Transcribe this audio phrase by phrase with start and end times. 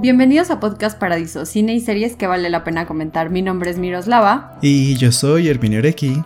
[0.00, 3.30] Bienvenidos a Podcast Paradiso, cine y series que vale la pena comentar.
[3.30, 4.56] Mi nombre es Miroslava.
[4.62, 6.22] Y yo soy Herminio Oreki.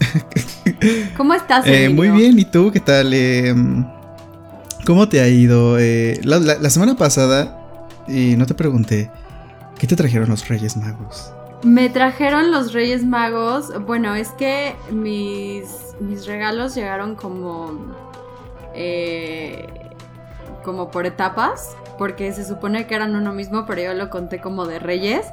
[1.16, 1.64] ¿Cómo estás?
[1.68, 3.14] Eh, muy bien, ¿y tú qué tal?
[3.14, 3.54] Eh,
[4.84, 5.78] ¿Cómo te ha ido?
[5.78, 7.56] Eh, la, semana pasada,
[8.08, 9.12] y no te pregunté,
[9.78, 11.32] ¿qué te trajeron los Reyes Magos?
[11.62, 13.72] Me trajeron los Reyes Magos.
[13.86, 15.66] Bueno, es que mis,
[16.00, 17.94] mis regalos llegaron como.
[20.64, 21.76] como por etapas.
[22.00, 25.26] Porque se supone que eran uno mismo, pero yo lo conté como de Reyes.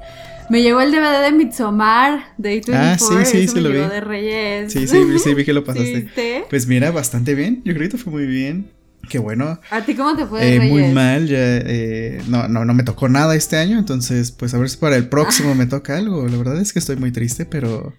[0.49, 2.73] Me llegó el DVD de Midsommar de A24.
[2.73, 3.77] Ah, sí, sí, sí lo vi.
[3.77, 4.73] de Reyes.
[4.73, 6.09] Sí, sí, sí, vi que lo pasaste.
[6.49, 7.61] Pues mira, bastante bien.
[7.63, 8.69] Yo creo que fue muy bien.
[9.07, 9.61] Qué bueno.
[9.71, 12.83] ¿A ti cómo te fue de eh, Muy mal, ya, eh, no, no, no me
[12.83, 16.27] tocó nada este año, entonces pues a ver si para el próximo me toca algo.
[16.27, 17.93] La verdad es que estoy muy triste, pero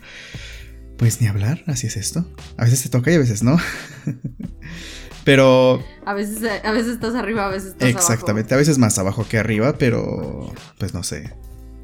[0.98, 2.31] pues ni hablar, así es esto.
[2.59, 3.57] A veces te toca y a veces no.
[5.29, 5.84] pero...
[6.07, 9.37] A veces, a veces estás arriba, a veces estás Exactamente, a veces más abajo que
[9.37, 11.35] arriba, pero pues no sé.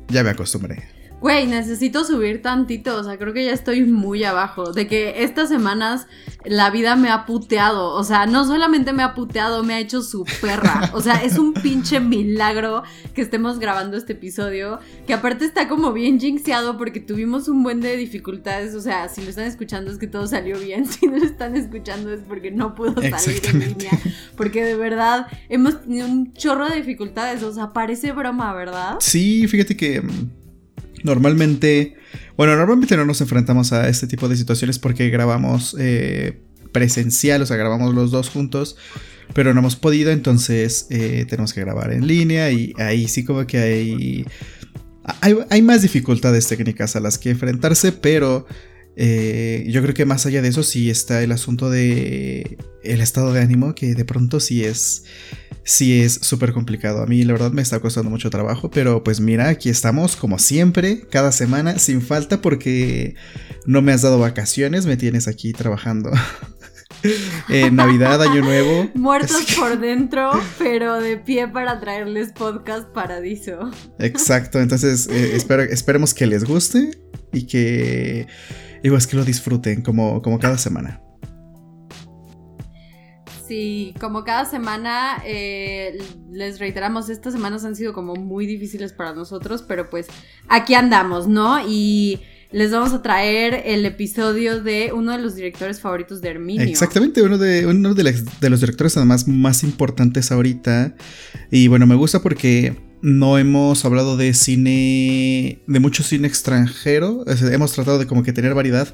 [0.08, 0.88] Ya me acostumbré.
[1.20, 4.72] Güey, necesito subir tantito, o sea, creo que ya estoy muy abajo.
[4.72, 6.06] De que estas semanas
[6.44, 10.02] la vida me ha puteado, o sea, no solamente me ha puteado, me ha hecho
[10.02, 10.90] su perra.
[10.92, 12.82] O sea, es un pinche milagro
[13.14, 17.80] que estemos grabando este episodio, que aparte está como bien jinxeado porque tuvimos un buen
[17.80, 21.16] de dificultades, o sea, si lo están escuchando es que todo salió bien, si no
[21.16, 23.98] lo están escuchando es porque no pudo salir en línea,
[24.36, 28.96] porque de verdad hemos tenido un chorro de dificultades, o sea, parece broma, ¿verdad?
[29.00, 30.43] Sí, fíjate que mm,
[31.04, 31.96] Normalmente,
[32.38, 36.40] bueno, normalmente no nos enfrentamos a este tipo de situaciones porque grabamos eh,
[36.72, 38.76] presencial, o sea, grabamos los dos juntos,
[39.34, 43.46] pero no hemos podido, entonces eh, tenemos que grabar en línea y ahí sí como
[43.46, 44.26] que hay,
[45.50, 48.46] hay, más dificultades técnicas a las que enfrentarse, pero
[48.96, 53.34] eh, yo creo que más allá de eso sí está el asunto de el estado
[53.34, 55.04] de ánimo que de pronto sí es
[55.64, 57.02] sí es súper complicado.
[57.02, 60.38] A mí la verdad me está costando mucho trabajo, pero pues mira, aquí estamos como
[60.38, 63.16] siempre, cada semana sin falta porque
[63.66, 66.10] no me has dado vacaciones, me tienes aquí trabajando.
[67.48, 68.90] en Navidad, Año Nuevo.
[68.94, 73.70] Muertos por dentro, pero de pie para traerles podcast paradiso.
[73.98, 76.90] Exacto, entonces eh, esperemos que les guste
[77.32, 78.26] y que
[78.84, 81.00] Digo, es que lo disfruten como, como cada semana.
[83.46, 85.98] Sí, como cada semana, eh,
[86.32, 90.06] les reiteramos, estas semanas han sido como muy difíciles para nosotros, pero pues
[90.48, 91.60] aquí andamos, ¿no?
[91.68, 92.20] Y
[92.52, 96.62] les vamos a traer el episodio de uno de los directores favoritos de Herminio.
[96.62, 100.94] Exactamente, uno de, uno de, de los directores además más importantes ahorita.
[101.50, 102.74] Y bueno, me gusta porque
[103.04, 108.54] no hemos hablado de cine, de mucho cine extranjero, hemos tratado de como que tener
[108.54, 108.88] variedad,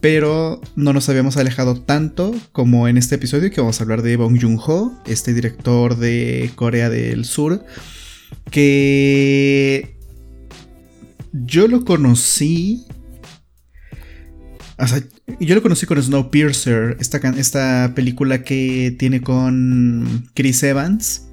[0.00, 4.16] pero no nos habíamos alejado tanto como en este episodio que vamos a hablar de
[4.16, 7.64] Bong Joon-ho, este director de Corea del Sur,
[8.50, 9.96] que
[11.32, 12.86] yo lo conocí
[14.78, 15.02] o sea,
[15.40, 21.25] yo lo conocí con Snowpiercer, esta, esta película que tiene con Chris Evans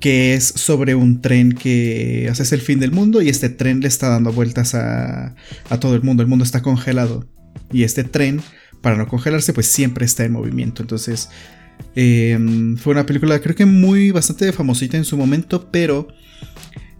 [0.00, 3.88] que es sobre un tren que hace el fin del mundo y este tren le
[3.88, 5.34] está dando vueltas a,
[5.70, 7.28] a todo el mundo, el mundo está congelado
[7.72, 8.40] y este tren,
[8.80, 11.30] para no congelarse, pues siempre está en movimiento, entonces
[11.94, 16.08] em, fue una película creo que muy bastante famosita en su momento, pero...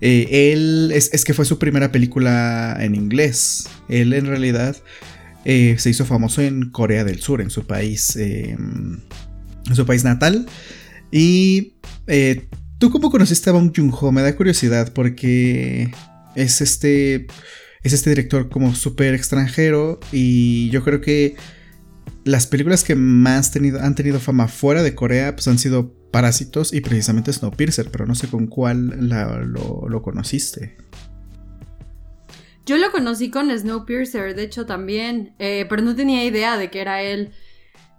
[0.01, 3.69] Eh, él es, es, que fue su primera película en inglés.
[3.89, 4.77] Él en realidad
[5.45, 9.01] eh, se hizo famoso en Corea del Sur, en su país, em,
[9.67, 10.47] en su país natal.
[11.11, 11.75] Y
[12.07, 14.13] eh, ¿Tú cómo conociste a Bong Joon-ho?
[14.13, 15.91] Me da curiosidad porque
[16.37, 17.27] es este
[17.83, 21.35] es este director como súper extranjero y yo creo que
[22.25, 26.81] las películas que más han tenido fama fuera de Corea pues han sido Parásitos y
[26.81, 30.77] precisamente Snowpiercer, pero no sé con cuál lo, conociste.
[32.65, 36.81] Yo lo conocí con Snowpiercer, de hecho también, eh, pero no tenía idea de que
[36.81, 37.33] era él.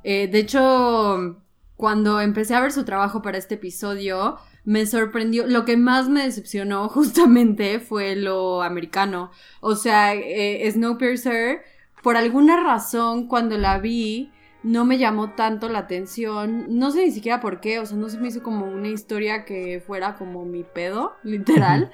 [0.03, 1.43] Eh, de hecho,
[1.75, 6.23] cuando empecé a ver su trabajo para este episodio, me sorprendió, lo que más me
[6.23, 9.31] decepcionó justamente fue lo americano.
[9.61, 11.63] O sea, eh, Snowpiercer,
[12.03, 14.31] por alguna razón, cuando la vi,
[14.63, 16.65] no me llamó tanto la atención.
[16.69, 19.45] No sé ni siquiera por qué, o sea, no se me hizo como una historia
[19.45, 21.91] que fuera como mi pedo, literal.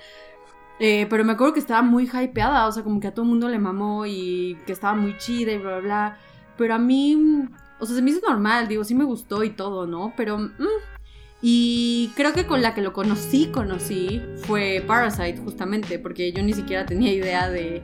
[0.80, 3.30] Eh, pero me acuerdo que estaba muy hypeada, o sea, como que a todo el
[3.30, 6.18] mundo le mamó y que estaba muy chida y bla, bla, bla.
[6.58, 7.48] Pero a mí,
[7.80, 10.14] o sea, se me hizo normal, digo, sí me gustó y todo, ¿no?
[10.18, 10.95] Pero mm,
[11.42, 16.54] y creo que con la que lo conocí, conocí, fue Parasite, justamente, porque yo ni
[16.54, 17.84] siquiera tenía idea de,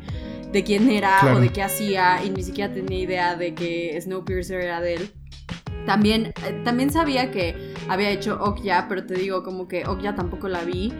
[0.51, 4.61] de quién era o de qué hacía, y ni siquiera tenía idea de que Snowpiercer
[4.61, 5.11] era de él.
[5.85, 10.47] También, eh, también sabía que había hecho Okja, pero te digo como que Okja tampoco
[10.47, 10.93] la vi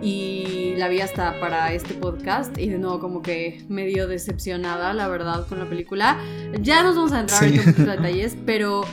[0.00, 5.06] y la vi hasta para este podcast y de nuevo como que medio decepcionada, la
[5.08, 6.18] verdad, con la película.
[6.60, 8.84] Ya nos vamos a entrar en en detalles, pero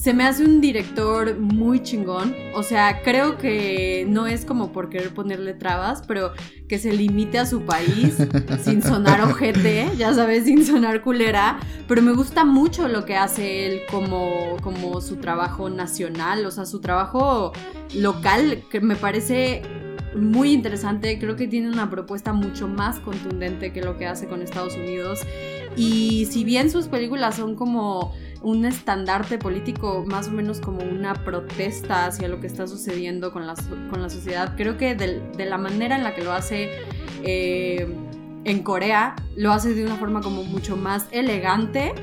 [0.00, 2.34] se me hace un director muy chingón.
[2.54, 6.32] O sea, creo que no es como por querer ponerle trabas, pero
[6.68, 8.16] que se limite a su país
[8.64, 11.60] sin sonar ojete, ya sabes, sin sonar culera.
[11.86, 16.64] Pero me gusta mucho lo que hace él como, como su trabajo nacional, o sea,
[16.64, 17.52] su trabajo
[17.94, 19.60] local, que me parece
[20.16, 21.18] muy interesante.
[21.18, 25.20] Creo que tiene una propuesta mucho más contundente que lo que hace con Estados Unidos.
[25.76, 31.14] Y si bien sus películas son como un estandarte político, más o menos como una
[31.14, 33.54] protesta hacia lo que está sucediendo con la,
[33.90, 36.70] con la sociedad, creo que de, la manera en la que lo hace
[37.22, 37.86] eh,
[38.44, 41.94] en Corea, lo hace de una forma como mucho más elegante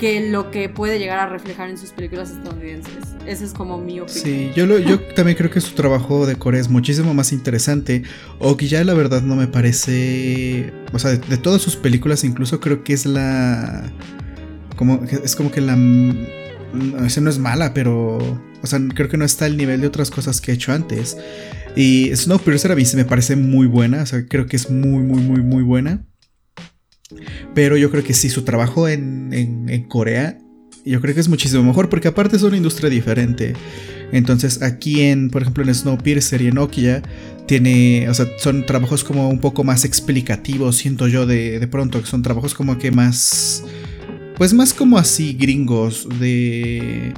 [0.00, 3.04] que lo que puede llegar a reflejar en sus películas estadounidenses.
[3.26, 4.08] Esa es como mi opinión.
[4.08, 8.02] Sí, yo también creo que su trabajo de Corea es muchísimo más interesante.
[8.38, 10.72] O que ya la verdad no me parece...
[10.94, 13.92] O sea, de, todas sus películas incluso creo que es la...
[15.24, 15.78] Es como que la...
[17.04, 18.18] Esa no es mala, pero...
[18.62, 21.16] O sea, creo que no está al nivel de otras cosas que he hecho antes.
[21.76, 24.02] Y Snowpiercer a mí se me parece muy buena.
[24.02, 26.04] O sea, creo que es muy, muy, muy, muy buena.
[27.54, 30.38] Pero yo creo que sí, su trabajo en, en, Corea,
[30.84, 33.54] yo creo que es muchísimo mejor, porque aparte es una industria diferente.
[34.12, 37.02] Entonces aquí en, por ejemplo, en Snowpiercer y en Nokia,
[37.46, 42.00] tiene, o sea, son trabajos como un poco más explicativos, siento yo de, de pronto,
[42.00, 43.64] que son trabajos como que más,
[44.40, 47.12] pues más como así gringos, de...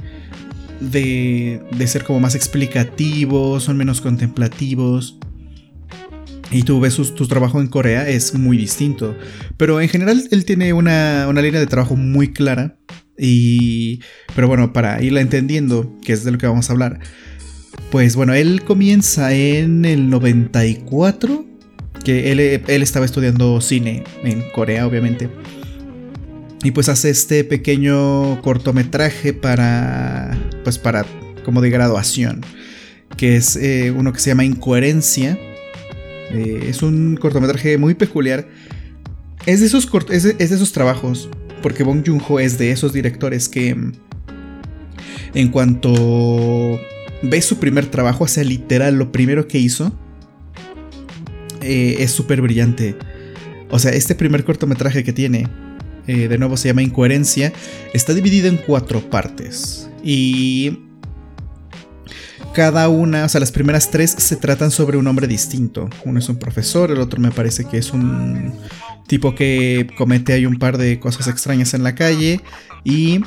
[0.81, 5.17] De, de ser como más explicativos, son menos contemplativos.
[6.51, 9.15] Y tú ves su, trabajo en Corea, es muy distinto.
[9.55, 12.75] Pero en general él tiene una, línea de trabajo muy clara.
[13.17, 14.01] Y.
[14.35, 16.99] Pero bueno, para irla entendiendo, que es de lo que vamos a hablar.
[17.89, 21.45] Pues bueno, él comienza en el 94.
[22.03, 25.29] Que él, él estaba estudiando cine en Corea, obviamente.
[26.63, 30.37] Y pues hace este pequeño cortometraje para.
[30.63, 31.05] Pues para.
[31.43, 32.41] como de graduación.
[33.17, 35.37] Que es eh, uno que se llama Incoherencia
[36.33, 38.47] eh, es un cortometraje muy peculiar.
[39.45, 41.29] Es de esos, es de, esos trabajos,
[41.61, 43.75] porque Bong Joon-ho es de esos directores que
[45.33, 46.79] en cuanto
[47.21, 49.91] ves su primer trabajo, o sea, literal, lo primero que hizo,
[51.61, 52.95] eh, es súper brillante.
[53.69, 55.47] O sea, este primer cortometraje que tiene,
[56.07, 57.53] eh, de nuevo se llama Incoherencia,
[57.93, 59.89] está dividido en cuatro partes.
[60.03, 60.79] Y
[62.53, 65.89] cada una, o sea, las primeras tres se tratan sobre un hombre distinto.
[66.05, 68.53] Uno es un profesor, el otro me parece que es un
[69.07, 72.41] tipo que comete ahí un par de cosas extrañas en la calle
[72.83, 73.21] y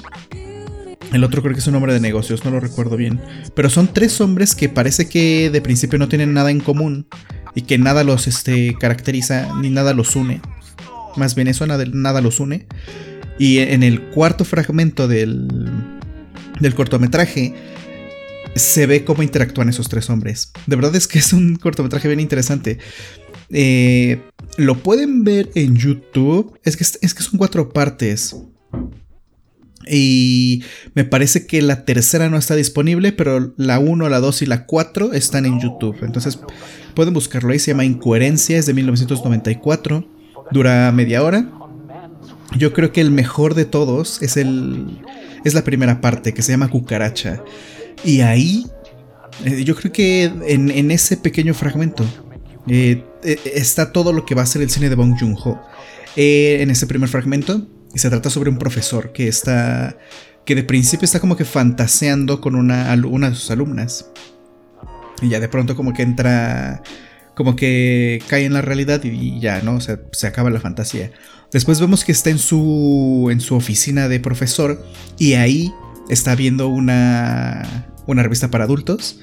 [1.13, 3.21] el otro creo que es un hombre de negocios, no lo recuerdo bien.
[3.55, 7.07] Pero son tres hombres que parece que de principio no tienen nada en común
[7.55, 10.41] y que nada los este, caracteriza ni nada los une.
[11.17, 12.67] Más bien eso, nada, los une.
[13.39, 15.49] Y en el cuarto fragmento del,
[16.61, 17.55] del cortometraje
[18.55, 20.53] se ve cómo interactúan esos tres hombres.
[20.67, 22.79] De verdad es que es un cortometraje bien interesante.
[23.51, 24.23] Eh,
[24.57, 26.59] lo pueden ver en YouTube.
[26.65, 28.37] Es que, es que son cuatro partes.
[29.89, 30.65] Y
[30.95, 34.67] me parece que la tercera no está disponible, pero la 1, la 2 y la
[34.67, 35.97] 4 están en YouTube.
[36.03, 36.41] Entonces
[36.95, 37.59] pueden buscarlo ahí.
[37.59, 40.09] Se llama Incoherencia, es de 1994.
[40.51, 41.49] Dura media hora.
[42.57, 45.01] Yo creo que el mejor de todos es el.
[45.45, 47.43] Es la primera parte, que se llama Cucaracha.
[48.05, 48.67] Y ahí,
[49.45, 52.05] eh, yo creo que en, ese pequeño fragmento
[52.67, 55.61] eh, eh, está todo lo que va a ser el cine de Bong Joon-ho.
[56.17, 59.97] en ese primer fragmento se trata sobre un profesor que está,
[60.45, 64.11] que de principio está como que fantaseando con una, una de sus alumnas.
[65.23, 66.83] Y ya de pronto como que entra,
[67.37, 69.79] como que cae en la realidad y ya, ¿no?
[69.81, 71.13] Se acaba la fantasía.
[71.53, 74.83] Después vemos que está en su, en su oficina de profesor
[75.19, 75.73] y ahí
[76.09, 79.21] está viendo una, una revista para adultos.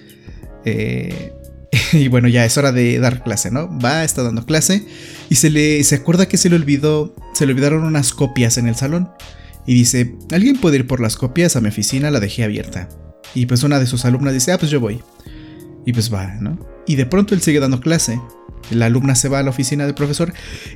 [0.63, 1.33] Eh,
[1.93, 3.67] y bueno, ya es hora de dar clase, ¿no?
[3.79, 4.85] Va, está dando clase
[5.29, 8.67] y se le se acuerda que se le olvidó, se le olvidaron unas copias en
[8.67, 9.09] el salón
[9.65, 12.11] y dice, "¿Alguien puede ir por las copias a mi oficina?
[12.11, 12.89] La dejé abierta."
[13.33, 15.01] Y pues una de sus alumnas dice, "Ah, pues yo voy."
[15.85, 16.57] Y pues va, ¿no?
[16.87, 18.19] Y de pronto él sigue dando clase.
[18.71, 20.33] La alumna se va a la oficina del profesor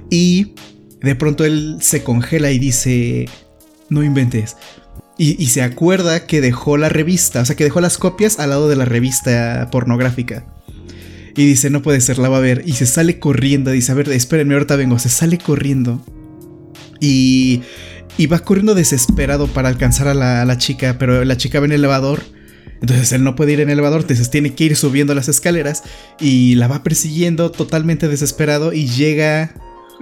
[0.09, 0.53] y
[1.01, 3.29] de pronto él se congela y dice,
[3.89, 4.55] "No inventes."
[5.19, 8.69] Y, se acuerda que dejó la revista, o sea, que dejó las copias al lado
[8.69, 10.45] de la revista pornográfica.
[11.35, 12.61] Y dice, no puede ser, la va a ver.
[12.67, 14.99] Y se sale corriendo, dice, a ver, espérenme, ahorita vengo.
[14.99, 16.05] Se sale corriendo.
[16.99, 17.63] Y,
[18.15, 21.79] y va corriendo desesperado para alcanzar a la, chica, pero la chica va en el
[21.79, 22.21] elevador
[22.81, 25.83] Entonces él no puede ir en elevador, entonces tiene que ir subiendo las escaleras
[26.19, 29.53] y la va persiguiendo totalmente desesperado y llega,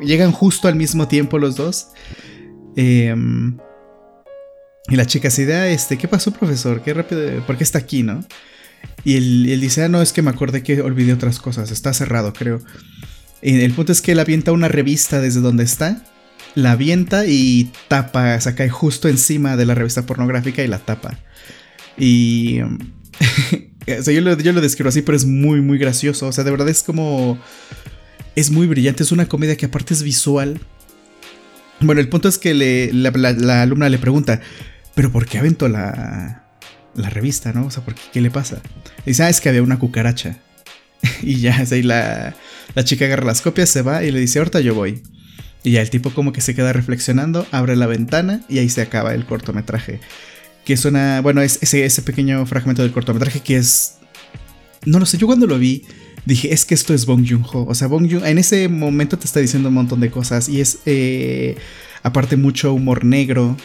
[0.04, 1.88] llegan justo al mismo tiempo los dos.
[2.76, 3.58] Em,
[4.88, 6.82] y la chica se da, este, ¿qué pasó profesor?
[6.82, 7.46] ¿Qué rápido?
[7.46, 8.24] ¿Por qué está aquí, no?
[9.04, 12.34] Y él, dice, ah, no, es que me acordé que olvidé otras cosas, está cerrado,
[12.34, 12.62] creo.
[13.42, 16.04] Y el punto es que él avienta una revista desde donde está,
[16.56, 21.20] la avienta y tapa, se cae justo encima de la revista pornográfica y la tapa.
[21.98, 22.62] Y...
[24.00, 26.28] o sea, yo lo, yo lo describo así, pero es muy, muy gracioso.
[26.28, 27.38] O sea, de verdad es como...
[28.36, 30.60] Es muy brillante, es una comedia que aparte es visual.
[31.80, 34.42] Bueno, el punto es que la, alumna le pregunta,
[34.94, 36.44] pero ¿por qué aventó la,
[36.96, 37.68] la revista, no?
[37.68, 38.62] O sea, ¿por qué, le pasa?
[39.06, 40.38] dice, ah, es que había una cucaracha.
[41.22, 42.36] y ya, ahí la,
[42.74, 45.02] la chica agarra las copias, se va y le dice, ahorita yo voy.
[45.64, 48.82] Y ya el tipo como que se queda reflexionando, abre la ventana y ahí se
[48.82, 50.00] acaba el cortometraje
[50.66, 53.98] que es una, bueno, es ese, ese pequeño fragmento del cortometraje que es,
[54.86, 55.84] no lo sé, yo cuando lo vi
[56.26, 59.26] dije, es que esto es Bong Joon-ho, o sea, Bong Joon, en ese momento te
[59.26, 61.56] está diciendo un montón de cosas y es, eh,
[62.02, 63.56] aparte, mucho humor negro,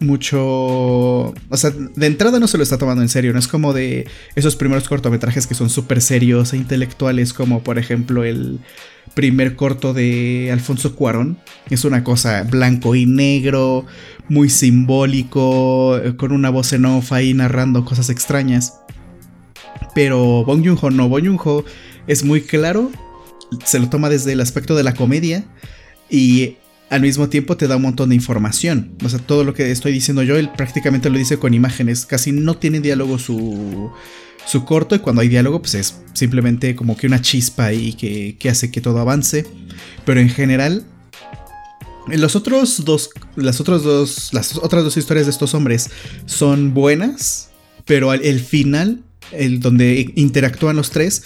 [0.00, 0.40] mucho.
[0.40, 3.32] O sea, de entrada no se lo está tomando en serio.
[3.32, 7.78] No es como de esos primeros cortometrajes que son súper serios e intelectuales, como por
[7.78, 8.60] ejemplo el
[9.14, 11.38] primer corto de Alfonso Cuarón.
[11.68, 13.84] Es una cosa blanco y negro,
[14.30, 18.80] muy simbólico, eh, con una voz en off ahí narrando cosas extrañas.
[19.94, 21.64] Pero Bong Joon-ho no, Bong Joon-ho
[22.06, 22.90] es muy claro,
[23.64, 25.44] se lo toma desde el aspecto de la comedia
[26.08, 26.56] y
[26.90, 28.92] al mismo tiempo te da un montón de información.
[29.04, 32.32] O sea, todo lo que estoy diciendo yo, él prácticamente lo dice con imágenes, casi
[32.32, 33.90] no tiene diálogo su,
[34.46, 38.48] su corto y cuando hay diálogo pues es simplemente como que una chispa ahí que,
[38.48, 39.44] hace que todo avance.
[40.04, 40.84] Pero en general,
[42.16, 45.90] los otros dos, las, otros dos, las otras dos historias de estos hombres
[46.26, 47.50] son buenas,
[47.84, 49.02] pero el final,
[49.32, 51.22] el donde interactúan los tres,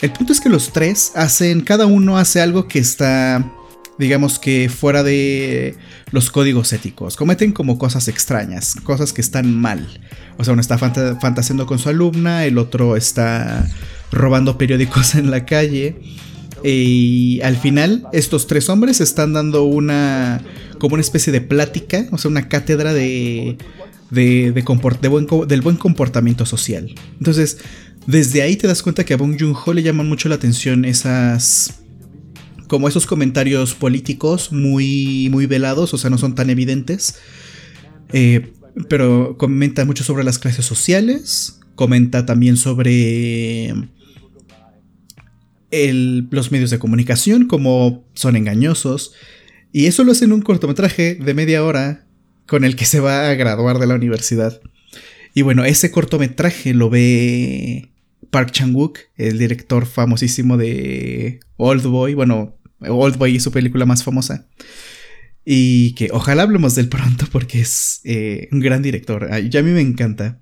[0.00, 3.44] el punto es que los tres hacen, cada uno hace algo que está
[3.98, 5.76] digamos que fuera de
[6.12, 7.16] los códigos éticos.
[7.16, 9.86] Cometen como cosas extrañas, cosas que están mal.
[10.38, 13.68] O sea, uno está fantaseando con su alumna, el otro está
[14.12, 15.96] robando periódicos en la calle.
[16.64, 20.42] Y al final, estos tres hombres están dando una.
[20.78, 23.58] como una especie de plática, o sea, una cátedra de.
[24.10, 26.94] de, del buen comportamiento social.
[27.18, 27.58] Entonces,
[28.06, 31.82] desde ahí te das cuenta que a Bong Joon-ho le llaman mucho la atención esas
[32.68, 37.16] como esos comentarios políticos muy, muy velados, o sea, no son tan evidentes.
[38.12, 38.52] Eh,
[38.88, 43.74] pero comenta mucho sobre las clases sociales, comenta también sobre
[45.70, 49.12] los medios de comunicación, como son engañosos,
[49.72, 52.06] y eso lo hace en un cortometraje de media hora
[52.46, 54.60] con el que se va a graduar de la universidad.
[55.34, 57.92] Y bueno, ese cortometraje lo ve
[58.30, 64.02] Park Chan-wook, el director famosísimo de Old Boy, bueno, Old Boy es su película más
[64.02, 64.48] famosa.
[65.44, 69.28] Y que ojalá hablemos de él pronto porque es eh, un gran director.
[69.48, 70.40] Ya a mí me encanta.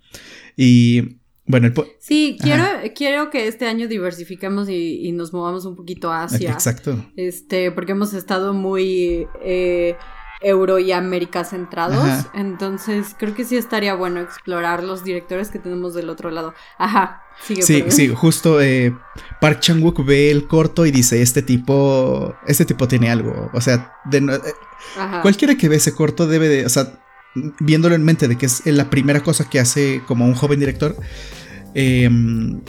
[0.56, 6.53] Y bueno, sí, quiero, quiero que este año diversifiquemos y, nos movamos un poquito hacia.
[6.53, 7.07] Exacto.
[7.17, 9.97] Este, porque hemos estado muy eh,
[10.41, 12.26] euro y América centrados.
[12.35, 16.55] Entonces, creo que sí estaría bueno explorar los directores que tenemos del otro lado.
[16.79, 17.23] Ajá.
[17.43, 18.97] Sigue sí, sí, justo eh,
[19.41, 23.50] Park Chan-wook ve el corto y dice, este tipo, este tipo tiene algo.
[23.53, 24.21] O sea, eh,
[25.23, 27.05] cualquiera que ve ese corto debe de, o sea,
[27.61, 30.97] viéndolo en mente de que es la primera cosa que hace como un joven director,
[31.75, 32.61] em,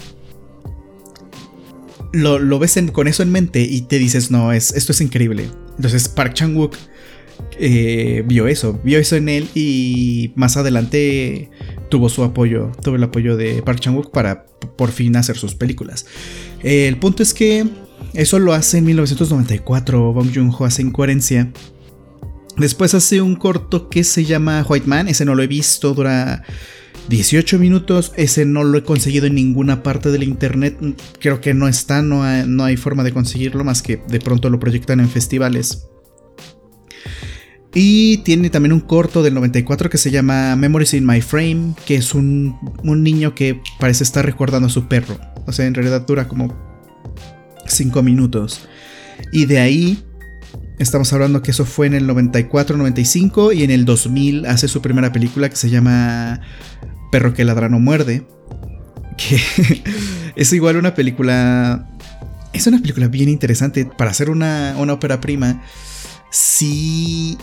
[2.13, 5.49] lo, ves con eso en mente y te dices, no, es, esto es increíble.
[5.75, 6.75] Entonces Park Chan-wook
[7.59, 11.49] eh, vio eso, vio eso en él y más adelante
[11.89, 14.45] tuvo su apoyo, tuvo el apoyo de Park Chan-wook para
[14.75, 16.05] por fin hacer sus películas.
[16.63, 17.65] el punto es que
[18.13, 21.51] eso lo hace en 1994, Bong Joon-ho hace incoherencia.
[22.57, 26.43] Después hace un corto que se llama White Man, ese no lo he visto, dura
[27.09, 30.77] 18 minutos, ese no lo he conseguido en ninguna parte del internet,
[31.19, 34.59] creo que no está, no no hay forma de conseguirlo más que de pronto lo
[34.59, 35.87] proyectan en festivales.
[37.79, 41.95] Y tiene también un corto del 94 que se llama Memories in My Frame, que
[41.95, 45.19] es un, niño que parece estar recordando a su perro.
[45.45, 46.55] O sea, en realidad dura como
[47.67, 48.67] 5 minutos.
[49.31, 50.03] Y de ahí
[50.77, 55.11] estamos hablando que eso fue en el 94-95 y en el 2000 hace su primera
[55.11, 56.41] película que se llama
[57.11, 58.27] Perro que ladra no muerde.
[59.17, 59.39] Que
[60.35, 61.89] es igual una película...
[62.53, 65.61] Es una película bien interesante para hacer una, una ópera prima.
[66.31, 67.37] Sí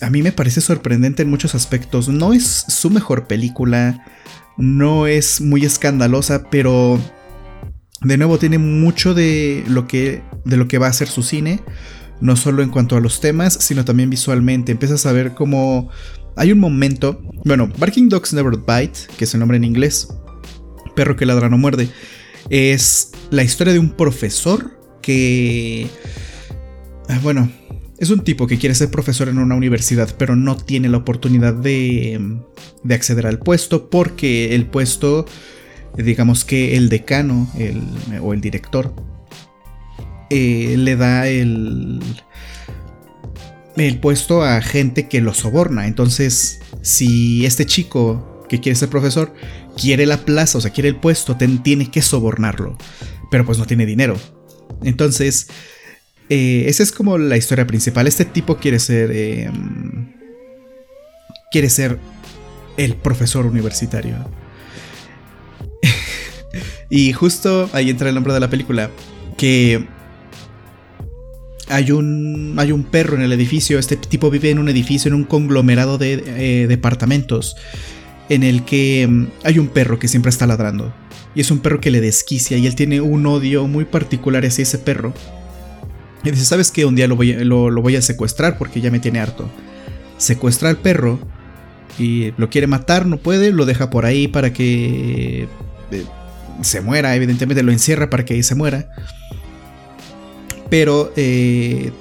[0.00, 2.08] a mí me parece sorprendente en muchos aspectos.
[2.08, 4.04] No es su mejor película,
[4.56, 7.00] no es muy escandalosa, pero
[8.02, 11.60] de nuevo tiene mucho de lo que, de lo que va a ser su cine.
[12.24, 14.72] No solo en cuanto a los temas, sino también visualmente.
[14.72, 15.90] Empiezas a ver cómo
[16.36, 20.08] hay un momento, bueno, Barking Dogs Never Bite, que es el nombre en inglés,
[20.96, 21.90] perro que ladra no muerde,
[22.48, 25.86] es la historia de un profesor que,
[27.10, 27.52] ah, bueno,
[27.98, 31.52] es un tipo que quiere ser profesor en una universidad, pero no tiene la oportunidad
[31.52, 32.38] de,
[32.82, 35.26] de acceder al puesto porque el puesto,
[35.98, 37.52] digamos que el decano
[38.22, 38.94] o el director,
[40.36, 42.00] eh, le da el,
[43.76, 45.86] el puesto a gente que lo soborna.
[45.86, 49.32] Entonces, si este chico que quiere ser profesor
[49.80, 52.76] quiere la plaza, o sea, quiere el puesto, tiene que sobornarlo.
[53.30, 54.18] Pero pues no tiene dinero.
[54.82, 55.46] Entonces,
[56.30, 58.08] eh, esa es como la historia principal.
[58.08, 59.12] Este tipo quiere ser.
[59.12, 60.14] Em,
[61.52, 62.00] quiere ser
[62.76, 64.16] el profesor universitario.
[66.90, 68.90] y justo ahí entra el nombre de la película.
[69.36, 69.93] Que
[71.68, 73.78] hay un, hay un perro en el edificio.
[73.78, 77.56] Este tipo vive en un edificio, en un conglomerado de eh, departamentos.
[78.28, 80.94] En el que em, hay un perro que siempre está ladrando.
[81.34, 82.56] Y es un perro que le desquicia.
[82.56, 85.12] Y él tiene un odio muy particular hacia ese perro.
[86.22, 86.86] Y dice, ¿sabes qué?
[86.86, 89.50] Un día lo voy, lo, voy a secuestrar porque ya me tiene harto.
[90.16, 91.18] Secuestra al perro
[91.98, 95.48] y lo quiere matar, no puede, lo deja por ahí para que
[95.90, 96.04] eh,
[96.62, 98.88] se muera, evidentemente lo encierra para que ahí se muera.
[100.70, 101.92] Pero eh,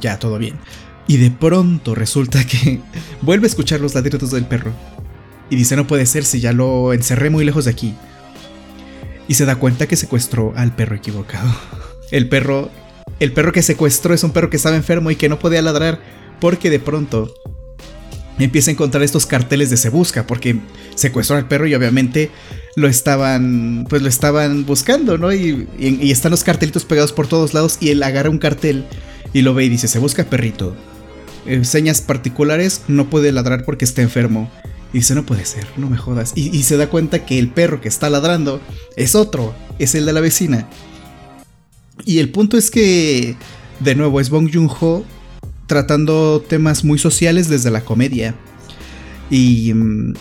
[0.00, 0.58] ya, todo bien.
[1.06, 2.80] Y de pronto resulta que
[3.22, 4.72] vuelve a escuchar los ladridos del perro.
[5.50, 7.94] Y dice, no puede ser si ya lo encerré muy lejos de aquí.
[9.28, 11.50] Y se da cuenta que secuestró al perro equivocado.
[12.10, 12.70] El perro
[13.22, 16.00] el perro que secuestró es un perro que estaba enfermo y que no podía ladrar
[16.40, 17.32] porque de pronto
[18.38, 20.58] empieza a encontrar estos carteles de se busca porque
[20.94, 22.30] secuestró al perro y obviamente
[22.76, 25.32] lo estaban pues lo estaban buscando, ¿no?
[25.32, 25.68] Y,
[26.10, 28.84] están los cartelitos pegados por todos lados y él agarra un cartel
[29.32, 30.74] y lo ve y dice se busca perrito.
[31.46, 34.50] Eh, señas particulares, no puede ladrar porque está enfermo.
[34.92, 36.34] Y dice, no puede ser, no me jodas.
[36.36, 38.60] y se da cuenta que el perro que está ladrando
[38.94, 40.68] es otro, es el de la vecina.
[42.04, 43.36] Y el punto es que,
[43.80, 45.04] de nuevo, es Bong Joon-ho
[45.72, 48.34] tratando temas muy sociales desde la comedia.
[49.30, 49.72] Y...
[49.72, 50.12] Mm,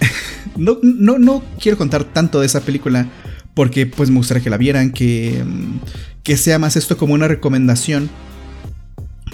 [0.56, 3.06] no, no, no quiero contar tanto de esa película
[3.54, 5.78] porque pues me gustaría que la vieran, que, mm,
[6.24, 8.10] que sea más esto como una recomendación.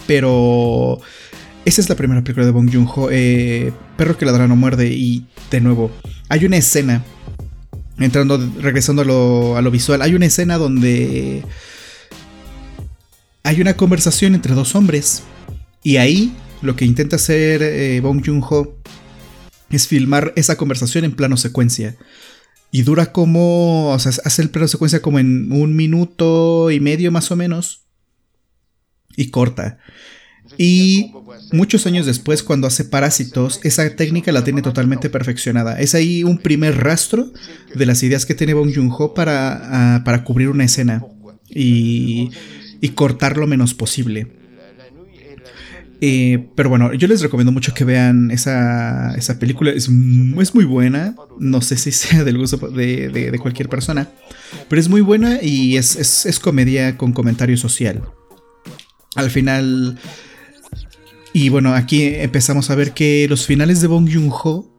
[0.06, 1.00] Pero
[1.64, 5.26] esa es la primera película de Bong Joon-ho, eh, Perro que ladra no muerde y
[5.50, 5.90] de nuevo,
[6.28, 7.02] hay una escena
[7.98, 9.02] entrando, regresando
[9.56, 11.42] a lo, visual, hay una escena donde
[13.46, 15.22] hay una conversación entre dos hombres.
[15.84, 18.76] Y ahí lo que intenta hacer eh, Bong Joon-ho
[19.70, 21.96] es filmar esa conversación en plano secuencia.
[22.72, 27.12] Y dura como, o sea, hace el plano secuencia como en un minuto y medio
[27.12, 27.82] más o menos.
[29.16, 29.78] Y corta.
[30.58, 31.12] Y
[31.52, 35.78] muchos años después, cuando hace Parásitos, esa técnica la tiene totalmente perfeccionada.
[35.78, 37.32] Es ahí un primer rastro
[37.72, 41.04] de las ideas que tiene Bong Joon-ho para, ah, para cubrir una escena
[41.48, 42.30] y,
[42.80, 44.28] y cortar lo menos posible.
[46.02, 49.70] Eh, pero bueno, yo les recomiendo mucho que vean esa, esa película.
[49.70, 51.16] Es, es, muy buena.
[51.38, 54.10] No sé si sea del gusto de, de, cualquier persona.
[54.68, 58.02] Pero es muy buena y es, es, es comedia con comentario social.
[59.14, 59.98] Al final
[61.36, 64.74] y bueno, aquí empezamos a ver que los finales de Bong Joon-ho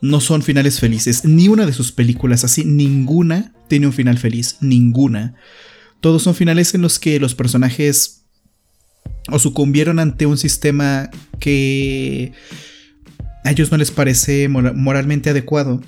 [0.00, 1.24] no son finales felices.
[1.24, 4.58] Ni una de sus películas así, ninguna tiene un final feliz.
[4.60, 5.34] Ninguna.
[6.00, 8.24] Todos son finales en los que los personajes
[9.28, 12.32] o sucumbieron ante un sistema que
[13.44, 15.80] a ellos no les parece moralmente adecuado.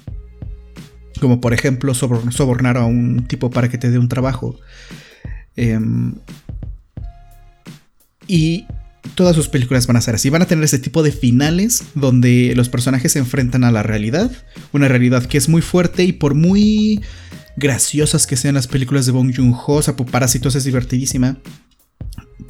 [1.20, 4.58] Como por ejemplo sobornar a un tipo para que te dé un trabajo.
[5.56, 6.14] Em,
[8.26, 8.66] y
[9.14, 10.30] todas sus películas van a ser así.
[10.30, 14.30] Van a tener ese tipo de finales donde los personajes se enfrentan a la realidad.
[14.72, 17.00] Una realidad que es muy fuerte y por muy
[17.56, 21.38] graciosas que sean las películas de Bong Joon-ho, o sea, Parásitos es divertidísima.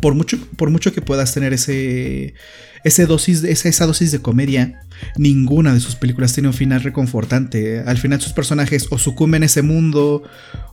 [0.00, 2.34] Por mucho, por mucho que puedas tener ese,
[2.84, 4.80] ese dosis, esa, esa dosis de comedia,
[5.16, 7.80] ninguna de sus películas tiene un final reconfortante.
[7.80, 10.22] Al final sus personajes o sucumben ese mundo,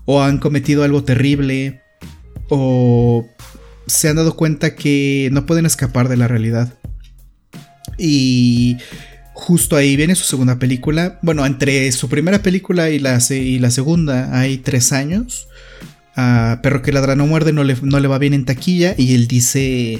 [0.06, 1.82] o han cometido algo terrible,
[2.50, 3.28] o
[3.86, 6.74] se han dado cuenta que no pueden escapar de la realidad.
[7.98, 8.78] Y
[9.39, 11.17] justo ahí viene su segunda película.
[11.21, 15.47] Bueno, entre su primera película y la, y la segunda hay tres años.
[16.15, 19.15] A Perro que ladra no muerde no le, no le va bien en taquilla y
[19.15, 19.99] él dice...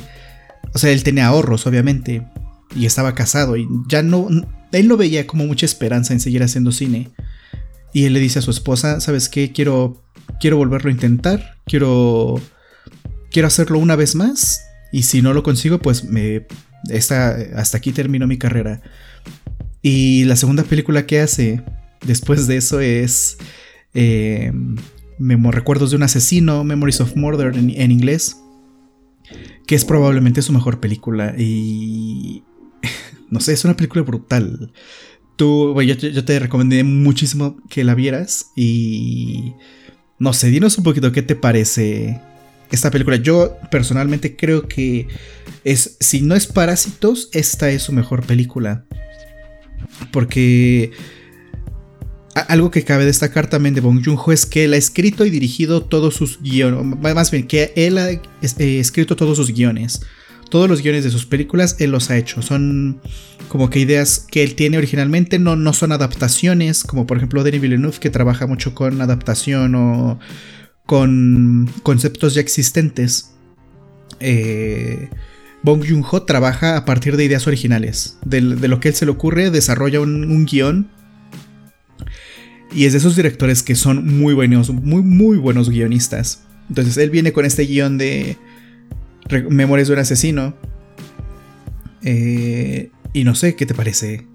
[0.74, 2.28] o sea, él tenía ahorros, obviamente,
[2.76, 4.28] y estaba casado y ya no,
[4.72, 7.10] él no veía como mucha esperanza en seguir haciendo cine.
[7.94, 9.52] Y él le dice a su esposa, ¿sabes qué?
[9.52, 10.04] Quiero,
[10.40, 12.42] quiero volverlo a intentar, quiero,
[13.32, 16.46] quiero hacerlo una vez más y si no lo consigo, pues me,
[16.94, 18.82] hasta aquí termino mi carrera.
[19.82, 21.64] Y la segunda película que hace
[22.06, 23.38] después de eso es
[23.94, 24.52] eh,
[25.20, 28.38] Recuerdos de un asesino, Memories of Murder en, inglés,
[29.68, 31.36] que es probablemente su mejor película.
[31.38, 32.44] Y
[33.30, 34.72] no sé, es una película brutal.
[35.36, 39.54] Tú, yo, yo, te recomendé muchísimo que la vieras y
[40.20, 42.20] no sé, dinos un poquito qué te parece
[42.72, 43.18] esta película.
[43.18, 45.08] Yo personalmente creo que
[45.64, 48.86] es, si no es Parásitos, esta es su mejor película.
[50.12, 50.92] Porque
[52.48, 55.84] algo que cabe destacar también de Bong Joon-ho es que él ha escrito y dirigido
[55.84, 58.22] todos sus guiones, más bien que él ha eh,
[58.80, 60.02] escrito todos sus guiones.
[60.50, 62.42] Todos los guiones de sus películas él los ha hecho.
[62.42, 63.02] Son
[63.50, 67.62] como que ideas que él tiene originalmente, no, no son adaptaciones, como por ejemplo Denis
[67.62, 70.20] Villeneuve que trabaja mucho con adaptación o
[70.86, 73.32] con conceptos ya existentes.
[74.20, 75.10] Eh,
[75.62, 78.18] Bong Joon-ho trabaja a partir de ideas originales.
[78.26, 80.90] De, lo que él se le ocurre, desarrolla un, guion.
[82.72, 86.44] Y es de esos directores que son muy buenos, muy, muy buenos guionistas.
[86.70, 88.38] Entonces él viene con este guion de
[89.50, 90.54] Memorias de un asesino.
[92.04, 94.28] Eh, y no sé, ¿qué te parece?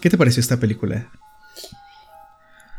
[0.00, 1.10] ¿Qué te pareció esta película?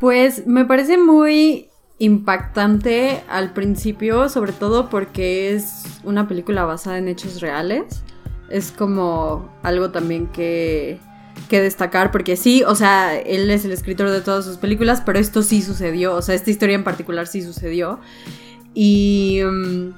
[0.00, 7.08] Pues me parece muy impactante al principio, sobre todo porque es una película basada en
[7.08, 8.02] hechos reales.
[8.50, 10.98] Es como algo también que,
[11.48, 15.18] que destacar, porque sí, o sea, él es el escritor de todas sus películas, pero
[15.18, 18.00] esto sí sucedió, o sea, esta historia en particular sí sucedió.
[18.74, 19.42] Y...
[19.42, 19.92] Um,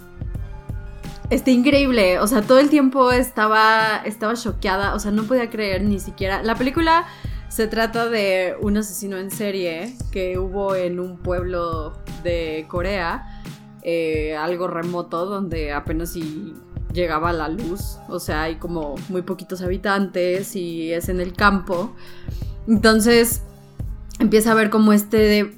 [1.29, 5.83] Está increíble, o sea, todo el tiempo estaba, estaba choqueada, o sea, no podía creer
[5.83, 6.41] ni siquiera.
[6.45, 7.05] La película
[7.57, 13.42] se trata de un asesino en serie que hubo en un pueblo de Corea,
[13.81, 16.53] eh, algo remoto, donde apenas si
[16.92, 17.97] llegaba la luz.
[18.11, 21.97] O sea, hay como muy poquitos habitantes y es en el campo.
[22.69, 23.40] Entonces
[24.19, 25.57] empieza a ver como este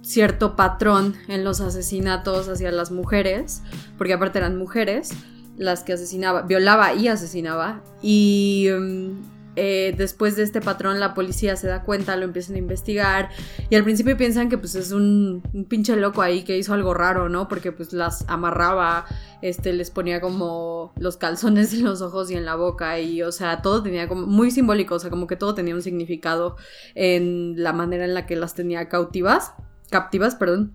[0.00, 3.60] cierto patrón en los asesinatos hacia las mujeres,
[3.98, 5.10] porque aparte eran mujeres
[5.58, 7.82] las que asesinaba, violaba y asesinaba.
[8.00, 12.58] Y mm, eh, después de este patrón la policía se da cuenta, lo empiezan a
[12.58, 13.30] investigar
[13.68, 17.28] y al principio piensan que pues es un, pinche loco ahí que hizo algo raro,
[17.28, 17.48] ¿no?
[17.48, 19.04] Porque pues las amarraba,
[19.42, 23.32] este, les ponía como los calzones en los ojos y en la boca y o
[23.32, 26.56] sea, todo tenía como muy simbólico, o sea, como que todo tenía un significado
[26.94, 29.54] en la manera en la que las tenía cautivas,
[29.90, 30.72] captivas, perdón,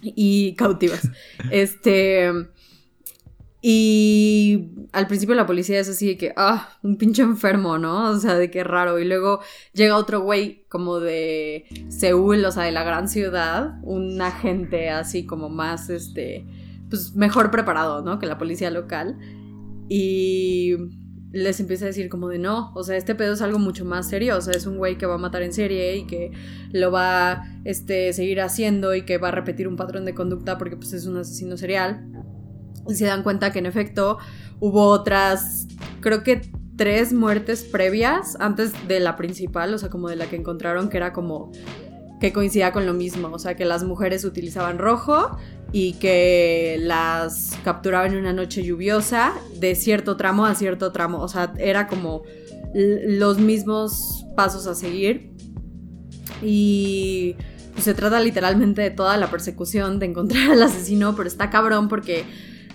[0.00, 1.10] y cautivas.
[1.50, 2.30] Este...
[3.64, 8.10] Y al principio la policía es así de que, ah, un pinche enfermo, ¿no?
[8.10, 8.98] O sea, de qué raro.
[8.98, 9.40] Y luego
[9.72, 15.24] llega otro güey como de Seúl, o sea, de la gran ciudad, un agente así
[15.26, 16.44] como más, este,
[16.90, 18.18] pues mejor preparado, ¿no?
[18.18, 19.16] Que la policía local.
[19.88, 20.74] Y
[21.30, 24.08] les empieza a decir como de no, o sea, este pedo es algo mucho más
[24.08, 26.30] serio, o sea, es un güey que va a matar en serie y que
[26.72, 30.76] lo va este, seguir haciendo y que va a repetir un patrón de conducta porque
[30.76, 32.11] pues es un asesino serial
[32.88, 34.18] y se dan cuenta que en efecto
[34.60, 35.66] hubo otras,
[36.00, 36.42] creo que
[36.76, 40.96] tres muertes previas antes de la principal, o sea, como de la que encontraron, que
[40.96, 41.52] era como
[42.20, 45.36] que coincidía con lo mismo, o sea, que las mujeres utilizaban rojo
[45.72, 51.28] y que las capturaban en una noche lluviosa de cierto tramo a cierto tramo, o
[51.28, 52.22] sea, era como
[52.74, 55.32] los mismos pasos a seguir.
[56.42, 57.36] Y
[57.78, 62.24] se trata literalmente de toda la persecución de encontrar al asesino, pero está cabrón porque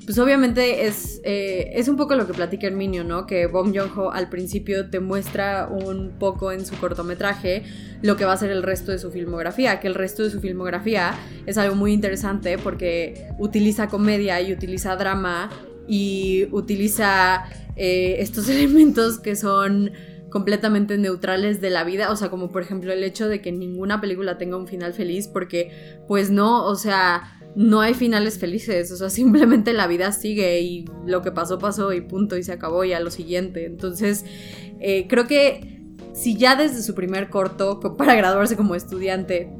[0.07, 3.27] pues obviamente es, eh, es un poco lo que platica Herminio, ¿no?
[3.27, 7.63] Que Bong Joon-ho al principio te muestra un poco en su cortometraje
[8.01, 10.39] lo que va a ser el resto de su filmografía, que el resto de su
[10.39, 11.13] filmografía
[11.45, 15.49] es algo muy interesante porque utiliza comedia y utiliza drama
[15.89, 17.43] y utiliza
[17.75, 19.91] eh, estos elementos que son
[20.29, 23.99] completamente neutrales de la vida, o sea, como por ejemplo el hecho de que ninguna
[23.99, 28.97] película tenga un final feliz, porque pues no, o sea, no hay finales felices, o
[28.97, 32.83] sea, simplemente la vida sigue y lo que pasó pasó y punto y se acabó
[32.85, 33.65] y a lo siguiente.
[33.65, 34.23] Entonces,
[34.79, 35.81] eh, creo que
[36.13, 39.51] si ya desde su primer corto, para graduarse como estudiante,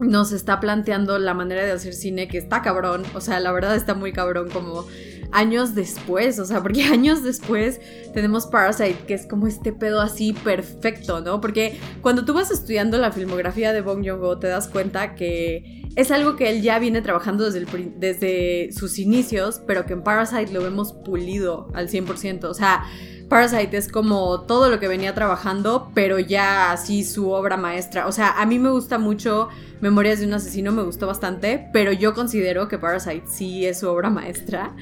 [0.00, 3.76] nos está planteando la manera de hacer cine que está cabrón, o sea, la verdad
[3.76, 4.86] está muy cabrón como
[5.30, 7.80] años después, o sea, porque años después
[8.12, 11.40] tenemos Parasite, que es como este pedo así perfecto, ¿no?
[11.40, 16.10] Porque cuando tú vas estudiando la filmografía de Bong Joon-ho te das cuenta que es
[16.10, 20.62] algo que él ya viene trabajando desde, desde sus inicios, pero que en Parasite lo
[20.62, 22.84] vemos pulido al 100%, o sea...
[23.30, 28.08] Parasite es como todo lo que venía trabajando, pero ya así su obra maestra.
[28.08, 29.48] O sea, a mí me gusta mucho
[29.80, 33.88] Memorias de un asesino, me gustó bastante, pero yo considero que Parasite sí es su
[33.88, 34.74] obra maestra.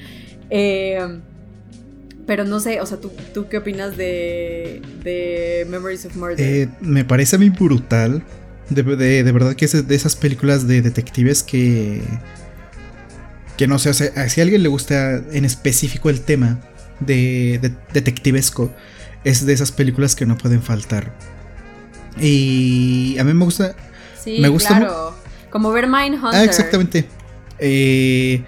[0.49, 1.21] Eh,
[2.25, 6.39] pero no sé, o sea, ¿tú, tú qué opinas de, de Memories of Murder?
[6.39, 8.23] Eh, me parece a mí brutal.
[8.69, 8.83] De,
[9.23, 12.01] de, verdad que es de esas películas de detectives que.
[13.57, 16.59] Que no sé, o sea, si a alguien le gusta en específico el tema
[16.99, 18.73] de, detectivesco,
[19.23, 21.13] es de esas películas que no pueden faltar.
[22.19, 23.75] Y a mí me gusta.
[24.23, 25.15] Sí, me gusta claro.
[25.49, 26.39] Como ver Mindhunter.
[26.39, 27.07] Ah, exactamente.
[27.59, 28.43] Eh,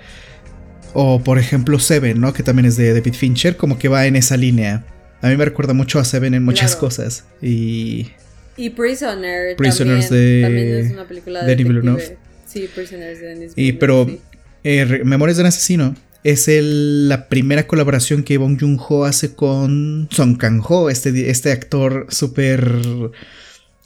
[0.94, 2.34] o por ejemplo Seven, ¿no?
[2.34, 4.86] Que también es de David Fincher, como que va en esa línea.
[5.22, 7.26] A mí me recuerda mucho a Seven en muchas cosas.
[7.42, 8.12] Y.
[8.58, 9.56] Y Prisoner.
[9.56, 10.42] Prisoners también, de.
[10.42, 11.56] También es una película de.
[11.56, 12.14] Denis
[12.46, 14.08] Sí, Prisoners de Denis Y pero.
[14.64, 15.96] Eh, Memorias de un asesino.
[16.24, 22.06] Es el, la primera colaboración que Bong Joon-ho hace con Song Kang-ho, este, este actor
[22.10, 22.78] súper...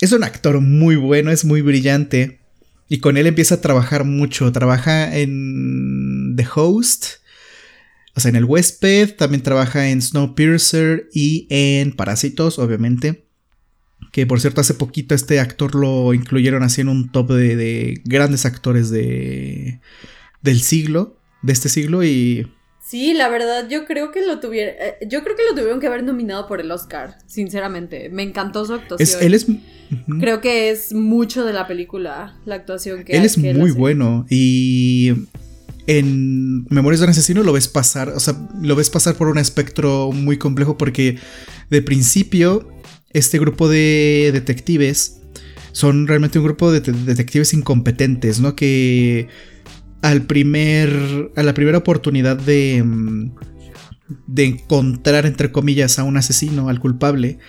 [0.02, 2.40] Es un actor muy bueno, es muy brillante.
[2.90, 4.52] Y con él empieza a trabajar mucho.
[4.52, 7.06] Trabaja en The Host,
[8.16, 9.16] o sea, en El Huésped.
[9.16, 13.25] También trabaja en Snowpiercer y en Parásitos, obviamente.
[14.12, 18.46] Que por cierto, hace poquito este actor lo incluyeron así en un top de, grandes
[18.46, 19.82] actores de,
[20.42, 22.04] del siglo, de este siglo.
[22.04, 22.48] Y
[22.86, 24.76] Sí, la verdad, yo creo que lo tuvieron.
[24.80, 28.10] Eh, yo creo que lo tuvieron que haber nominado por el Oscar, sinceramente.
[28.10, 29.24] Me encantó su actuación.
[29.24, 29.48] él es.
[30.20, 34.28] Creo que es mucho de la película, la actuación que Él es muy bueno.
[34.30, 35.14] Y
[35.88, 38.10] en Memorias de un asesino lo ves pasar.
[38.10, 40.78] O sea, lo ves pasar por un espectro muy complejo.
[40.78, 41.18] Porque
[41.72, 42.70] de principio,
[43.16, 45.22] este grupo de detectives
[45.72, 48.58] son realmente un grupo de detectives incompetentes, ¿no?
[48.58, 49.30] Que
[50.02, 53.32] al primer, a la primera oportunidad de, mm,
[54.28, 57.40] de encontrar, entre comillas, a un asesino, al culpable,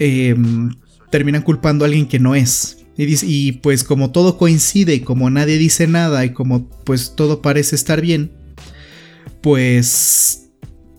[0.00, 0.70] em,
[1.10, 2.78] terminan culpando a alguien que no es.
[2.96, 8.00] Y, pues como todo coincide como nadie dice nada y como pues todo parece estar
[8.00, 8.32] bien,
[9.42, 10.50] pues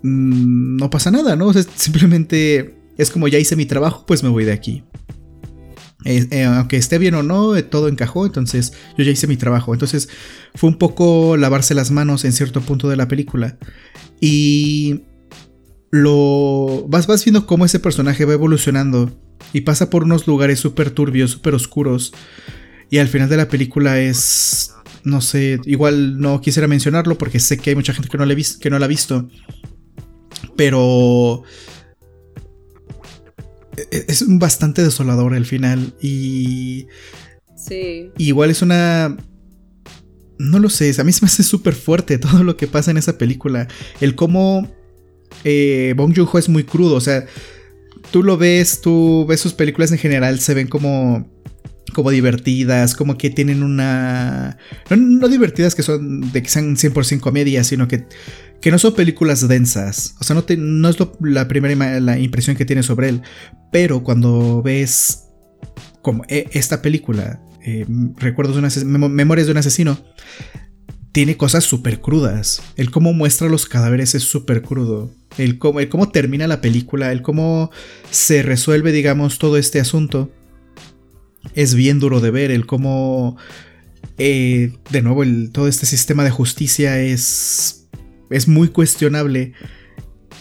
[0.03, 1.51] mm, no pasa nada, ¿no?
[1.53, 4.83] simplemente es como ya hice mi trabajo, pues me voy de aquí.
[6.05, 9.73] Eh, aunque esté bien o no, eh, todo encajó, entonces yo ya hice mi trabajo.
[9.73, 10.07] Entonces
[10.53, 13.57] fue un poco lavarse las manos en cierto punto de la película.
[14.21, 15.01] Y
[15.89, 19.11] lo vas, vas viendo cómo ese personaje va evolucionando
[19.51, 22.13] y pasa por unos lugares súper turbios, súper oscuros.
[22.91, 27.57] Y al final de la película es, no sé, igual no quisiera mencionarlo porque sé
[27.57, 29.27] que hay mucha gente que no, le que no la ha visto.
[30.55, 31.43] Pero
[33.91, 36.87] es bastante desolador el final y...
[37.55, 38.11] Sí.
[38.17, 39.17] igual es una...
[40.37, 42.97] No lo sé, a mí se me hace súper fuerte todo lo que pasa en
[42.97, 43.67] esa película.
[44.01, 44.67] El cómo
[45.43, 47.25] eh, Bong Joon-ho es muy crudo, o sea,
[48.11, 51.29] tú lo ves, tú ves sus películas en general, se ven como
[51.95, 54.57] como divertidas, como que tienen una...
[54.89, 58.05] No, divertidas que son de que sean 100% comedia, sino que,
[58.61, 60.15] que no son películas densas.
[60.19, 63.21] O sea, no, no es la primera la impresión que tienes sobre él.
[63.71, 65.25] Pero cuando ves
[66.01, 67.85] como e, esta película, eh,
[68.17, 69.99] Recuerdos de un Memorias de un asesino,
[71.11, 72.61] tiene cosas súper crudas.
[72.75, 75.11] El cómo muestra los cadáveres es súper crudo.
[75.37, 77.71] El cómo, cómo termina la película, el cómo
[78.11, 80.31] se resuelve, digamos, todo este asunto
[81.53, 83.37] es bien duro de ver el cómo,
[84.17, 87.84] eh, de nuevo, todo este sistema de justicia es,
[88.29, 89.53] es muy cuestionable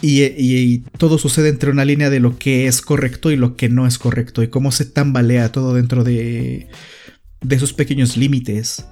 [0.01, 3.87] y, todo sucede entre una línea de lo que es correcto y lo que no
[3.87, 6.67] es correcto y cómo se tambalea todo dentro de,
[7.41, 8.85] de esos pequeños límites.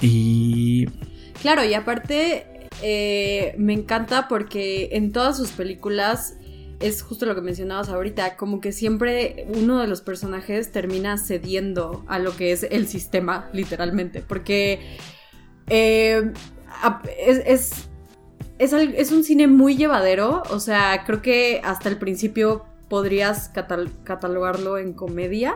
[0.00, 0.86] Y...
[1.40, 6.34] Claro, y aparte eh, me encanta porque en todas sus películas
[6.80, 12.04] es justo lo que mencionabas ahorita, como que siempre uno de los personajes termina cediendo
[12.06, 14.78] a lo que es el sistema, literalmente, porque
[15.68, 16.32] eh,
[17.18, 17.87] es, es,
[19.12, 23.50] un cine muy llevadero, o sea, creo que hasta el principio podrías
[24.04, 25.54] catalogarlo en comedia,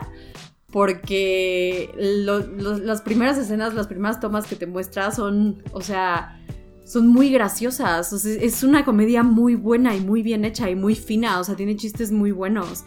[0.71, 6.39] porque las primeras escenas, las primeras tomas que te muestra son, o sea,
[6.83, 8.11] son muy graciosas.
[8.25, 11.39] es una comedia muy buena y muy bien hecha y muy fina.
[11.39, 12.83] O sea, tiene chistes muy buenos.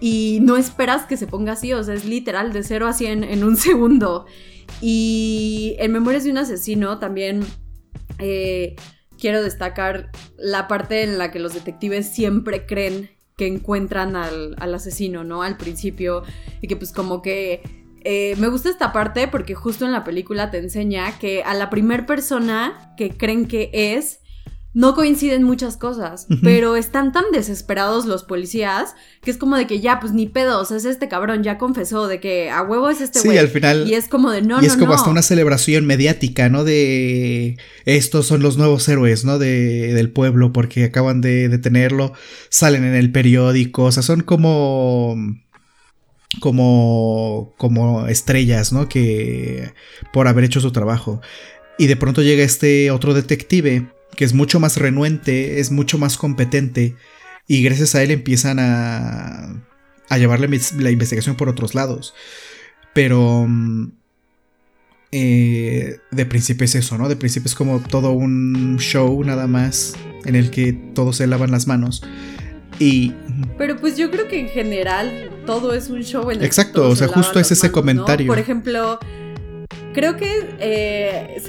[0.00, 1.72] Y no esperas que se ponga así.
[1.72, 4.26] O sea, es literal de 0 a 100 en un segundo.
[4.80, 7.44] Y en Memorias de un asesino también.
[8.18, 8.76] Eh,
[9.24, 13.08] quiero destacar la parte en la que los detectives siempre creen
[13.38, 15.42] que encuentran al, al asesino, ¿no?
[15.42, 16.24] Al principio.
[16.60, 17.62] Y que pues como que
[18.02, 21.70] eh, me gusta esta parte porque justo en la película te enseña que a la
[21.70, 24.20] primer persona que creen que es,
[24.74, 29.80] no coinciden muchas cosas, pero están tan desesperados los policías que es como de que
[29.80, 33.20] ya, pues ni pedos, es este cabrón, ya confesó de que a huevo es este
[33.20, 33.32] güey.
[33.32, 33.88] Sí, al final.
[33.88, 36.64] Y es como de no, Y es como hasta una celebración mediática, ¿no?
[36.64, 39.38] De estos son los nuevos héroes, ¿no?
[39.38, 42.12] De, del pueblo porque acaban de detenerlo,
[42.48, 45.16] salen en el periódico, o sea, son como
[46.40, 48.88] como, como estrellas, ¿no?
[48.88, 49.72] Que
[50.12, 51.20] por haber hecho su trabajo.
[51.78, 56.16] Y de pronto llega este otro detective que es mucho más renuente, es mucho más
[56.16, 56.96] competente
[57.46, 59.62] y gracias a él empiezan a,
[60.08, 60.48] a llevarle
[60.78, 62.14] la investigación por otros lados.
[62.92, 63.92] Pero mm,
[65.12, 67.08] eh, de principio es eso, ¿no?
[67.08, 71.50] De principio es como todo un show nada más en el que todos se lavan
[71.50, 72.02] las manos.
[72.78, 73.12] Y...
[73.56, 76.96] Pero pues yo creo que en general todo es un show en el Exacto, o
[76.96, 78.26] sea, justo es ese comentario.
[78.26, 78.98] Por ejemplo,
[79.94, 81.40] creo que eh,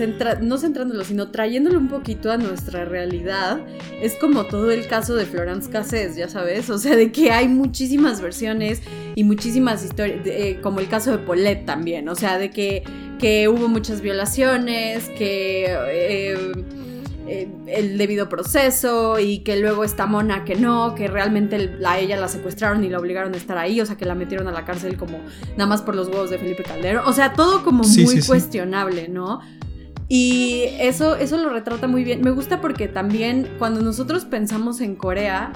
[0.42, 3.60] no centrándolo, sino trayéndolo un poquito a nuestra realidad,
[4.02, 7.48] es como todo el caso de Florence Cassés, ya sabes, o sea, de que hay
[7.48, 8.82] muchísimas versiones
[9.16, 12.84] y muchísimas historias, eh, como el caso de Paulette también, o sea, de que,
[13.20, 15.66] que hubo muchas violaciones, que...
[15.68, 16.66] Eh,
[17.28, 22.18] eh, el debido proceso y que luego esta mona que no, que realmente a ella
[22.18, 24.64] la secuestraron y la obligaron a estar ahí, o sea que la metieron a la
[24.64, 25.20] cárcel como
[25.58, 29.42] nada más por los huevos de Felipe Calderón, o sea, todo como muy cuestionable, ¿no?
[30.08, 32.22] Y eso, eso lo retrata muy bien.
[32.22, 35.52] Me gusta porque también cuando nosotros pensamos en Corea,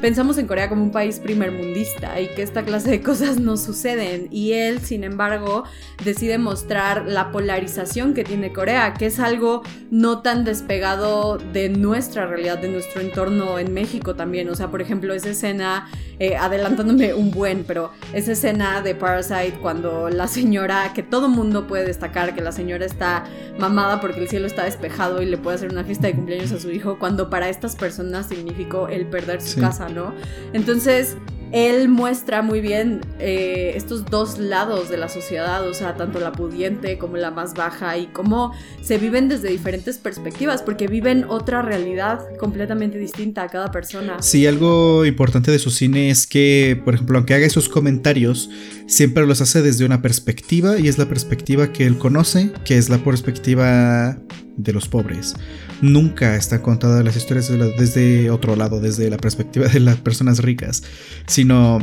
[0.00, 4.28] pensamos en Corea como un país primermundista y que esta clase de cosas no suceden.
[4.30, 5.64] Y él, sin embargo,
[6.04, 12.26] decide mostrar la polarización que tiene Corea, que es algo no tan despegado de nuestra
[12.26, 14.48] realidad, de nuestro entorno en México también.
[14.48, 19.58] O sea, por ejemplo, esa escena, eh, adelantándome un buen, pero esa escena de Parasite
[19.60, 23.24] cuando la señora, que todo mundo puede destacar que la señora está
[23.58, 26.60] mamada porque el cielo está despejado y le puede hacer una fiesta de cumpleaños a
[26.60, 30.14] su hijo, cuando para estas personas significó el perder su casa, ¿no?
[30.52, 31.16] Entonces,
[31.54, 36.32] él muestra muy bien eh, estos dos lados de la sociedad, o sea, tanto la
[36.32, 41.62] pudiente como la más baja, y cómo se viven desde diferentes perspectivas, porque viven otra
[41.62, 44.20] realidad completamente distinta a cada persona.
[44.20, 48.50] Sí, algo importante de su cine es que, por ejemplo, aunque haga esos comentarios,
[48.88, 52.88] siempre los hace desde una perspectiva, y es la perspectiva que él conoce, que es
[52.88, 54.18] la perspectiva
[54.56, 55.36] de los pobres
[55.84, 60.82] nunca está contada las historias desde otro lado, desde la perspectiva de las personas ricas,
[61.26, 61.78] sino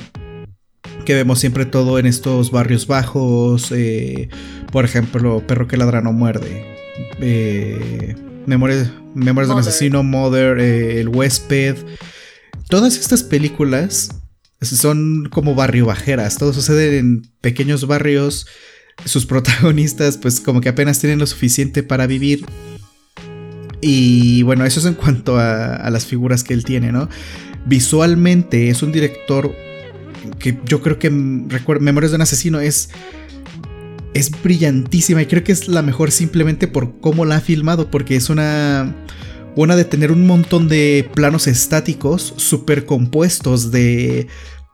[1.05, 4.29] que vemos siempre todo en estos barrios bajos, eh,
[4.71, 6.65] por ejemplo, Perro que ladra no muerde,
[7.19, 11.75] eh, Memorias, de un asesino, Mother, eh, El huésped,
[12.69, 14.09] todas estas películas
[14.61, 18.47] son como barrio bajeras, todo sucede en pequeños barrios,
[19.05, 22.45] sus protagonistas pues como que apenas tienen lo suficiente para vivir
[23.81, 27.09] y bueno, eso es en cuanto a, las figuras que él tiene, ¿no?
[27.65, 29.53] Visualmente es un director
[30.39, 32.89] que yo creo que Memorias de un asesino es
[34.13, 38.15] es brillantísima y creo que es la mejor simplemente por cómo la ha filmado porque
[38.15, 38.93] es una
[39.55, 44.27] una de tener un montón de planos estáticos supercompuestos de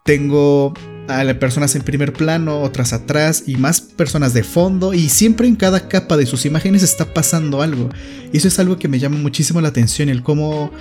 [0.03, 0.73] tengo
[1.07, 5.55] a personas en primer plano, otras atrás y más personas de fondo y siempre en
[5.55, 7.89] cada capa de sus imágenes está pasando algo.
[8.31, 10.71] Y eso es algo que me llama muchísimo la atención, el cómo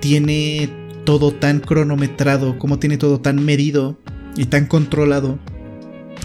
[0.00, 0.70] tiene
[1.04, 3.98] todo tan cronometrado, cómo tiene todo tan medido
[4.36, 5.38] y tan controlado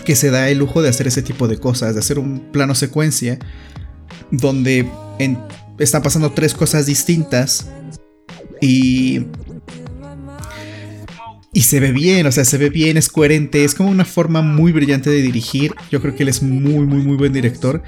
[0.06, 2.76] que se da el lujo de hacer ese tipo de cosas, de hacer un plano
[2.76, 3.40] secuencia
[4.32, 4.88] donde
[5.78, 7.70] están pasando tres cosas distintas
[8.62, 9.26] y
[11.52, 14.42] y se ve bien, o sea, se ve bien, es coherente, es como una forma
[14.42, 15.74] muy brillante de dirigir.
[15.92, 17.82] Yo creo que él es muy, muy, muy buen director.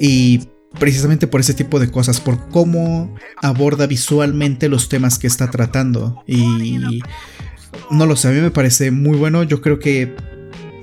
[0.00, 5.50] Y precisamente por ese tipo de cosas, por cómo aborda visualmente los temas que está
[5.50, 6.22] tratando.
[6.26, 7.02] Y
[7.90, 9.42] no lo sé, a mí me parece muy bueno.
[9.42, 10.14] Yo creo que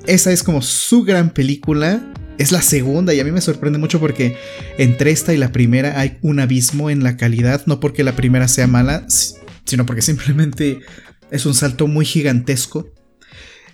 [0.06, 2.12] esa es como su gran película.
[2.38, 4.36] Es la segunda y a mí me sorprende mucho porque
[4.78, 8.46] entre esta y la primera hay un abismo en la calidad, no porque la primera
[8.46, 9.04] sea mala,
[9.64, 10.78] sino porque simplemente
[11.30, 12.88] es un salto muy gigantesco.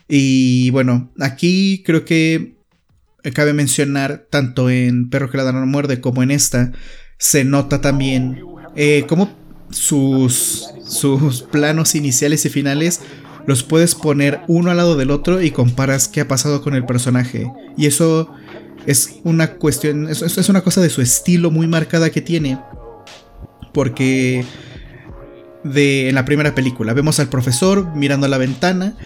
[0.08, 2.56] Y bueno, aquí creo que
[3.32, 6.72] cabe mencionar, tanto en Perro que la no muerde como en esta,
[7.18, 8.42] se nota también
[8.76, 9.34] eh, cómo
[9.70, 13.00] sus, sus planos iniciales y finales
[13.46, 16.84] los puedes poner uno al lado del otro y comparas qué ha pasado con el
[16.84, 17.50] personaje.
[17.76, 18.30] Y eso
[18.86, 22.58] es una cuestión, eso es una cosa de su estilo muy marcada que tiene.
[23.72, 24.44] porque
[25.64, 28.96] de, en la primera película vemos al profesor mirando a la ventana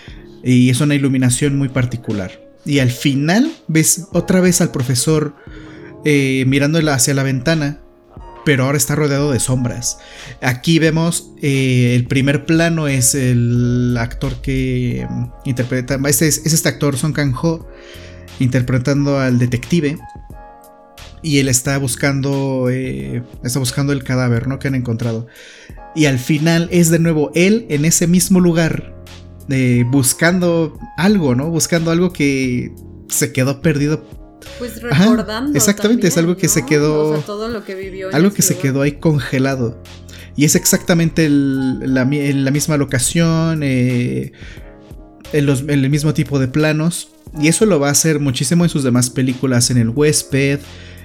[0.42, 2.48] y es una iluminación muy particular.
[2.64, 5.34] Y al final ves otra vez al profesor
[6.04, 7.80] eh, mirándola hacia la ventana,
[8.44, 9.98] pero ahora está rodeado de sombras.
[10.42, 16.68] Aquí vemos eh, el primer plano es el actor que mm, interpreta, este es, este
[16.68, 17.68] actor Song Kang Ho
[18.38, 19.98] interpretando al detective
[21.22, 24.58] y él está buscando eh, está buscando el cadáver, ¿no?
[24.58, 25.26] Que han encontrado.
[25.94, 28.98] Y al final es de nuevo él en ese mismo lugar
[29.86, 31.50] buscando algo, ¿no?
[31.50, 32.72] Buscando algo que
[33.08, 34.04] se quedó perdido.
[34.58, 35.56] Pues recordando.
[35.56, 37.10] exactamente, es algo que se quedó.
[37.10, 38.08] O sea, todo lo que vivió.
[38.12, 39.82] algo que se quedó ahí congelado.
[40.36, 44.32] Y es exactamente la, misma locación, eh,
[45.32, 47.10] en, el mismo tipo de planos.
[47.40, 50.60] Y eso lo va a hacer muchísimo en sus demás películas, en El Huésped,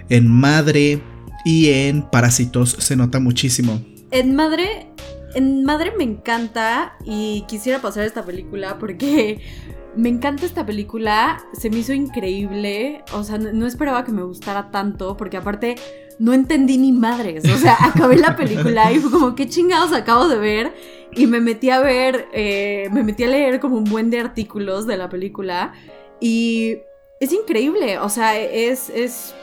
[0.10, 1.02] en Madre
[1.46, 2.76] y en Parásitos.
[2.80, 3.84] Se nota muchísimo.
[4.14, 4.94] En Madre
[5.34, 9.42] en Madre me encanta y quisiera pasar esta película porque
[9.96, 14.70] me encanta esta película, se me hizo increíble, o sea, no, esperaba que me gustara
[14.70, 15.76] tanto porque aparte
[16.20, 20.28] no entendí ni madres, o sea, acabé la película y fue como, ¿qué chingados acabo
[20.28, 20.74] de ver?
[21.16, 24.86] Y me metí a ver, eh, me metí a leer como un buen de artículos
[24.86, 25.74] de la película
[26.20, 26.78] y
[27.20, 29.34] es increíble, o sea, es, es,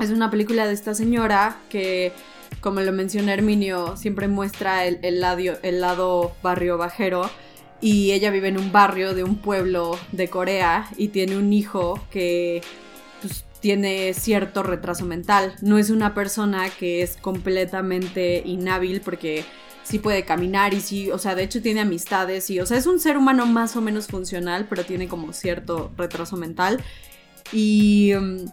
[0.00, 2.12] es una película de esta señora que
[2.62, 7.28] como lo menciona Herminio, siempre muestra el, lado, barrio bajero.
[7.80, 12.00] Y ella vive en un barrio de un pueblo de Corea y tiene un hijo
[12.12, 12.62] que
[13.20, 15.56] pues, tiene cierto retraso mental.
[15.60, 19.44] No es una persona que es completamente inhábil porque
[19.82, 22.86] sí puede caminar y sí, o sea, de hecho tiene amistades y, o sea, es
[22.86, 26.82] un ser humano más o menos funcional, pero tiene como cierto retraso mental.
[27.52, 28.14] Y...
[28.14, 28.46] Um,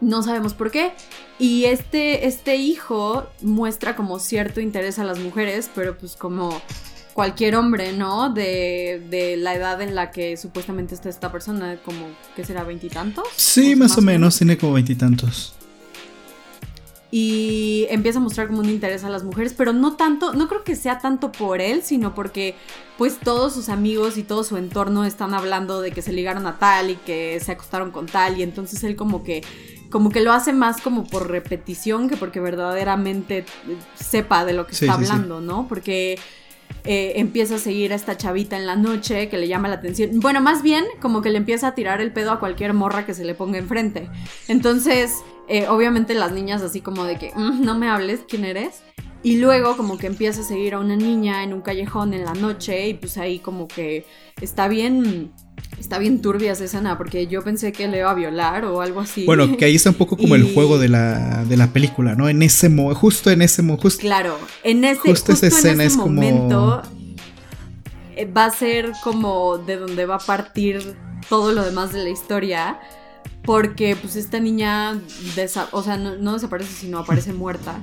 [0.00, 0.92] no sabemos por qué.
[1.38, 6.60] Y este, este hijo muestra como cierto interés a las mujeres, pero pues como
[7.14, 8.32] cualquier hombre, ¿no?
[8.32, 12.06] De, de la edad en la que supuestamente está esta persona, como,
[12.36, 12.62] ¿qué será?
[12.62, 13.26] ¿Veintitantos?
[13.34, 15.54] Sí, más, o menos, tiene como veintitantos.
[17.10, 20.62] Y empieza a mostrar como un interés a las mujeres, pero no tanto, no creo
[20.62, 22.54] que sea tanto por él, sino porque
[22.98, 26.58] pues todos sus amigos y todo su entorno están hablando de que se ligaron a
[26.58, 29.42] tal y que se acostaron con tal y entonces él como que
[29.88, 33.46] como que lo hace más como por repetición que porque verdaderamente
[33.94, 35.66] sepa de lo que está hablando, ¿no?
[35.66, 36.18] Porque
[36.84, 40.20] eh, empieza a seguir a esta chavita en la noche que le llama la atención.
[40.20, 43.14] Bueno, más bien como que le empieza a tirar el pedo a cualquier morra que
[43.14, 44.08] se le ponga enfrente.
[44.46, 45.12] Entonces,
[45.48, 48.82] eh, obviamente las niñas así como de que, mm, no me hables, ¿quién eres?
[49.22, 52.34] Y luego como que empieza a seguir a una niña en un callejón en la
[52.34, 54.06] noche y pues ahí como que
[54.40, 55.32] está bien
[55.78, 59.00] está bien turbia esa escena porque yo pensé que le iba a violar o algo
[59.00, 59.24] así.
[59.24, 62.28] Bueno, que ahí está un poco como el juego de la, de la película, ¿no?
[62.28, 63.88] En ese mo justo en ese momento.
[63.98, 66.82] Claro, en ese, justo, esa escena es momento
[68.16, 70.96] eh, va a ser como de donde va a partir
[71.28, 72.80] todo lo demás de la historia.
[73.48, 75.00] Porque pues esta niña,
[75.70, 77.82] o sea, no, no desaparece, sino aparece muerta.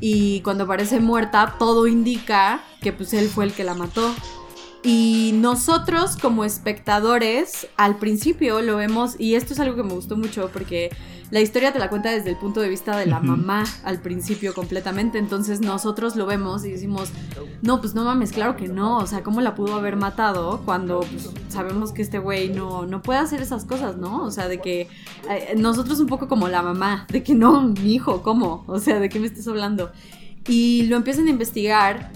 [0.00, 4.14] Y cuando aparece muerta, todo indica que pues él fue el que la mató.
[4.82, 10.16] Y nosotros como espectadores, al principio lo vemos, y esto es algo que me gustó
[10.16, 10.88] mucho porque
[11.30, 14.54] la historia te la cuenta desde el punto de vista de la mamá al principio
[14.54, 17.10] completamente, entonces nosotros lo vemos y decimos,
[17.62, 21.00] no, pues no mames, claro que no, o sea, ¿cómo la pudo haber matado cuando
[21.00, 24.22] pues, sabemos que este güey no, no puede hacer esas cosas, ¿no?
[24.22, 24.88] O sea, de que
[25.28, 28.64] eh, nosotros un poco como la mamá, de que no, mi hijo, ¿cómo?
[28.68, 29.90] O sea, ¿de qué me estás hablando?
[30.46, 32.12] Y lo empiezan a investigar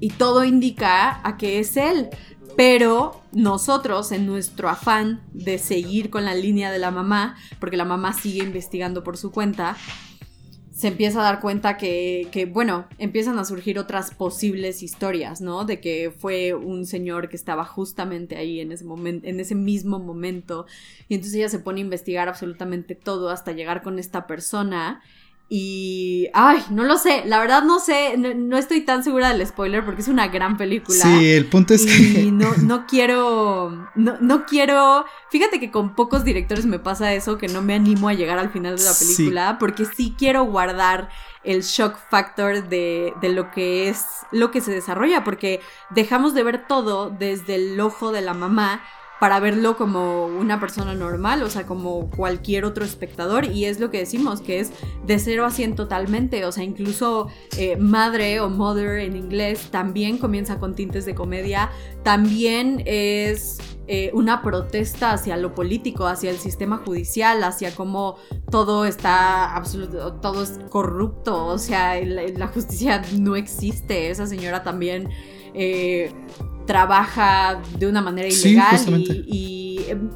[0.00, 2.08] y todo indica a que es él.
[2.56, 7.84] Pero nosotros, en nuestro afán de seguir con la línea de la mamá, porque la
[7.84, 9.76] mamá sigue investigando por su cuenta,
[10.80, 15.66] se empieza a dar cuenta que, que, bueno, empiezan a surgir otras posibles historias, ¿no?
[15.66, 19.98] De que fue un señor que estaba justamente ahí en ese momento, en ese mismo
[19.98, 20.64] momento.
[21.06, 25.02] Y entonces ella se pone a investigar absolutamente todo hasta llegar con esta persona
[25.52, 29.84] y, ay, no lo sé, la verdad no sé, no, estoy tan segura del spoiler
[29.84, 31.02] porque es una gran película.
[31.02, 32.30] Sí, el punto es que...
[32.30, 37.48] No, no quiero, no, no, quiero, fíjate que con pocos directores me pasa eso, que
[37.48, 41.08] no me animo a llegar al final de la película, porque sí quiero guardar
[41.42, 46.44] el shock factor de, de lo que es, lo que se desarrolla, porque dejamos de
[46.44, 48.82] ver todo desde el ojo de la mamá
[49.20, 53.90] para verlo como una persona normal, o sea, como cualquier otro espectador, y es lo
[53.90, 54.72] que decimos, que es
[55.06, 60.16] de 0 a 100 totalmente, o sea, incluso eh, madre o mother en inglés también
[60.16, 61.70] comienza con tintes de comedia,
[62.02, 63.58] también es
[63.88, 68.16] eh, una protesta hacia lo político, hacia el sistema judicial, hacia cómo
[68.50, 75.10] todo está absoluto, todo es corrupto, o sea, la, justicia no existe, esa señora también...
[75.52, 76.10] Eh,
[76.70, 78.78] trabaja de una manera ilegal
[79.26, 80.08] y, em,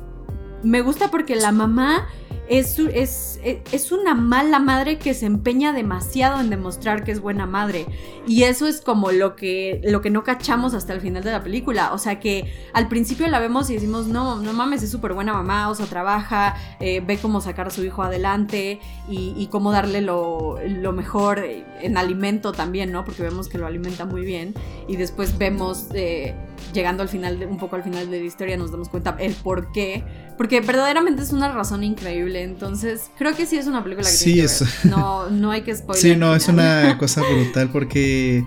[0.62, 2.06] me gusta porque la mamá
[2.48, 7.46] es, es, es, una mala madre que se empeña demasiado en demostrar que es buena
[7.46, 7.86] madre.
[8.26, 11.42] Y eso es como lo que, lo que no cachamos hasta el final de la
[11.42, 11.92] película.
[11.92, 15.32] O sea que al principio la vemos y decimos, no, no mames, es súper buena
[15.32, 20.00] mamá, o sea, trabaja, eh, ve cómo sacar a su hijo adelante y, cómo darle
[20.00, 23.04] lo, lo, mejor en alimento también, ¿no?
[23.04, 24.54] Porque vemos que lo alimenta muy bien.
[24.88, 26.34] Y después vemos, eh,
[26.72, 29.72] llegando al final, un poco al final de la historia, nos damos cuenta el por
[29.72, 30.04] qué.
[30.36, 34.40] Porque verdaderamente es una razón increíble entonces, creo que sí es una película que sí,
[34.40, 34.64] es...
[34.84, 36.02] No, no hay que spoiler.
[36.02, 38.44] Sí, no, es una cosa brutal porque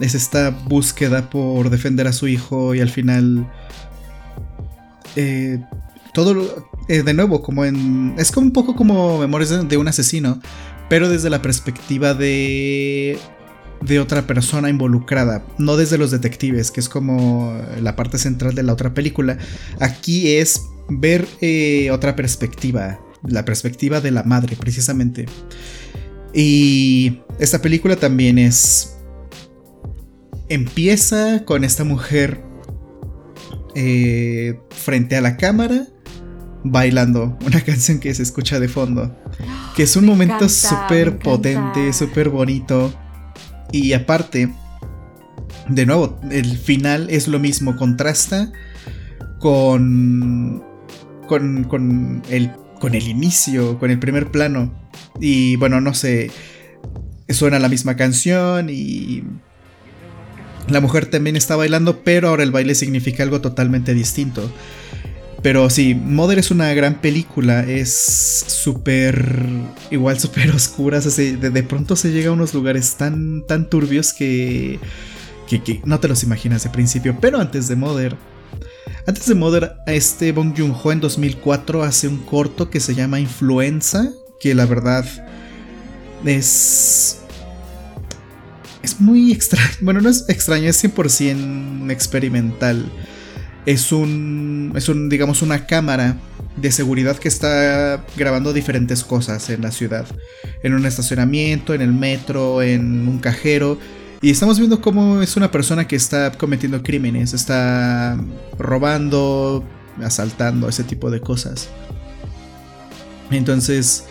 [0.00, 3.50] es esta búsqueda por defender a su hijo y al final.
[5.16, 5.58] Eh,
[6.14, 6.66] todo.
[6.88, 8.14] Eh, de nuevo, como en.
[8.18, 10.40] Es como un poco como Memorias de un asesino,
[10.88, 13.18] pero desde la perspectiva de
[13.80, 18.62] de otra persona involucrada, no desde los detectives, que es como la parte central de
[18.62, 19.38] la otra película.
[19.80, 25.26] Aquí es ver eh, otra perspectiva, la perspectiva de la madre, precisamente.
[26.34, 28.94] Y esta película también es...
[30.48, 32.42] Empieza con esta mujer
[33.74, 35.86] eh, frente a la cámara
[36.64, 39.14] bailando una canción que se escucha de fondo.
[39.76, 42.92] Que es un momento súper potente, súper bonito.
[43.72, 44.52] Y aparte,
[45.68, 48.52] de nuevo, el final es lo mismo, contrasta
[49.38, 50.64] con,
[51.26, 54.72] con, con el con el inicio, con el primer plano.
[55.20, 56.30] Y bueno, no sé,
[57.28, 59.24] suena la misma canción y
[60.68, 64.50] la mujer también está bailando, pero ahora el baile significa algo totalmente distinto.
[65.42, 69.40] Pero sí, Mother es una gran película, es súper,
[69.90, 74.80] igual súper oscura, de, de, pronto se llega a unos lugares tan, tan turbios que,
[75.48, 77.16] que, que no te los imaginas de principio.
[77.20, 78.16] Pero antes de Mother,
[79.06, 84.10] antes de Mother, este Bong Joon-ho en 2004 hace un corto que se llama Influenza,
[84.40, 85.04] que la verdad
[86.24, 87.20] es...
[88.82, 92.90] Es muy extraño, bueno, no es extraño, es 100% experimental.
[93.66, 96.16] Es un, es un, digamos, una cámara
[96.56, 100.06] de seguridad que está grabando diferentes cosas en la ciudad.
[100.62, 103.78] En un estacionamiento, en el metro, en un cajero.
[104.20, 108.18] Y estamos viendo cómo es una persona que está cometiendo crímenes, está
[108.58, 109.64] robando,
[110.02, 111.68] asaltando, ese tipo de cosas.
[113.30, 114.04] Entonces,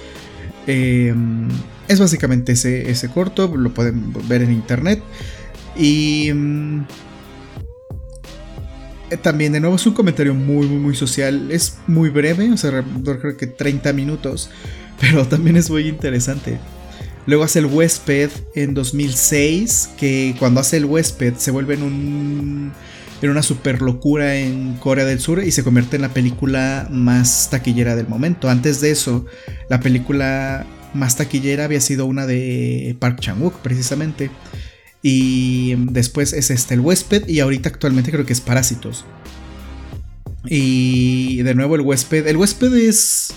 [0.65, 1.49] em,
[1.87, 5.01] es básicamente ese, ese, corto, lo pueden ver en internet.
[5.75, 6.85] Y em,
[9.21, 11.49] también, de nuevo, es un comentario muy, muy, muy social.
[11.51, 14.49] Es muy breve, o sea, creo que 30 minutos,
[14.99, 16.59] pero también es muy interesante.
[17.25, 22.73] Luego hace el huésped en 2006, que cuando hace el huésped se vuelve en un
[23.21, 27.49] en una super locura en Corea del Sur y se convierte en la película más
[27.49, 28.49] taquillera del momento.
[28.49, 29.25] Antes de eso,
[29.69, 34.29] la película más taquillera había sido una de Park Chan-wook precisamente.
[35.01, 39.05] Y después es este el huésped y ahorita actualmente creo que es Parásitos.
[40.45, 42.27] Y de nuevo el huésped.
[42.27, 43.33] El huésped es...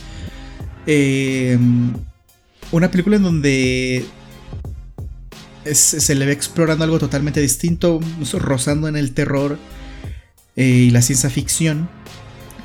[0.87, 1.59] Eh,
[2.73, 4.05] una película en donde
[5.73, 8.01] se le ve explorando algo totalmente distinto,
[8.33, 9.59] rozando en el terror
[10.57, 11.89] eh, y la ciencia ficción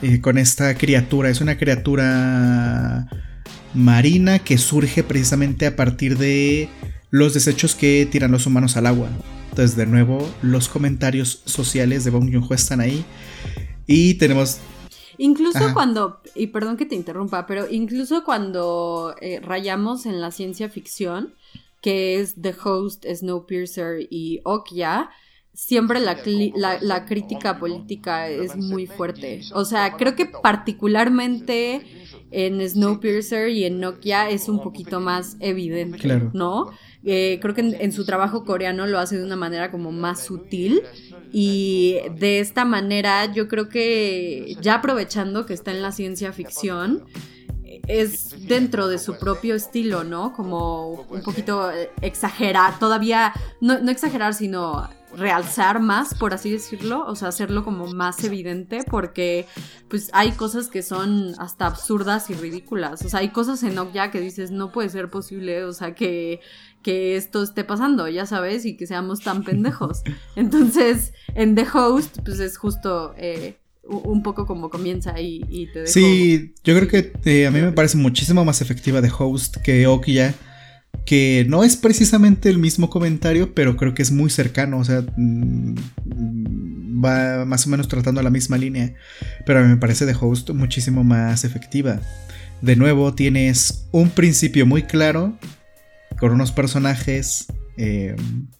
[0.01, 1.29] eh, con esta criatura.
[1.29, 3.07] Es una criatura
[3.73, 6.69] marina que surge precisamente a partir de
[7.15, 9.07] los desechos que tiran los humanos al agua.
[9.49, 13.05] Entonces, de nuevo, los comentarios sociales de Bong Joon-ho están ahí.
[13.87, 14.59] Y tenemos
[15.17, 20.67] Incluso cuando, y perdón que te interrumpa, pero incluso cuando eh, rayamos en la ciencia
[20.67, 21.33] ficción,
[21.79, 25.09] que es The Host, Snowpiercer y Okja,
[25.53, 26.17] siempre la,
[26.81, 29.39] la, crítica política es muy fuerte.
[29.53, 31.81] O sea, creo que particularmente
[32.31, 36.71] en Snowpiercer y en Nokia es un poquito más evidente, ¿no?
[37.05, 40.81] Eh, creo que en, su trabajo coreano lo hace de una manera como más sutil
[41.31, 47.03] y de esta manera yo creo que ya aprovechando que está en la ciencia ficción,
[47.87, 50.33] es dentro de su propio estilo, ¿no?
[50.33, 51.69] Como un poquito
[52.01, 57.87] exagerar, todavía, no, no exagerar, sino realzar más, por así decirlo, o sea, hacerlo como
[57.87, 59.45] más evidente, porque
[59.87, 64.11] pues hay cosas que son hasta absurdas y ridículas, o sea, hay cosas en Okja
[64.11, 66.41] que dices, no puede ser posible, o sea, que,
[66.85, 70.03] que esto esté pasando, ya sabes, y que seamos tan pendejos.
[70.35, 73.15] Entonces, en The Host, pues es justo...
[73.17, 73.57] Eh,
[73.87, 75.91] un poco como comienza y, te dejo...
[75.91, 79.85] Sí, yo creo que eh, a mí me parece muchísimo más efectiva The Host que
[79.85, 80.33] Okja
[81.05, 85.05] que no es precisamente el mismo comentario, pero creo que es muy cercano, o sea,
[85.15, 85.75] mm,
[87.03, 88.95] va más o menos tratando la misma línea,
[89.45, 92.01] pero a mí me parece The Host muchísimo más efectiva.
[92.61, 95.37] De nuevo, tienes un principio muy claro,
[96.25, 97.45] con unos personajes
[97.77, 98.15] eh,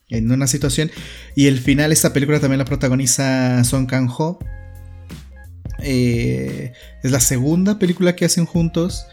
[0.10, 0.92] en una situación,
[1.36, 4.38] y el final, esta película también la protagoniza Song Kang-ho.
[5.80, 9.08] Eh, es la segunda película que hacen juntos.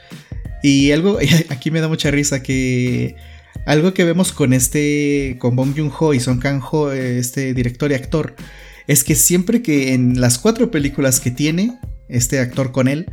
[0.62, 3.16] Y algo, aquí me da mucha risa que
[3.64, 8.34] algo que vemos con este, con Bong Joon-ho y Song Kang-ho, este director y actor,
[8.86, 11.78] es que siempre que en las cuatro películas que tiene
[12.10, 13.06] este actor con él,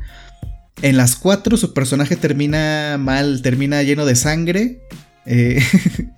[0.82, 4.82] en las cuatro su personaje termina mal, termina lleno de sangre.
[5.26, 5.62] Eh,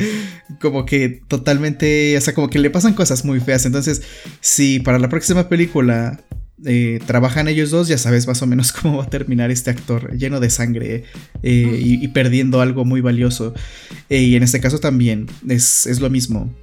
[0.61, 3.65] como que totalmente, o sea, como que le pasan cosas muy feas.
[3.65, 4.01] Entonces,
[4.39, 6.23] si para la próxima película
[6.63, 10.15] eh, trabajan ellos dos, ya sabes más o menos cómo va a terminar este actor,
[10.15, 11.03] lleno de sangre
[11.41, 13.53] eh, y, perdiendo algo muy valioso.
[14.09, 16.53] Y en este caso también es, lo mismo.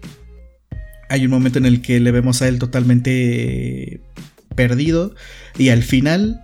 [1.08, 4.00] Hay un momento en el que le vemos a él totalmente
[4.54, 5.14] perdido
[5.56, 6.40] y al final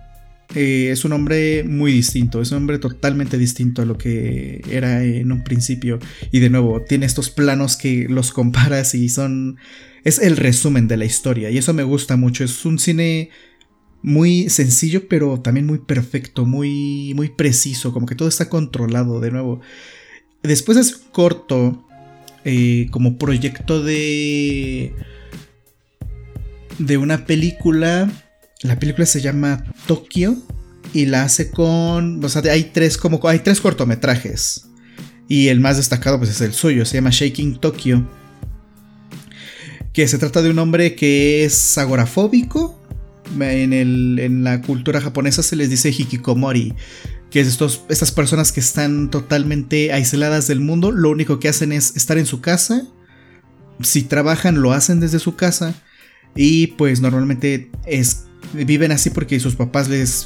[0.55, 5.31] es un hombre muy distinto, es un hombre totalmente distinto a lo que era en
[5.31, 5.99] un principio.
[6.31, 9.57] Y de nuevo, tiene estos planos que los comparas y son
[10.05, 12.43] es el resumen de la historia y eso me gusta mucho.
[12.43, 13.31] Es un cine
[14.01, 19.31] muy sencillo pero también muy perfecto, muy, muy preciso, como que todo está controlado de
[19.31, 19.61] nuevo.
[20.43, 21.85] Después es corto
[22.45, 24.93] eh, como proyecto de...
[26.77, 28.11] de una película.
[28.61, 30.37] La película se llama Tokio
[30.93, 32.23] y la hace con...
[32.23, 34.67] O sea, hay tres, como, hay tres cortometrajes.
[35.27, 38.03] Y el más destacado pues es el suyo, se llama Shaking Tokyo
[39.95, 42.77] que se trata de un hombre que es agorafóbico.
[43.39, 46.75] En, en la cultura japonesa se les dice hikikomori,
[47.31, 51.71] que es estos, estas personas que están totalmente aisladas del mundo, lo único que hacen
[51.71, 52.83] es estar en su casa,
[53.81, 55.73] si trabajan lo hacen desde su casa
[56.35, 58.25] y pues normalmente es,
[58.55, 60.25] viven así porque sus papás les,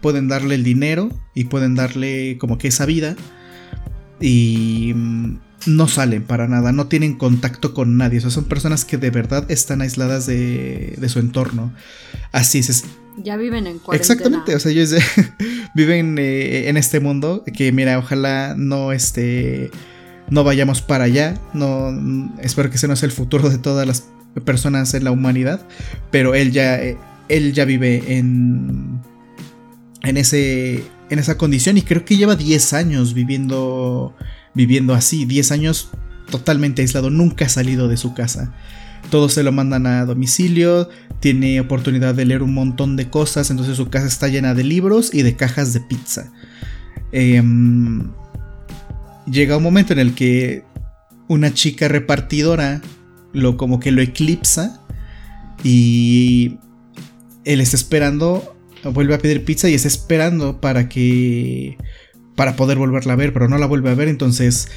[0.00, 3.16] pueden darle el dinero y pueden darle como que esa vida
[4.20, 8.18] y mm, no salen para nada, no tienen contacto con nadie.
[8.18, 11.72] O sea, son personas que de verdad están aisladas de, su entorno.
[12.32, 12.84] Así es.
[13.22, 14.14] Ya viven en cuarentena.
[14.14, 14.94] Exactamente, o sea, ellos
[15.74, 19.70] viven eh, en este mundo que, mira, ojalá no este,
[20.30, 21.34] no vayamos para allá.
[21.52, 24.04] No, espero que ese no sea el futuro de todas las
[24.44, 25.66] personas en la humanidad.
[26.10, 26.96] Pero él ya, eh,
[27.28, 29.00] él ya vive en,
[30.02, 34.14] en, ese, en esa condición y creo que lleva 10 años viviendo
[34.58, 35.90] viviendo así, 10 años
[36.30, 38.52] totalmente aislado, nunca ha salido de su casa.
[39.08, 40.88] Todos se lo mandan a domicilio,
[41.20, 45.14] tiene oportunidad de leer un montón de cosas, entonces su casa está llena de libros
[45.14, 46.32] y de cajas de pizza.
[47.12, 48.10] Em,
[49.30, 50.64] llega un momento en el que
[51.28, 52.82] una chica repartidora
[53.32, 54.80] lo como que lo eclipsa
[55.62, 56.58] y
[57.48, 61.78] él está esperando, vuelve a pedir pizza y está esperando para que
[62.36, 64.68] para poder volverla a ver, pero no la vuelve a ver, entonces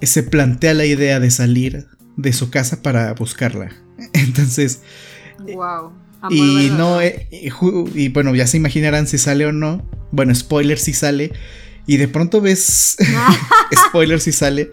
[0.00, 3.72] se plantea la idea de salir de su casa para buscarla.
[4.12, 4.80] Entonces...
[5.54, 5.92] Wow.
[6.30, 9.84] Y no, eh, y bueno, ya se imaginarán si sale o no.
[10.12, 11.32] Bueno, spoiler si sale.
[11.86, 12.96] Y de pronto ves.
[13.88, 14.70] spoiler si sale.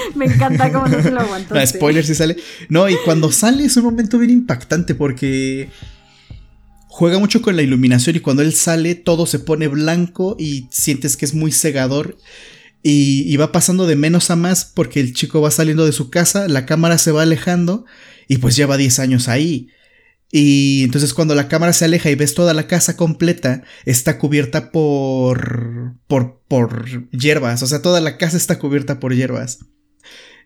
[0.14, 1.54] Me encanta cómo no se lo aguantó.
[1.54, 2.36] No, spoiler si sale.
[2.68, 5.68] No, y cuando sale es un momento bien impactante porque
[6.98, 11.16] juega mucho con la iluminación y cuando él sale todo se pone blanco y sientes
[11.16, 12.18] que es muy cegador.
[12.82, 16.48] Y, va pasando de menos a más porque el chico va saliendo de su casa,
[16.48, 17.84] la cámara se va alejando
[18.28, 19.68] y pues lleva 10 años ahí.
[20.30, 24.70] Y entonces cuando la cámara se aleja y ves toda la casa completa, está cubierta
[24.70, 29.58] por, por, por hierbas, o sea, toda la casa está cubierta por hierbas.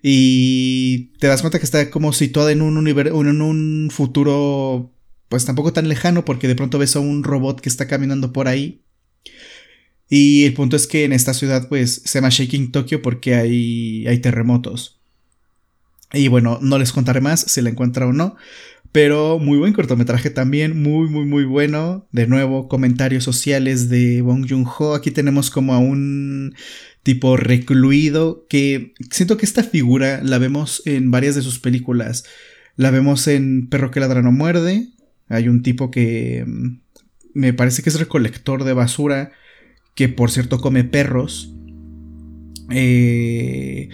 [0.03, 4.93] Y te das cuenta que está como situada en un, en un futuro
[5.29, 8.49] pues tampoco tan lejano porque de pronto ves a un robot que está caminando por
[8.49, 8.83] ahí.
[10.11, 14.07] Y el punto es que en esta ciudad pues se llama Shaking Tokyo porque hay,
[14.07, 15.01] hay terremotos.
[16.13, 18.37] Y bueno, no les contaré más si la encuentra o no.
[18.93, 22.07] Pero muy buen cortometraje también, muy, muy, muy bueno.
[22.13, 24.95] De nuevo, comentarios sociales de Bong Joon-ho.
[24.95, 26.55] Aquí tenemos como a un
[27.03, 32.25] tipo recluido, que siento que esta figura la vemos en varias de sus películas.
[32.77, 34.89] La vemos en Perro que ladra no muerde.
[35.29, 36.81] Hay un tipo que mm,
[37.35, 39.33] me parece que es recolector de basura,
[39.95, 41.55] que por cierto come perros.
[42.71, 43.89] Eh,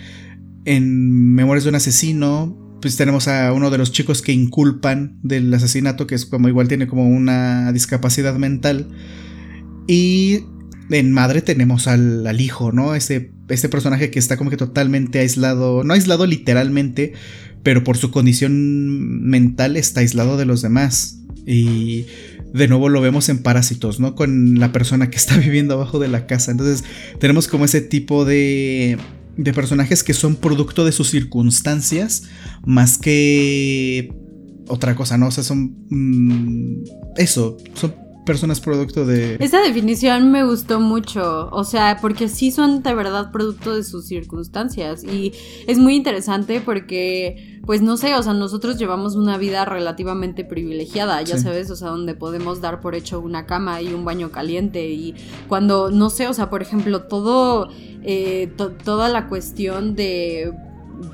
[0.65, 5.53] en Memorias de un asesino, pues tenemos a uno de los chicos que inculpan del
[5.53, 8.89] asesinato, que es como igual tiene como una discapacidad mental.
[9.87, 10.45] Y
[10.91, 12.95] en Madre tenemos al, hijo, ¿no?
[12.95, 13.31] Este
[13.71, 17.13] personaje que está como que totalmente aislado, no aislado literalmente,
[17.63, 21.21] pero por su condición mental está aislado de los demás.
[21.47, 22.07] Y
[22.53, 24.15] de nuevo lo vemos en Parásitos, ¿no?
[24.15, 26.51] Con la persona que está viviendo abajo de la casa.
[26.51, 26.85] Entonces
[27.21, 28.99] tenemos como ese tipo de,
[29.37, 32.25] de personajes que son producto de sus circunstancias
[32.65, 34.13] más que
[34.69, 35.29] otra cosa, ¿no?
[35.29, 35.77] O sea, son...
[35.91, 36.85] Mm,
[37.17, 37.95] eso, son
[38.29, 39.37] personas producto de...
[39.41, 44.07] Esa definición me gustó mucho, o sea, porque sí son de verdad producto de sus
[44.07, 45.33] circunstancias y
[45.67, 51.23] es muy interesante porque, pues no sé, o sea, nosotros llevamos una vida relativamente privilegiada,
[51.23, 54.91] ya sabes, o sea, donde podemos dar por hecho una cama y un baño caliente
[54.91, 55.15] y
[55.49, 57.71] cuando, no sé, o sea, por ejemplo, todo,
[58.03, 58.53] eh,
[58.85, 60.53] toda la cuestión de,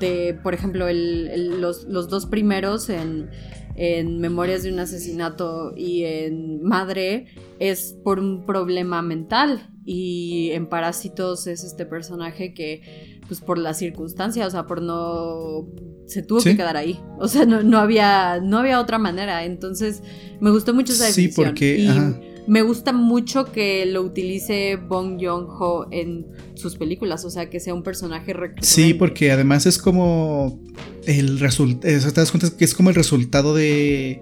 [0.01, 3.29] de por ejemplo, los, los dos primeros en
[3.75, 7.27] en Memorias de un asesinato y en Madre
[7.59, 13.77] es por un problema mental y en Parásitos es este personaje que pues por las
[13.77, 15.67] circunstancias, o sea, por no
[16.07, 16.99] se tuvo que quedar ahí.
[17.19, 20.01] O sea, no, había no había otra manera, entonces
[20.39, 21.33] me gustó mucho esa definición.
[21.33, 27.49] Sí, porque me gusta mucho que lo utilice Bong Joon-ho en sus películas, o sea,
[27.49, 28.65] que sea un personaje recurrente.
[28.65, 30.59] Sí, porque además es como
[31.05, 34.21] el resultado, te das cuenta que es como el resultado de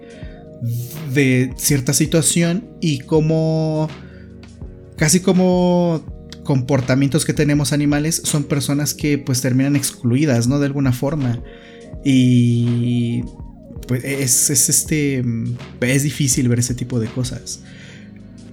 [1.12, 3.88] de cierta situación y como
[4.96, 6.02] casi como
[6.44, 10.58] comportamientos que tenemos animales son personas que pues terminan excluidas, ¿no?
[10.58, 11.42] De alguna forma.
[12.04, 13.22] Y
[13.88, 15.24] pues es, es este
[15.80, 17.60] es difícil ver ese tipo de cosas.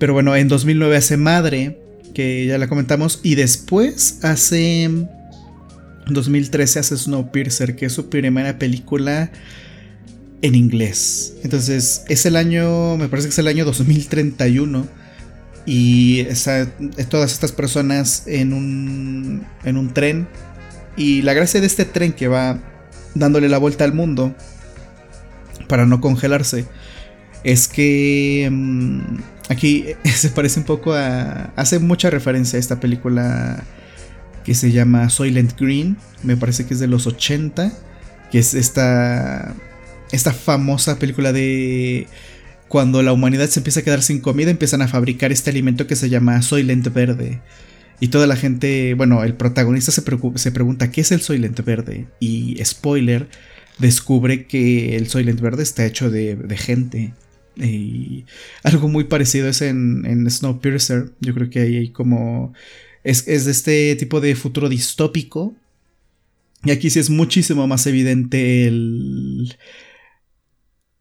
[0.02, 1.80] Pero bueno, en 2009 hace Madre,
[2.16, 4.86] que ya la comentamos, y después hace...
[4.86, 5.08] En
[6.08, 9.32] 2013 hace Snowpiercer, que es su primera película
[10.42, 11.36] en inglés.
[11.44, 14.88] Entonces, es el año, me parece que es el año 2031.
[15.68, 16.24] Y
[17.08, 20.28] todas estas personas en un, en un tren.
[20.98, 22.58] Y la gracia de este tren que va
[23.14, 24.34] dándole la vuelta al mundo
[25.68, 26.66] para no congelarse
[27.44, 29.02] es que mm,
[29.52, 31.52] Aquí se parece un poco a...
[31.58, 33.66] Hace mucha referencia a esta película
[34.46, 35.98] que se llama Soylent Green.
[36.24, 37.74] Me parece que es de los 80.
[38.32, 39.54] Que es esta...
[40.14, 42.08] Esta famosa película de...
[42.70, 45.98] Cuando la humanidad se empieza a quedar sin comida, empiezan a fabricar este alimento que
[45.98, 47.42] se llama Soylent Verde.
[48.00, 50.02] Y toda la gente, bueno, el protagonista se,
[50.36, 52.08] se pregunta qué es el Soylent Verde.
[52.22, 53.28] Y spoiler,
[53.80, 57.12] descubre que el Soylent Verde está hecho de gente.
[57.56, 58.26] Y
[58.64, 61.12] algo muy parecido es en, en Snowpiercer.
[61.20, 62.54] Yo creo que ahí hay como.
[63.04, 65.56] Es, de este tipo de futuro distópico.
[66.64, 69.58] Y aquí sí es muchísimo más evidente el,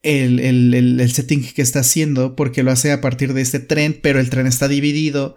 [0.03, 4.21] el, el, setting que está haciendo, porque lo hace a partir de este tren, pero
[4.21, 5.37] el tren está dividido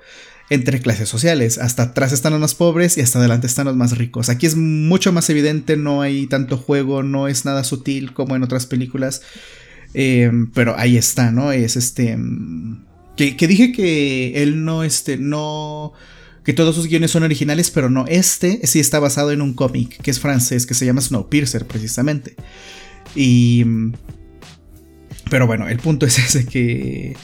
[0.49, 1.57] entre clases sociales.
[1.57, 4.29] Hasta atrás están los más pobres y hasta adelante están los más ricos.
[4.29, 8.43] Aquí es mucho más evidente, no hay tanto juego, no es nada sutil como en
[8.43, 9.21] otras películas.
[9.93, 11.51] Eh, pero ahí está, ¿no?
[11.51, 12.17] Es este.
[12.17, 12.85] Mm,
[13.15, 15.93] que, dije que él no, este, no.
[16.43, 18.05] Que todos sus guiones son originales, pero no.
[18.07, 22.35] Este sí está basado en un cómic que es francés, que se llama Snowpiercer, precisamente.
[23.15, 23.63] Y.
[23.65, 23.93] Mm,
[25.29, 27.15] pero bueno, el punto es ese que.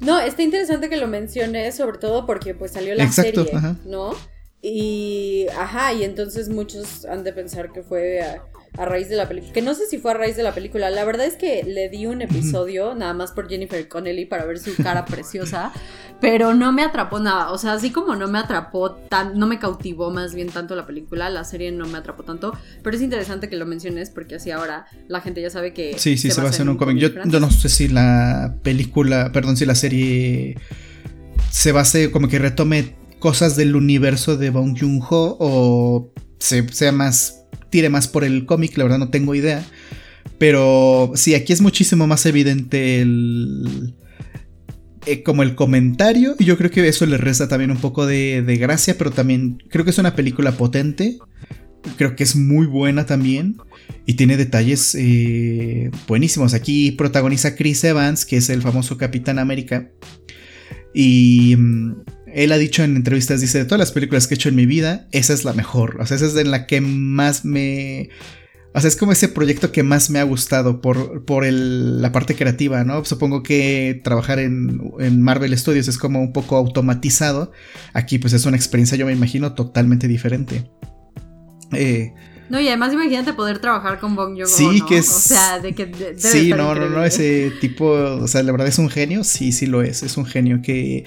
[0.00, 3.46] No, está interesante que lo menciones, sobre todo porque pues salió la serie,
[3.86, 4.14] ¿no?
[4.60, 5.46] Y.
[5.58, 8.42] Ajá, y entonces muchos han de pensar que fue a
[8.76, 9.52] raíz de la película.
[9.52, 10.90] Que no sé si fue a raíz de la película.
[10.90, 14.58] La verdad es que le di un episodio nada más por Jennifer Connelly para ver
[14.58, 15.72] su cara preciosa.
[16.20, 17.52] Pero no me atrapó nada.
[17.52, 19.38] O sea, así como no me atrapó tan.
[19.38, 21.30] No me cautivó más bien tanto la película.
[21.30, 22.52] La serie no me atrapó tanto.
[22.82, 25.98] Pero es interesante que lo menciones porque así ahora la gente ya sabe que.
[25.98, 26.98] Sí, sí, se, va a hacer un cómic.
[26.98, 29.30] Yo, no sé si la película.
[29.32, 30.56] Perdón, si la serie.
[31.50, 37.43] Se base como que retome cosas del universo de Bong Joon-ho o se, sea más
[37.74, 39.66] tire más por el cómic, la verdad no tengo idea.
[40.38, 43.96] Pero sí, aquí es muchísimo más evidente el...
[45.06, 48.44] Eh, como el comentario, y yo creo que eso le resta también un poco de,
[48.60, 51.18] gracia, pero también creo que es una película potente,
[51.96, 53.56] creo que es muy buena también,
[54.06, 56.54] y tiene detalles eh, buenísimos.
[56.54, 59.90] Aquí protagoniza Chris Evans, que es el famoso Capitán América,
[60.94, 61.94] y mm,
[62.34, 64.66] él ha dicho en entrevistas, dice, de todas las películas que he hecho en mi
[64.66, 66.00] vida, esa es la mejor.
[66.00, 68.10] O sea, esa es en la que más me...
[68.76, 72.34] O sea, es como ese proyecto que más me ha gustado por, por la parte
[72.34, 73.04] creativa, ¿no?
[73.04, 77.52] Supongo que trabajar en, en, Marvel Studios es como un poco automatizado.
[77.92, 80.68] Aquí pues es una experiencia, yo me imagino, totalmente diferente.
[81.70, 82.14] Eh,
[82.54, 85.08] no, y además imagínate poder trabajar con Bong Joon-ho, Sí, que es...
[85.08, 88.78] O sea, de que Sí, no, no, no, ese tipo, o sea, la verdad es
[88.78, 91.04] un genio, sí, sí lo es, es un genio que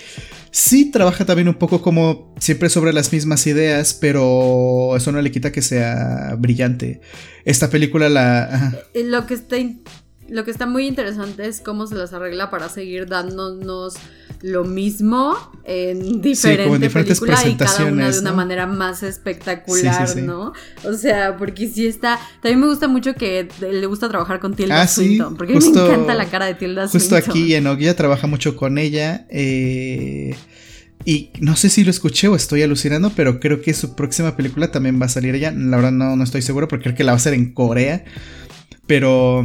[0.52, 5.32] sí trabaja también un poco como siempre sobre las mismas ideas, pero eso no le
[5.32, 7.00] quita que sea brillante.
[7.46, 8.84] Esta película la...
[8.94, 9.56] Lo que está
[10.28, 13.96] lo que está muy interesante es cómo se las arregla para seguir dándonos
[14.42, 20.54] lo mismo en diferentes películas y cada una de una manera más espectacular, ¿no?
[20.84, 22.20] O sea, porque sí está.
[22.42, 26.14] También me gusta mucho que le gusta trabajar con Tilda ah, Swinton, porque me encanta
[26.14, 27.20] la cara de Tilda Swinton.
[27.20, 29.26] Justo aquí en Ogia trabaja mucho con ella.
[29.30, 30.36] Eh,
[31.06, 34.72] y no sé si lo escuché o estoy alucinando, pero creo que su próxima película
[34.72, 35.52] también va a salir ella.
[35.52, 38.04] La verdad no, no estoy seguro porque creo que la va a hacer en Corea.
[38.88, 39.44] Pero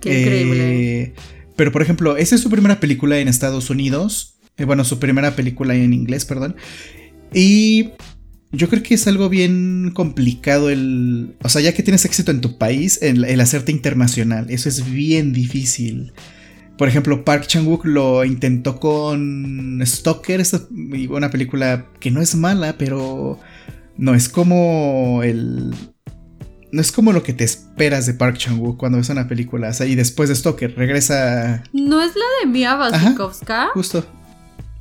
[0.00, 1.14] Qué increíble.
[1.62, 4.34] Pero por ejemplo, esa es su primera película en Estados Unidos.
[4.56, 6.56] Eh, bueno, su primera película en inglés, perdón.
[7.32, 7.90] Y
[8.50, 11.36] yo creo que es algo bien complicado el...
[11.40, 14.50] O sea, ya que tienes éxito en tu país, el, hacerte internacional.
[14.50, 16.12] Eso es bien difícil.
[16.76, 20.42] Por ejemplo, Park Chan-wook lo intentó con Stalker,
[21.10, 23.38] una película que no es mala, pero
[23.96, 25.76] no es como el
[26.72, 29.68] no es como lo que te esperas de Park Chan-wook cuando ves una película.
[29.68, 31.62] O sea, y después de Stoker regresa.
[31.72, 33.68] ¿No es la de Mia Wasikowska?
[33.74, 34.04] Justo.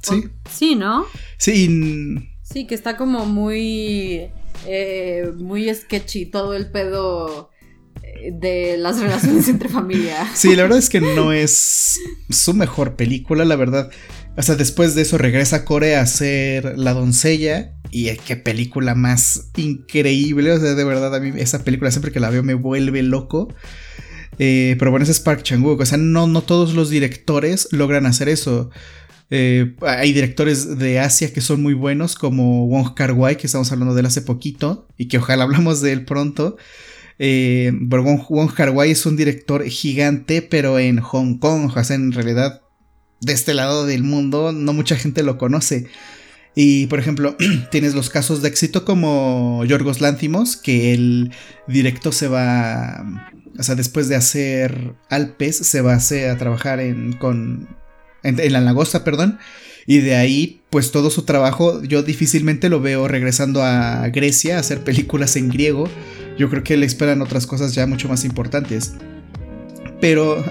[0.02, 0.24] Sí.
[0.50, 1.06] sí, ¿no?
[1.38, 2.30] Sí.
[2.42, 4.32] Sí, que está como muy.
[4.66, 7.50] Eh, muy sketchy todo el pedo
[8.04, 10.30] eh, de las relaciones entre familia.
[10.34, 13.92] Sí, la verdad es que no es su mejor película, la verdad.
[14.38, 18.96] O sea, después de eso regresa a Corea a ser la doncella y qué película
[18.96, 20.52] más increíble.
[20.54, 23.54] O sea, de verdad, a mí esa película siempre que la veo me vuelve loco.
[24.40, 25.82] Eh, pero bueno, ese es Park Chan-wook.
[25.82, 28.72] O sea, no, no todos los directores logran hacer eso.
[29.30, 33.72] Eh, hay directores de Asia que son muy buenos, como Wong Kar Wai, que estamos
[33.72, 36.58] hablando de él hace poquito, y que ojalá hablamos de él pronto.
[37.20, 41.96] Eh, pero Wong, Kar Wai es un director gigante, pero en Hong Kong, o sea,
[41.96, 42.62] en realidad,
[43.20, 45.88] de este lado del mundo, no mucha gente lo conoce.
[46.56, 47.36] Y por ejemplo,
[47.72, 51.32] tienes los casos de éxito como Yorgos Lántimos, que el
[51.68, 53.06] directo se va,
[53.58, 57.70] o sea, después de hacer Alpes, se va a, a trabajar en, con,
[58.24, 59.40] en, la Lagosta, perdón.
[59.88, 64.60] Y de ahí, pues todo su trabajo, yo difícilmente lo veo regresando a Grecia a
[64.60, 65.90] hacer películas en griego.
[66.38, 68.94] Yo creo que le esperan otras cosas ya mucho más importantes.
[70.00, 70.44] Pero,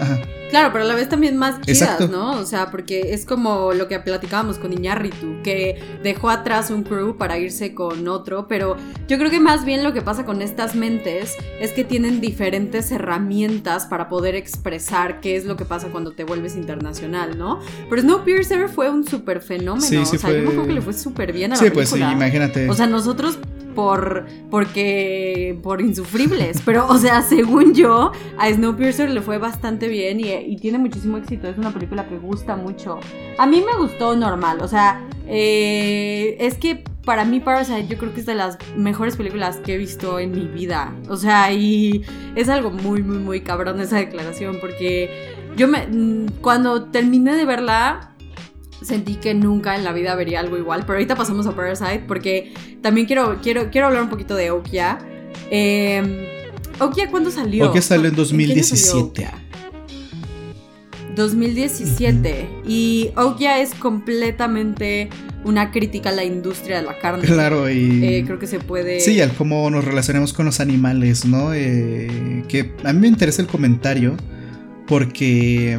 [0.50, 2.32] Claro, pero a la vez también más chidas, ¿no?
[2.32, 7.16] O sea, porque es como lo que platicábamos con Iñárritu, que dejó atrás un crew
[7.16, 8.76] para irse con otro, pero
[9.08, 12.90] yo creo que más bien lo que pasa con estas mentes es que tienen diferentes
[12.90, 17.60] herramientas para poder expresar qué es lo que pasa cuando te vuelves internacional, ¿no?
[17.88, 20.92] Pero Snowpiercer fue un súper fenómeno, sí, sí o sea, yo me que le fue
[20.92, 21.86] súper bien a la película.
[21.86, 22.68] Sí, pues sí, imagínate.
[22.68, 23.38] O sea, nosotros
[23.74, 30.20] por porque por insufribles, pero o sea, según yo, a Snowpiercer le fue bastante bien
[30.20, 33.00] y, tiene muchísimo éxito, es una película que gusta mucho.
[33.38, 38.12] A mí me gustó normal, o sea, eh, es que para mí Parasite yo creo
[38.12, 42.02] que es de las mejores películas que he visto en mi vida, o sea, y
[42.34, 45.10] es algo muy, muy, muy cabrón esa declaración, porque
[45.56, 45.86] yo me,
[46.40, 48.10] cuando terminé de verla,
[48.82, 50.80] sentí que nunca en la vida vería algo igual.
[50.82, 52.52] Pero ahorita pasamos a Parasite porque
[52.82, 54.98] también quiero, quiero, quiero hablar un poquito de Okia.
[55.50, 56.28] Eh,
[56.78, 57.68] Okia, ¿cuándo salió?
[57.68, 59.28] Okia salió en 2017.
[61.14, 62.48] 2017.
[62.66, 65.10] Y Okia es completamente
[65.44, 67.26] una crítica a la industria de la carne.
[67.26, 68.04] Claro, y.
[68.04, 69.00] Eh, creo que se puede.
[69.00, 71.52] Sí, al cómo nos relacionamos con los animales, ¿no?
[71.54, 74.16] Eh, que a mí me interesa el comentario
[74.86, 75.78] porque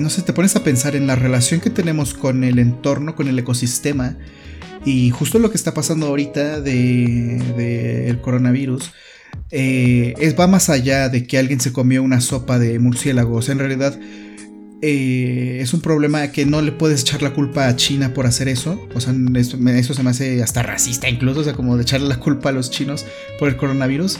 [0.00, 3.28] no sé, te pones a pensar en la relación que tenemos con el entorno, con
[3.28, 4.16] el ecosistema.
[4.84, 8.92] Y justo lo que está pasando ahorita del de, el coronavirus
[9.50, 13.48] eh, es, va más allá de que alguien se comió una sopa de murciélagos.
[13.48, 13.98] En realidad
[14.82, 18.48] eh, es un problema que no le puedes echar la culpa a China por hacer
[18.48, 18.80] eso.
[18.94, 22.08] O sea, eso, eso, se me hace hasta racista incluso, o sea, como de echarle
[22.08, 23.04] la culpa a los chinos
[23.38, 24.18] por el coronavirus.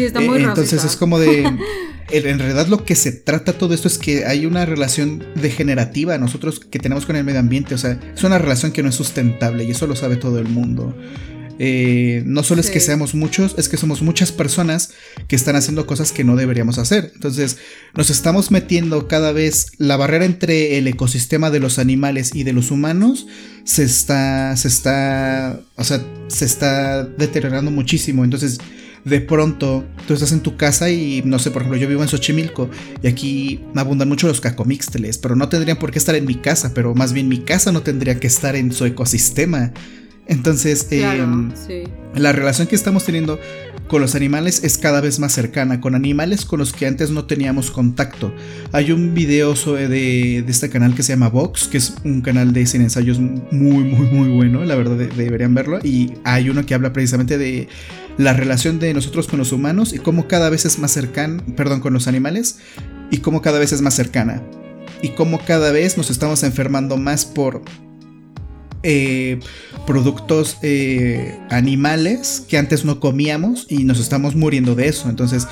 [0.00, 1.44] Sí, está muy eh, Entonces es como de...
[2.12, 6.58] en realidad lo que se trata todo esto es que hay una relación degenerativa nosotros
[6.58, 9.62] que tenemos con el medio ambiente, o sea, es una relación que no es sustentable
[9.64, 10.94] y eso lo sabe todo el mundo.
[11.62, 14.92] Eh, no solo es que seamos muchos, es que somos muchas personas
[15.28, 17.12] que están haciendo cosas que no deberíamos hacer.
[17.14, 17.58] Entonces,
[17.94, 22.54] nos estamos metiendo cada vez la barrera entre el ecosistema de los animales y de
[22.54, 23.26] los humanos
[23.64, 28.24] se está, se está, o sea, se está deteriorando muchísimo.
[28.24, 28.58] Entonces,
[29.04, 32.08] de pronto tú estás en tu casa y no sé, por ejemplo, yo vivo en
[32.08, 32.70] Xochimilco
[33.02, 36.72] y aquí abundan mucho los cacomixteles, pero no tendrían por qué estar en mi casa,
[36.74, 39.72] pero más bien mi casa no tendría que estar en su ecosistema.
[40.26, 41.50] Entonces, em,
[42.14, 43.40] la relación que estamos teniendo
[43.88, 47.24] con los animales es cada vez más cercana, con animales con los que antes no
[47.24, 48.32] teníamos contacto.
[48.70, 52.52] Hay un video de, de este canal que se llama Vox, que es un canal
[52.52, 55.80] de cine ensayos muy, muy, muy bueno, la verdad deberían verlo.
[55.82, 57.66] Y hay uno que habla precisamente de
[58.20, 61.80] la relación de nosotros con los humanos y cómo cada vez es más cercana, perdón,
[61.80, 62.58] con los animales,
[63.10, 64.42] y cómo cada vez es más cercana.
[65.00, 67.62] Y cómo cada vez nos estamos enfermando más por
[68.82, 69.40] eh,
[69.86, 75.08] productos eh, animales que antes no comíamos y nos estamos muriendo de eso.
[75.08, 75.48] Entonces,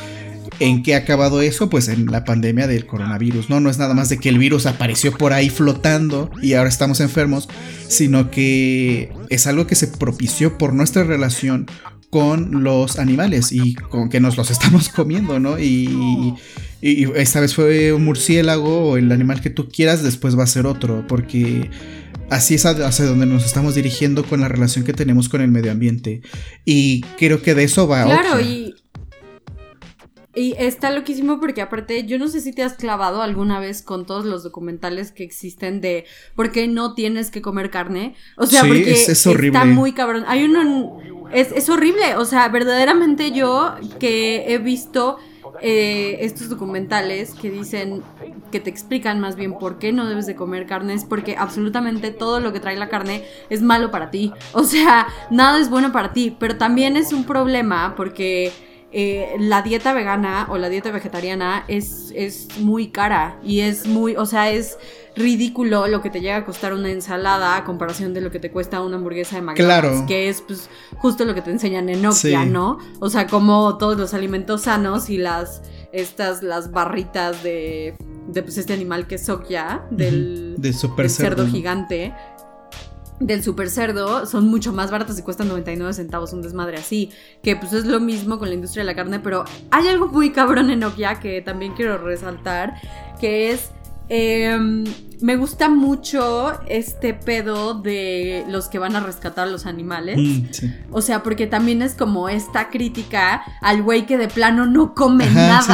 [0.61, 1.71] ¿en qué ha acabado eso?
[1.71, 3.49] Pues en la pandemia del coronavirus.
[3.49, 6.69] No, no es nada más de que el virus apareció por ahí flotando y ahora
[6.69, 7.49] estamos enfermos,
[7.89, 11.67] sino que es algo que se propició por nuestra relación
[12.11, 15.59] con los animales y con que nos los estamos comiendo, ¿no?
[15.59, 16.35] Y,
[16.81, 20.47] y esta vez fue un murciélago o el animal que tú quieras, después va a
[20.47, 21.71] ser otro, porque
[22.31, 25.73] así es hacia donde nos estamos dirigiendo con la relación que tenemos con el medio
[25.73, 26.23] ambiente.
[26.65, 28.05] Y creo que de eso va.
[28.05, 28.68] Claro, y.
[30.39, 34.07] Y está loquísimo porque aparte, yo no sé si te has clavado alguna vez con
[34.07, 36.05] todos los documentales que existen de
[36.37, 38.15] por qué no tienes que comer carne.
[38.37, 39.59] O sea, porque es, horrible.
[39.59, 40.25] está muy cabrón.
[40.29, 41.01] Hay uno.
[41.33, 42.15] Es, es horrible.
[42.17, 45.19] O sea, verdaderamente yo que he visto
[45.61, 48.03] eh, estos documentales que dicen,
[48.53, 52.39] que te explican más bien por qué no debes de comer carne, porque absolutamente todo
[52.39, 54.33] lo que trae la carne es malo para ti.
[54.53, 58.53] O sea, nada es bueno para ti, pero también es un problema porque...
[58.91, 64.17] Eh, la dieta vegana o la dieta vegetariana es, es muy cara y es muy,
[64.17, 64.79] o sea, es
[65.15, 68.51] ridículo lo que te llega a costar una ensalada a comparación de lo que te
[68.51, 72.47] cuesta una hamburguesa de McDonald's, que es pues justo lo que te enseñan en Nokia,
[72.47, 72.79] ¿no?
[73.01, 75.63] O sea, como todos los alimentos sanos y las
[75.93, 77.95] estas las barritas de
[78.29, 81.47] de pues este animal que es Sokia del, super cerdo.
[81.47, 82.15] gigante
[83.21, 87.11] del super cerdo son mucho más baratas y cuestan 99 centavos, un desmadre así.
[87.43, 90.31] Que pues es lo mismo con la industria de la carne, pero hay algo muy
[90.31, 92.75] cabrón en Nokia que también quiero resaltar,
[93.21, 93.71] que es
[94.09, 94.85] Em,
[95.21, 100.19] me gusta mucho este pedo de los que van a rescatar a los animales.
[100.19, 104.95] Mm, o sea, porque también es como esta crítica al güey que de plano no
[104.95, 105.65] come nada.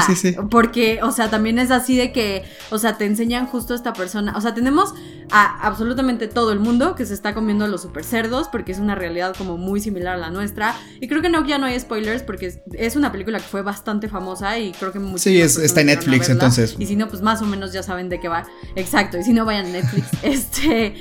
[0.51, 4.35] porque, o sea, también es así de que, o sea, te enseñan justo esta persona.
[4.37, 4.95] O sea, tenemos
[5.31, 8.95] a absolutamente todo el mundo que se está comiendo los super cerdos, porque es una
[8.95, 10.75] realidad como muy similar a la nuestra.
[11.01, 14.09] Y creo que no, ya no hay spoilers, porque es, una película que fue bastante
[14.09, 15.23] famosa y creo que muchos.
[15.23, 16.77] Sí, está en Netflix, entonces.
[16.79, 18.47] Y si no, pues más o menos ya saben de qué va.
[18.77, 20.09] Exacto, y si no, vayan a Netflix.
[20.23, 20.95] este.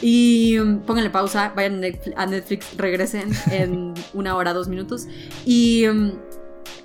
[0.00, 1.82] Y um, pónganle pausa, vayan
[2.16, 5.08] a Netflix, regresen en una hora, dos minutos.
[5.44, 6.12] Y um,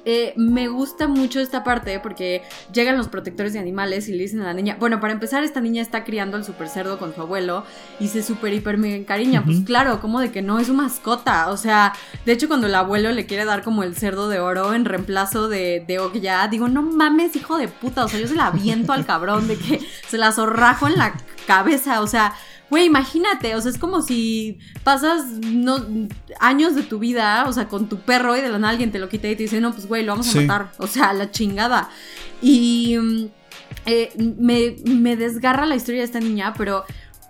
[0.06, 2.42] eh, me gusta mucho esta parte porque
[2.74, 5.62] llegan los protectores de animales y le dicen a la niña, bueno, para empezar, esta
[5.62, 7.64] niña está criando al super cerdo con su abuelo
[8.00, 9.44] y se super hiper mega encariña.
[9.44, 11.50] Pues claro, como de que no es su mascota.
[11.50, 11.94] O sea,
[12.26, 15.48] de hecho, cuando el abuelo le quiere dar como el cerdo de oro en reemplazo
[15.48, 18.04] de, de ya digo, no mames, hijo de puta.
[18.04, 21.14] O sea, yo se la aviento al cabrón de que se la zorrajo en la
[21.48, 22.02] cabeza.
[22.02, 22.34] O sea,
[22.74, 25.78] Güey, imagínate, o sea, es como si pasas no,
[26.40, 28.98] años de tu vida, o sea, con tu perro y de la nada alguien te
[28.98, 30.72] lo quita y te dice, no, pues güey, lo vamos a matar.
[30.80, 31.92] O sea, la chingada.
[32.42, 33.26] Y mm,
[33.86, 36.84] eh, me, me desgarra la historia de esta niña, pero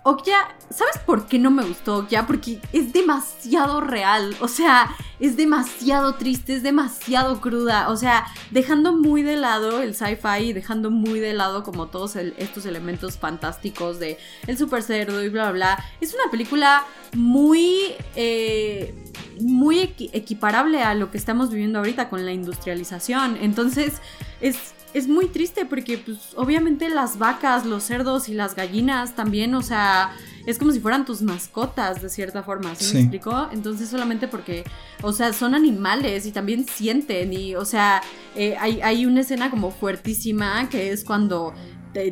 [0.06, 2.26] Okja, ¿sabes por qué no me gustó Okja?
[2.26, 8.92] Porque es demasiado real, o sea, es demasiado triste, es demasiado cruda, o sea, dejando
[8.92, 13.98] muy de lado el sci-fi y dejando muy de lado como todos estos elementos fantásticos
[13.98, 15.84] de el super cerdo y bla, bla, bla.
[16.02, 16.84] Es una película
[17.14, 17.94] muy...
[18.14, 18.94] Eh,
[19.40, 23.36] muy equiparable a lo que estamos viviendo ahorita con la industrialización.
[23.40, 23.94] Entonces,
[24.40, 29.54] es es muy triste porque, pues, obviamente las vacas, los cerdos y las gallinas también,
[29.56, 30.12] o sea,
[30.46, 33.48] es como si fueran tus mascotas de cierta forma, ¿sí, me explico?
[33.52, 34.64] Entonces, solamente porque,
[35.02, 38.02] o sea, son animales y también sienten y, o sea,
[38.36, 41.54] eh, hay, hay una escena como fuertísima que es cuando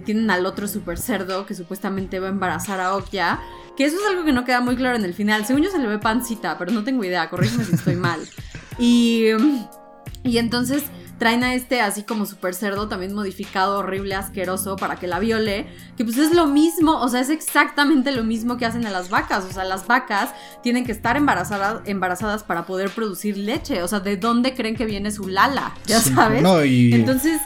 [0.05, 3.41] tienen al otro super cerdo que supuestamente va a embarazar a Okya.
[3.77, 5.45] Que eso es algo que no queda muy claro en el final.
[5.47, 7.29] Según yo se le ve pancita, pero no tengo idea.
[7.31, 8.21] Corrígeme si estoy mal.
[8.79, 9.27] Y,
[10.23, 10.85] y entonces
[11.23, 15.69] traen a este así como super cerdo, también modificado, horrible, asqueroso, para que la viole,
[15.97, 19.09] que pues es lo mismo, o sea, es exactamente lo mismo que hacen a las
[19.09, 20.31] vacas, o sea, las vacas
[20.65, 24.85] tienen que estar embarazadas, embarazadas para poder producir leche, o sea, ¿de dónde creen que
[24.85, 25.77] viene su lala?
[25.87, 26.43] Ya sabes.
[26.43, 27.41] No, y Entonces...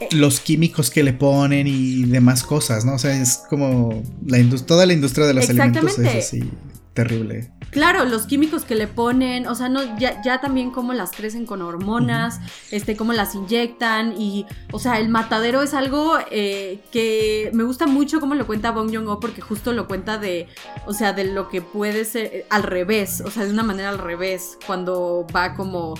[0.00, 2.94] eh, los químicos que le ponen y demás cosas, ¿no?
[2.94, 6.50] O sea, es como la toda la industria de los alimentos es así
[6.94, 7.52] terrible.
[7.70, 11.46] Claro, los químicos que le ponen, o sea, no, ya, ya también cómo las crecen
[11.46, 12.40] con hormonas,
[12.72, 17.86] este, cómo las inyectan y, o sea, el matadero es algo eh, que me gusta
[17.86, 20.48] mucho cómo lo cuenta Bong Joon-ho porque justo lo cuenta de,
[20.86, 23.90] o sea, de lo que puede ser eh, al revés, o sea, de una manera
[23.90, 25.94] al revés, cuando va como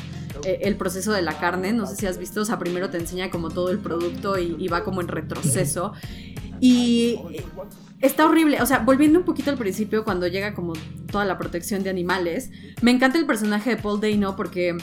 [0.44, 2.98] eh, el proceso de la carne, no sé si has visto, o sea, primero te
[2.98, 5.92] enseña como todo el producto y, y va como en retroceso.
[6.60, 7.18] Y
[8.00, 8.60] está horrible.
[8.62, 10.72] O sea, volviendo un poquito al principio, cuando llega como
[11.10, 12.50] toda la protección de animales,
[12.82, 14.76] me encanta el personaje de Paul Dano porque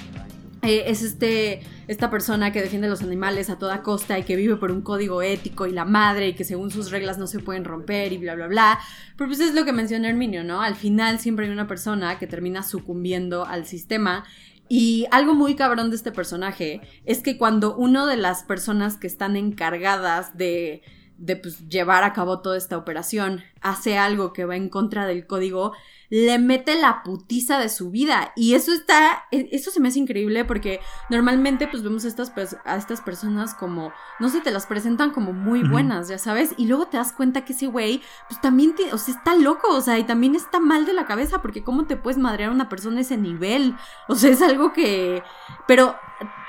[0.62, 4.56] eh, es este, esta persona que defiende los animales a toda costa y que vive
[4.58, 7.64] por un código ético y la madre y que según sus reglas no se pueden
[7.64, 8.80] romper y bla, bla, bla.
[9.18, 10.62] Pero pues es lo que menciona Herminio, ¿no?
[10.62, 14.26] Al final siempre hay una persona que termina sucumbiendo al sistema.
[14.70, 19.08] Y algo muy cabrón de este personaje es que cuando uno de las personas que
[19.08, 20.82] están encargadas de,
[21.18, 25.26] de pues, llevar a cabo toda esta operación hace algo que va en contra del
[25.26, 25.74] código,
[26.10, 28.32] le mete la putiza de su vida.
[28.36, 32.34] Y eso está, e- eso se me hace increíble porque normalmente pues vemos a estas,
[32.34, 36.54] pers- a estas personas como, no sé, te las presentan como muy buenas, ya sabes,
[36.58, 39.68] y luego te das cuenta que ese güey pues también, te- o sea, está loco,
[39.76, 42.54] o sea, y también está mal de la cabeza porque cómo te puedes madrear a
[42.54, 43.76] una persona a ese nivel.
[44.08, 45.24] O sea, es algo que,
[45.68, 45.96] pero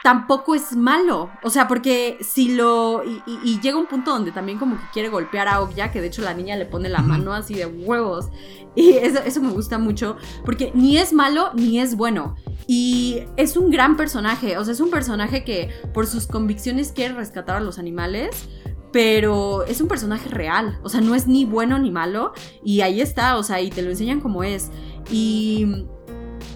[0.03, 1.31] tampoco es malo.
[1.43, 3.03] O sea, porque si lo.
[3.05, 6.01] Y, y- y llega un punto donde también como que quiere golpear a Okja, que
[6.01, 8.29] de hecho la niña le pone la mano así de huevos.
[8.75, 10.17] Y eso, eso me gusta mucho.
[10.45, 12.37] Porque ni es malo ni es bueno.
[12.67, 14.57] Y es un gran personaje.
[14.59, 18.49] O sea, es un personaje que por sus convicciones quiere rescatar a los animales.
[18.93, 20.79] Pero es un personaje real.
[20.83, 22.33] O sea, no es ni bueno ni malo.
[22.65, 23.37] Y ahí está.
[23.37, 24.71] O sea, y te lo enseñan como es.
[25.11, 25.85] Y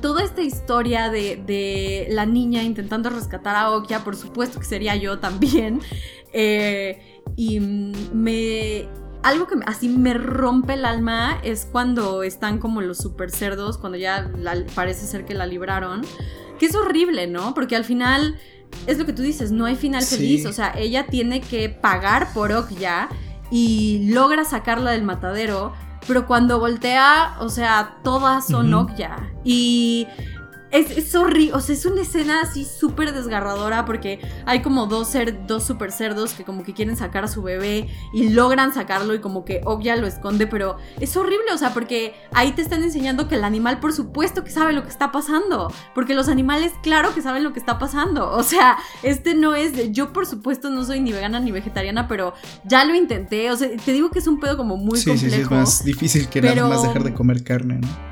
[0.02, 4.94] toda esta historia de, de la niña intentando rescatar a Okja, por supuesto que sería
[4.96, 5.80] yo también.
[6.34, 8.86] eh, y me.
[9.22, 13.96] Algo que así me rompe el alma es cuando están como los super cerdos, cuando
[13.96, 16.02] ya la- parece ser que la libraron.
[16.58, 17.54] Que es horrible, ¿no?
[17.54, 18.36] Porque al final
[18.88, 20.16] es lo que tú dices, no hay final Sí.
[20.16, 20.46] feliz.
[20.46, 23.08] O sea, ella tiene que pagar por Okja
[23.50, 25.72] y logra sacarla del matadero.
[26.06, 28.92] Pero cuando voltea, o sea, todas son Ujú.
[28.92, 29.16] Okja.
[29.44, 30.06] Y
[30.72, 35.14] es, es horrible, o sea, es una escena así súper desgarradora porque hay como dos,
[35.14, 39.14] cer- dos super cerdos que como que quieren sacar a su bebé y logran sacarlo
[39.14, 42.82] y como que Okja lo esconde, pero es horrible, o sea, porque ahí te están
[42.82, 46.72] enseñando que el animal por supuesto que sabe lo que está pasando, porque los animales
[46.82, 50.26] claro que saben lo que está pasando, o sea, este no es, de- yo por
[50.26, 54.10] supuesto no soy ni vegana ni vegetariana, pero ya lo intenté, o sea, te digo
[54.10, 55.36] que es un pedo como muy sí, sí, complejo.
[55.36, 58.11] sí, es más difícil que pero- nada más dejar de comer carne, ¿no?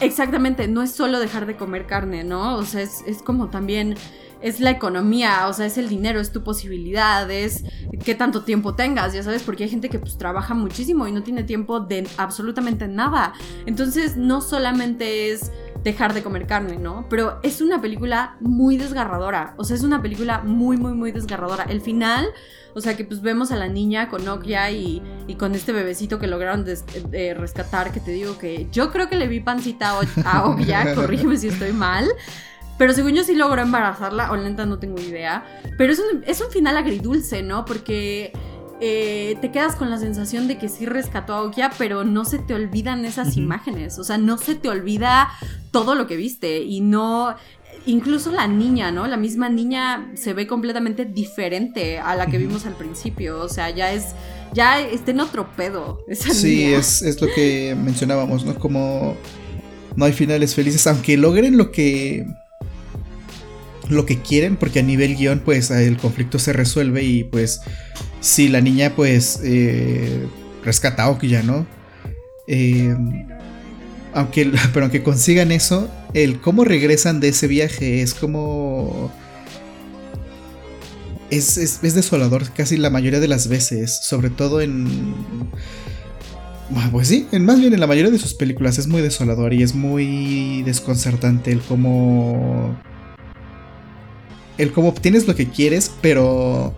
[0.00, 2.56] Exactamente, no es solo dejar de comer carne, ¿no?
[2.56, 3.94] O sea, es, es como también,
[4.42, 7.64] es la economía, o sea, es el dinero, es tu posibilidad, es
[8.04, 11.22] qué tanto tiempo tengas, ya sabes, porque hay gente que pues trabaja muchísimo y no
[11.22, 13.32] tiene tiempo de absolutamente nada.
[13.64, 15.50] Entonces, no solamente es
[15.82, 17.06] dejar de comer carne, ¿no?
[17.08, 21.64] Pero es una película muy desgarradora, o sea, es una película muy, muy, muy desgarradora.
[21.64, 22.26] El final...
[22.76, 26.18] O sea, que pues vemos a la niña con Nokia y, y con este bebecito
[26.18, 29.92] que lograron des- eh, rescatar, que te digo que yo creo que le vi pancita
[29.98, 30.00] a,
[30.30, 32.06] a Okja, corrígeme si estoy mal.
[32.78, 35.42] Pero según yo sí logró embarazarla, o lenta no tengo idea.
[35.78, 37.64] Pero es un, es un final agridulce, ¿no?
[37.64, 38.32] Porque
[38.82, 42.38] eh, te quedas con la sensación de que sí rescató a Okja, pero no se
[42.38, 43.98] te olvidan esas imágenes.
[43.98, 45.30] O sea, no se te olvida
[45.70, 47.34] todo lo que viste y no...
[47.86, 49.06] Incluso la niña, ¿no?
[49.06, 53.40] La misma niña se ve completamente diferente a la que vimos al principio.
[53.40, 54.06] O sea, ya es.
[54.52, 56.00] Ya está en otro pedo.
[56.08, 56.78] Esa Sí, niña.
[56.78, 58.54] es, es lo que mencionábamos, ¿no?
[58.56, 59.16] Como
[59.94, 62.26] no hay finales felices, aunque logren lo que
[63.88, 67.60] lo que quieren, porque a nivel guion, pues el conflicto se resuelve y pues
[68.20, 70.26] si la niña, pues eh,
[70.64, 71.66] rescata a Okja, ¿no?
[72.48, 72.96] Eh,
[74.16, 79.12] aunque, pero aunque consigan eso, el cómo regresan de ese viaje es como...
[81.28, 85.14] Es, es, es desolador casi la mayoría de las veces, sobre todo en...
[86.74, 89.52] Ah, Pues sí, en, más bien en la mayoría de sus películas es muy desolador
[89.52, 92.74] y es muy desconcertante el cómo...
[94.56, 96.74] El cómo obtienes lo que quieres, pero...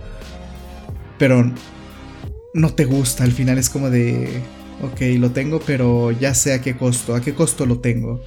[1.19, 1.53] Pero
[2.53, 4.43] no te gusta, al final es como de...
[4.83, 8.21] Ok, lo tengo, pero ya sé a qué costo, a qué costo lo tengo.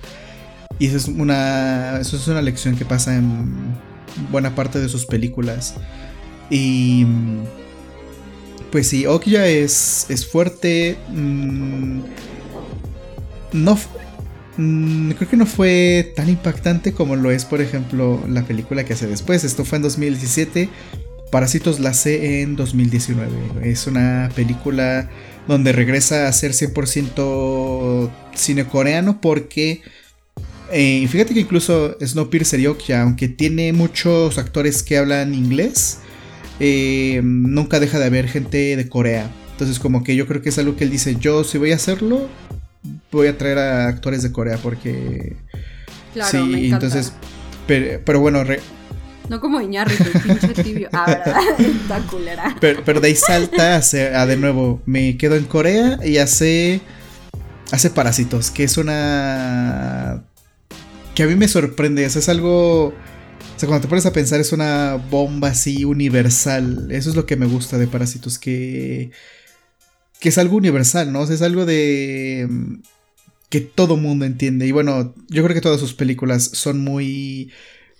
[0.80, 3.76] Y eso es una, eso es una lección que pasa en,
[4.32, 5.76] buena parte de sus películas.
[6.50, 7.06] Y
[8.72, 10.98] pues sí, Okja es, es fuerte.
[11.10, 12.02] Mm,
[13.54, 13.78] no,
[14.58, 18.94] mm, creo que no fue tan impactante como lo es, por ejemplo, la película que
[18.94, 19.44] hace después.
[19.44, 20.70] Esto fue en 2017.
[21.32, 23.32] Parásitos la sé en 2019.
[23.64, 25.10] Es una película
[25.52, 29.82] donde regresa a ser 100% cine coreano porque...
[30.74, 36.00] Eh, fíjate que incluso Snowpiercer Okja, aunque tiene muchos actores que hablan inglés,
[36.62, 39.30] eh, nunca deja de haber gente de Corea.
[39.52, 41.76] Entonces como que yo creo que es algo que él dice, yo si voy a
[41.76, 42.30] hacerlo,
[43.12, 45.36] voy a traer a actores de Corea porque...
[46.14, 47.12] Claro, sí, me entonces...
[47.68, 48.62] Pero, pero bueno, re-
[49.32, 50.90] No como Iñárritu, pinche tibio.
[50.92, 51.42] Ah, ¿verdad?
[51.58, 52.54] Está culera.
[52.60, 56.82] pero, pero de ahí salta a, de nuevo, me quedo en Corea y hace...
[57.72, 60.26] Hace Parásitos, que es una...
[61.16, 62.88] Que a mí me sorprende, es algo...
[62.88, 62.94] O
[63.56, 66.90] sea, cuando te pones a pensar es una bomba así universal.
[66.92, 69.12] Eso es lo que me gusta de Parásitos, que...
[70.20, 71.22] Que es algo universal, ¿no?
[71.22, 72.50] O sea, es algo de...
[73.48, 74.68] Que todo mundo entiende.
[74.68, 77.50] Y bueno, yo creo que todas sus películas son muy...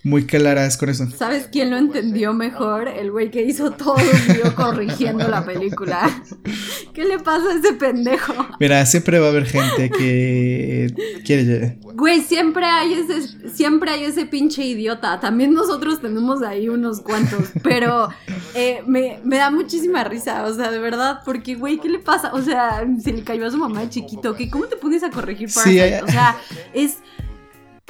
[0.04, 1.08] Muy claras con eso.
[1.16, 2.88] ¿Sabes quién lo entendió mejor?
[2.88, 6.10] El güey que hizo todo un video corrigiendo la película.
[6.92, 8.34] ¿Qué le pasa a ese pendejo?
[8.58, 10.92] Mira, siempre va a haber gente que
[11.24, 11.78] quiere...
[11.94, 15.20] Güey, siempre hay ese, siempre hay ese pinche idiota.
[15.20, 17.50] También nosotros tenemos ahí unos cuantos.
[17.62, 18.08] Pero
[18.54, 20.44] eh, me, me da muchísima risa.
[20.46, 21.20] O sea, de verdad.
[21.24, 22.32] Porque, güey, ¿qué le pasa?
[22.34, 24.34] O sea, se le cayó a su mamá de chiquito.
[24.34, 24.50] ¿qué?
[24.50, 25.82] ¿Cómo te pones a corregir Sí, Parasite?
[25.96, 26.36] hay- O sea,
[26.74, 26.98] es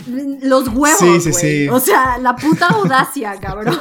[0.07, 1.69] los huevos, Sí, sí, sí.
[1.69, 3.79] O sea, la puta audacia, cabrón.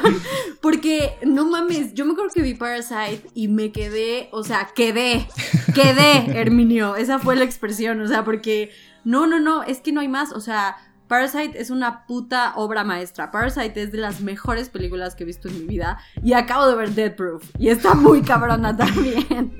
[0.62, 5.28] Porque, no mames, yo me acuerdo que vi Parasite y me quedé, o sea, quedé,
[5.74, 6.96] quedé, Herminio.
[6.96, 8.72] Esa fue la expresión, o sea, porque,
[9.04, 10.78] no, no, no, es que no hay más, o sea...
[11.08, 13.32] Parasite es una puta obra maestra.
[13.32, 15.98] Parasite es de las mejores películas que he visto en mi vida.
[16.24, 17.44] Y acabo de ver Dead Proof.
[17.60, 19.60] Y está muy cabrona también.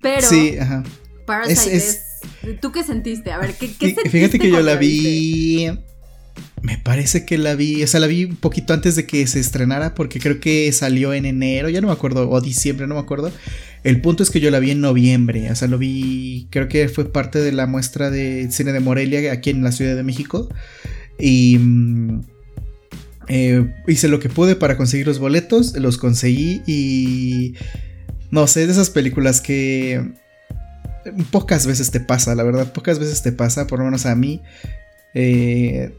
[0.00, 0.82] Pero Sí, ajá.
[1.26, 2.00] Parasite Es-
[2.42, 3.30] es, ¿Tú qué sentiste?
[3.30, 5.68] A ver, ¿qué, qué sentiste Fíjate que yo la vi.
[6.62, 7.82] Me parece que la vi.
[7.82, 9.94] O sea, la vi un poquito antes de que se estrenara.
[9.94, 11.68] Porque creo que salió en enero.
[11.68, 12.28] Ya no me acuerdo.
[12.30, 13.30] O diciembre, no me acuerdo.
[13.84, 15.50] El punto es que yo la vi en noviembre.
[15.50, 16.48] O sea, lo vi.
[16.50, 19.96] Creo que fue parte de la muestra de cine de Morelia aquí en la Ciudad
[19.96, 20.48] de México.
[21.18, 21.58] Y.
[21.58, 22.20] mm,
[23.28, 25.76] eh, hice lo que pude para conseguir los boletos.
[25.76, 26.62] Los conseguí.
[26.66, 27.54] Y.
[28.30, 30.02] No sé, de esas películas que
[31.30, 34.42] pocas veces te pasa, la verdad, pocas veces te pasa, por lo menos a mí,
[35.14, 35.92] eh,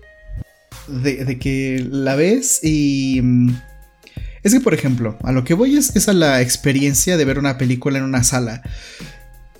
[0.87, 3.19] de, que la ves y...
[3.21, 3.49] mm,
[4.43, 7.39] Es que, por ejemplo, a lo que voy es, es a la experiencia de ver
[7.39, 8.61] una película en una sala,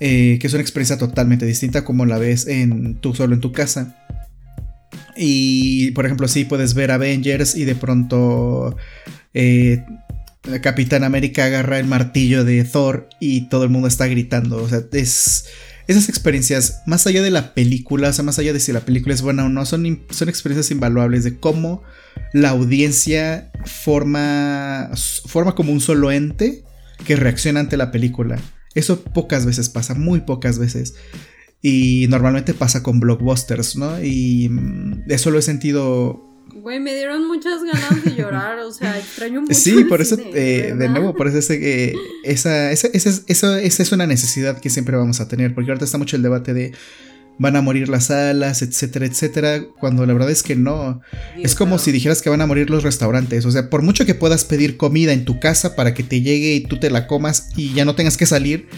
[0.00, 3.52] eh, que es una experiencia totalmente distinta como la ves en tú solo en tu
[3.52, 3.96] casa.
[5.16, 8.76] Y, por ejemplo, sí puedes ver Avengers y de pronto...
[9.34, 9.84] eh,
[10.62, 14.62] Capitán América agarra el martillo de Thor y todo el mundo está gritando.
[14.62, 15.44] O sea, es.
[15.88, 19.14] Esas experiencias, más allá de la película, o sea, más allá de si la película
[19.14, 21.82] es buena o no, son, son experiencias invaluables de cómo
[22.34, 24.90] la audiencia forma,
[25.26, 26.62] forma como un solo ente
[27.06, 28.38] que reacciona ante la película.
[28.74, 30.94] Eso pocas veces pasa, muy pocas veces.
[31.62, 34.02] Y normalmente pasa con blockbusters, ¿no?
[34.04, 38.98] Y mm, eso lo he sentido Güey, me dieron muchas ganas de llorar, o sea,
[38.98, 39.54] extraño mucho.
[39.54, 41.94] Sí, por eso, cine, eh, de nuevo, por eso es que
[42.24, 45.98] esa, esa, esa, esa es una necesidad que siempre vamos a tener, porque ahorita está
[45.98, 46.72] mucho el debate de
[47.38, 51.00] van a morir las salas, etcétera, etcétera, cuando la verdad es que no.
[51.36, 54.14] Es como si dijeras que van a morir los restaurantes, o sea, por mucho que
[54.14, 57.50] puedas pedir comida en tu casa para que te llegue y tú te la comas
[57.56, 58.68] y ya no tengas que salir,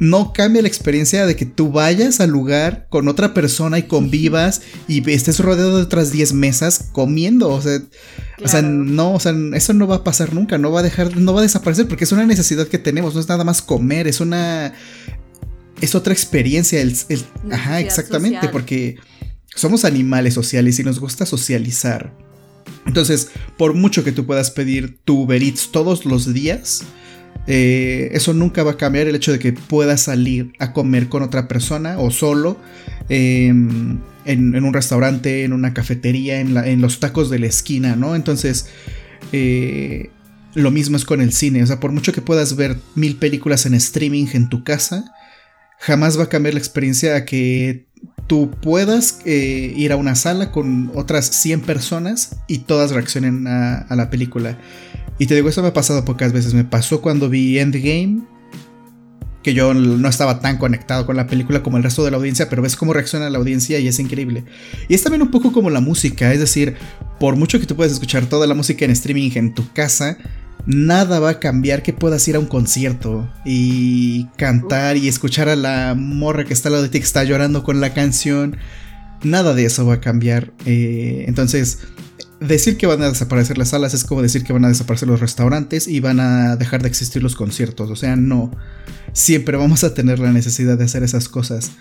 [0.00, 4.62] no cambia la experiencia de que tú vayas al lugar con otra persona y convivas
[4.86, 7.78] y estés rodeado de otras 10 mesas comiendo, o sea,
[8.42, 8.68] o sea, Claro.
[8.68, 11.40] no, o sea, eso no va a pasar nunca, no va a dejar, no va
[11.40, 14.72] a desaparecer porque es una necesidad que tenemos, no es nada más comer, es una,
[15.80, 18.52] es otra experiencia, el, el- ajá, exactamente, social.
[18.52, 18.96] porque
[19.54, 22.14] somos animales sociales y nos gusta socializar.
[22.86, 26.82] Entonces, por mucho que tú puedas pedir tu Uber Eats todos los días,
[27.46, 31.22] eh, eso nunca va a cambiar el hecho de que puedas salir a comer con
[31.22, 32.58] otra persona o solo
[33.08, 38.14] eh, en, un restaurante, en una cafetería, en, los tacos de la esquina, ¿no?
[38.14, 38.66] Entonces,
[39.32, 40.10] eh,
[40.54, 41.62] lo mismo es con el cine.
[41.62, 45.14] O sea, por mucho que puedas ver mil películas en streaming en tu casa,
[45.78, 47.86] jamás va a cambiar la experiencia a que
[48.26, 53.96] tú puedas eh, ir a una sala con otras 100 personas y todas reaccionen a
[53.96, 54.58] la película.
[55.18, 56.54] Y te digo, eso me ha pasado pocas veces.
[56.54, 58.20] Me pasó cuando vi Endgame.
[59.42, 62.48] que yo no estaba tan conectado con la película como el resto de la audiencia,
[62.50, 64.44] pero ves cómo reacciona la audiencia y es increíble.
[64.88, 66.74] Y es también un poco como la música, es decir,
[67.18, 70.18] por mucho que tú puedas escuchar toda la música en streaming en tu casa,
[70.66, 75.56] nada va a cambiar que puedas ir a un concierto y cantar y escuchar a
[75.56, 78.56] la morra que está al lado de ti que está llorando con la canción.
[79.22, 80.52] Nada de eso va a cambiar.
[80.66, 81.80] Eh, entonces,
[82.40, 85.20] decir que van a desaparecer las salas es como decir que van a desaparecer los
[85.20, 87.90] restaurantes y van a dejar de existir los conciertos.
[87.90, 88.50] O sea, no.
[89.12, 91.72] Siempre vamos a tener la necesidad de hacer esas cosas.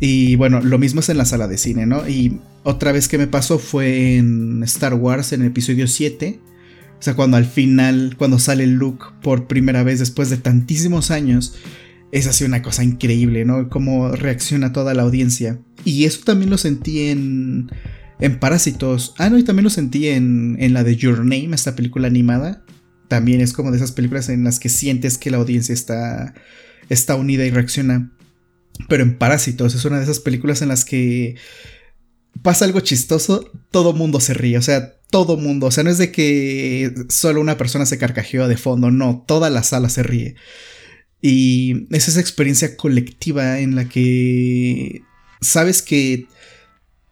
[0.00, 2.08] Y bueno, lo mismo es en la sala de cine, ¿no?
[2.08, 6.40] Y otra vez que me pasó fue en Star Wars, en el episodio 7.
[6.98, 11.54] O sea, cuando al final, cuando sale Luke por primera vez después de tantísimos años,
[12.12, 13.68] es así una cosa increíble, ¿no?
[13.68, 15.58] Cómo reacciona toda la audiencia.
[15.84, 17.70] Y eso también lo sentí en
[18.20, 19.14] en Parásitos.
[19.18, 22.64] Ah, no, y también lo sentí en, en la de Your Name, esta película animada.
[23.08, 26.34] También es como de esas películas en las que sientes que la audiencia está,
[26.88, 28.12] está unida y reacciona.
[28.88, 31.36] Pero en Parásitos es una de esas películas en las que
[32.42, 35.98] pasa algo chistoso, todo mundo se ríe, o sea, todo mundo, o sea, no es
[35.98, 40.36] de que solo una persona se carcajeó de fondo, no, toda la sala se ríe.
[41.20, 45.02] Y es esa experiencia colectiva en la que
[45.40, 46.28] sabes que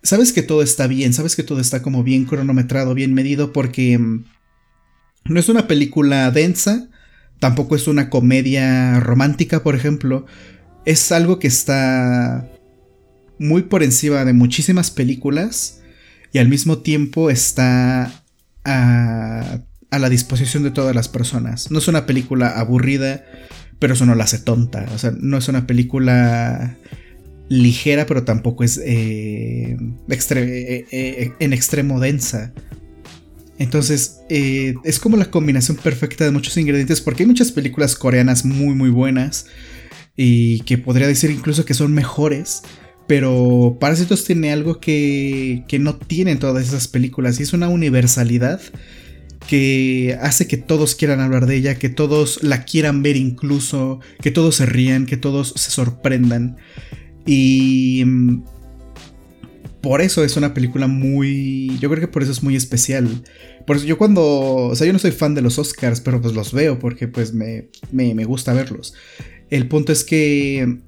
[0.06, 3.98] sabes que todo está bien, sabes que todo está como bien cronometrado, bien medido, porque
[3.98, 4.24] mm,
[5.24, 6.88] no es una película densa,
[7.40, 10.26] tampoco es una comedia romántica, por ejemplo.
[10.84, 12.48] Es algo que está
[13.38, 15.82] muy por encima de muchísimas películas
[16.32, 18.22] y al mismo tiempo está
[18.64, 19.58] a,
[19.90, 21.70] a la disposición de todas las personas.
[21.72, 23.24] No es una película aburrida,
[23.80, 24.86] pero eso no la hace tonta.
[24.94, 26.76] O sea, no es una película
[27.48, 29.76] ligera, pero tampoco es eh,
[30.08, 32.52] eh, eh, en extremo densa.
[33.58, 38.74] Entonces, es como la combinación perfecta de muchos ingredientes, porque hay muchas películas coreanas muy,
[38.74, 39.46] muy buenas,
[40.14, 42.62] y que podría decir incluso que son mejores,
[43.06, 48.60] pero Parásitos tiene algo que, que no tienen todas esas películas, y es una universalidad
[49.48, 54.30] que hace que todos quieran hablar de ella, que todos la quieran ver incluso, que
[54.30, 56.58] todos se rían, que todos se sorprendan.
[57.26, 58.42] Y mm,
[59.86, 61.78] por eso es una película muy.
[61.78, 63.22] Yo creo que por eso es muy especial.
[63.66, 64.22] Por eso yo cuando.
[64.24, 67.32] O sea, yo no soy fan de los Oscars, pero pues los veo porque pues
[67.32, 68.94] me, me, gusta verlos.
[69.48, 70.78] El punto es que.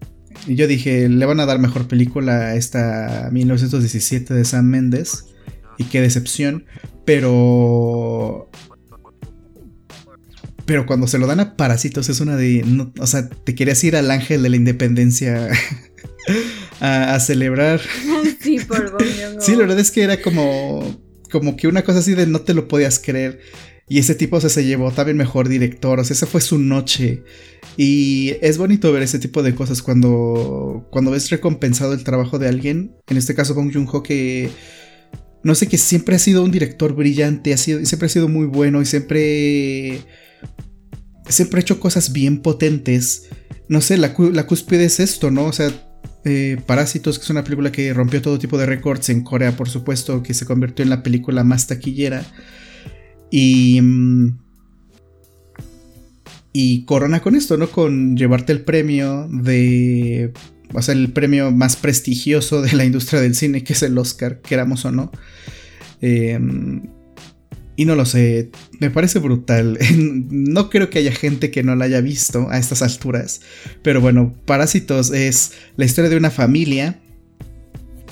[0.48, 5.27] Yo dije, le van a dar mejor película a esta 1917 de Sam Mendes.
[5.77, 6.65] Y qué decepción.
[7.05, 8.51] Pero.
[10.65, 12.65] Pero cuando se lo dan a Parásitos es una de.
[12.98, 15.48] o sea, te querías ir al ángel de la independencia
[16.80, 17.80] a, celebrar.
[18.40, 18.96] Sí, por
[19.40, 21.00] Sí, la verdad es que era como,
[21.30, 23.40] como que una cosa así de no te lo podías creer.
[23.90, 27.22] Y ese tipo se llevó también mejor director, o sea, esa fue su noche.
[27.78, 32.48] Y es bonito ver ese tipo de cosas cuando, cuando ves recompensado el trabajo de
[32.48, 34.50] alguien, en este caso Bong Joon-ho, que
[35.42, 38.46] no sé, que siempre ha sido un director brillante, ha sido, siempre ha sido muy
[38.46, 40.00] bueno y siempre,
[41.28, 43.28] siempre ha hecho cosas bien potentes.
[43.68, 45.46] No sé, la, la cúspide es esto, ¿no?
[45.46, 45.70] O sea,
[46.24, 49.68] eh, Parásitos, que es una película que rompió todo tipo de récords en Corea, por
[49.68, 52.24] supuesto, que se convirtió en la película más taquillera.
[53.30, 53.80] Y.
[53.80, 54.38] Mm,
[56.52, 57.70] y corona con esto, ¿no?
[57.70, 60.32] Con llevarte el premio de.
[60.74, 64.40] O sea, el premio más prestigioso de la industria del cine, que es el Oscar,
[64.40, 65.12] queramos o no.
[66.00, 66.38] Eh,
[67.78, 68.50] y no lo sé,
[68.80, 69.78] me parece brutal.
[70.30, 73.40] No creo que haya gente que no la haya visto a estas alturas.
[73.82, 76.98] Pero bueno, Parásitos es la historia de una familia.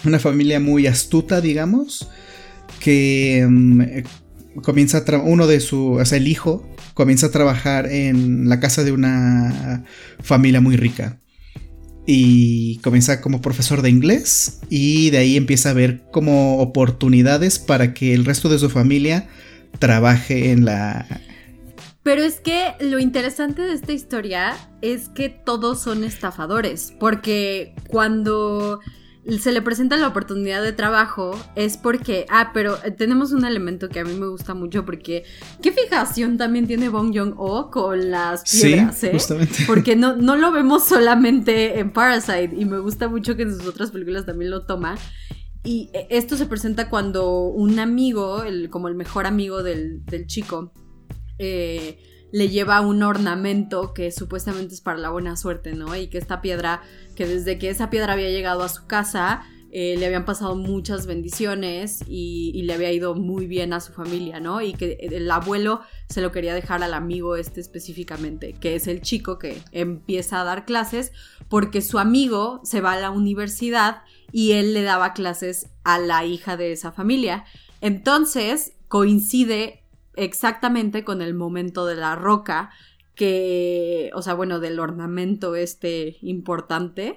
[0.04, 2.08] Una familia muy astuta, digamos.
[2.78, 6.64] Que mm, comienza a uno de su, o sea, el hijo
[6.94, 9.84] comienza a trabajar en la casa de una
[10.20, 11.20] familia muy rica.
[12.06, 17.94] Y comienza como profesor de inglés y de ahí empieza a ver como oportunidades para
[17.94, 19.28] que el resto de su familia
[19.78, 21.06] trabaje en la...
[22.02, 28.80] Pero es que lo interesante de esta historia es que todos son estafadores, porque cuando
[29.40, 34.00] se le presenta la oportunidad de trabajo es porque, ah, pero tenemos un elemento que
[34.00, 35.24] a mí me gusta mucho porque
[35.60, 39.10] qué fijación también tiene Bong Joon-ho con las piedras, sí, ¿eh?
[39.12, 39.56] Justamente.
[39.66, 43.66] Porque no, no lo vemos solamente en Parasite y me gusta mucho que en sus
[43.66, 44.96] otras películas también lo toma.
[45.66, 50.72] Y eh, esto se presenta cuando un amigo, como el mejor amigo del, chico,
[51.38, 51.98] eh,
[52.32, 55.96] le lleva un ornamento que supuestamente es para la buena suerte, ¿no?
[55.96, 56.82] Y que esta piedra,
[57.16, 61.06] que desde que esa piedra había llegado a su casa, eh, le habían pasado muchas
[61.06, 64.62] bendiciones y, le había ido muy bien a su familia, ¿no?
[64.62, 69.02] Y que el abuelo se lo quería dejar al amigo este específicamente, que es el
[69.02, 71.12] chico que empieza a dar clases
[71.48, 74.02] porque su amigo se va a la universidad
[74.32, 77.44] y él le daba clases a la hija de esa familia.
[77.80, 79.82] Entonces coincide
[80.14, 82.70] exactamente con el momento de la roca
[83.14, 87.16] que, o sea, bueno, del ornamento este importante,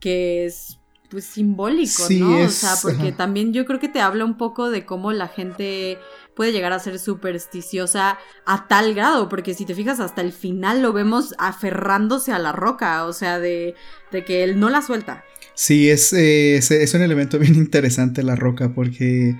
[0.00, 0.78] que es
[1.10, 2.38] pues simbólico, ¿no?
[2.40, 5.98] o sea, porque también yo creo que te habla un poco de cómo la gente
[6.34, 10.82] puede llegar a ser supersticiosa a tal grado, porque si te fijas hasta el final
[10.82, 13.76] lo vemos aferrándose a la roca, o sea, de,
[14.10, 15.24] de que él no la suelta.
[15.54, 19.36] Sí, es, eh, es, un elemento bien interesante la roca, porque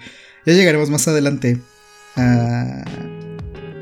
[0.47, 1.59] ya llegaremos más adelante
[2.17, 2.85] a,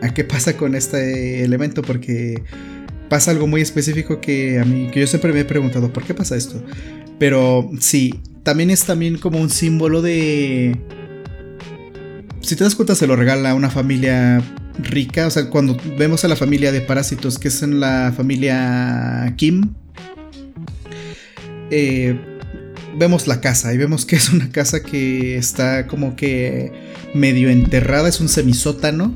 [0.01, 2.43] a qué pasa con este elemento, porque
[3.09, 6.15] pasa algo muy específico que a mí, que yo siempre me he preguntado, ¿por qué
[6.15, 6.65] pasa esto?
[7.19, 10.77] Pero sí, también es también como un símbolo de...
[12.41, 14.43] Si te das cuenta, se lo regala a una familia
[14.79, 15.27] rica.
[15.27, 19.75] O sea, cuando vemos a la familia de parásitos, que es en la familia Kim,
[21.73, 22.21] eh,
[22.97, 26.71] vemos la casa y vemos que es una casa que está como que
[27.15, 29.15] medio enterrada, es un semisótano.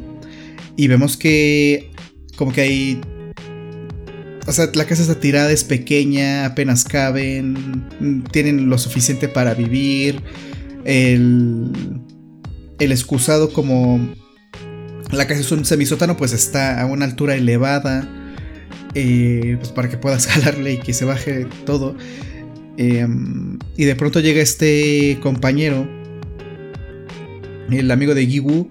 [0.77, 1.91] Y vemos que
[2.37, 3.01] como que hay
[4.47, 7.85] o sea, la casa está tirada, es pequeña, apenas caben,
[8.31, 10.23] tienen lo suficiente para vivir.
[10.85, 11.73] El,
[12.79, 14.15] el excusado como
[15.11, 18.09] la casa es un semisótano, pues está a una altura elevada.
[18.95, 21.97] Eh, pues para que puedas jalarle y que se baje todo.
[22.77, 25.89] Em, y de pronto llega este compañero,
[27.71, 28.71] el amigo de Giwu,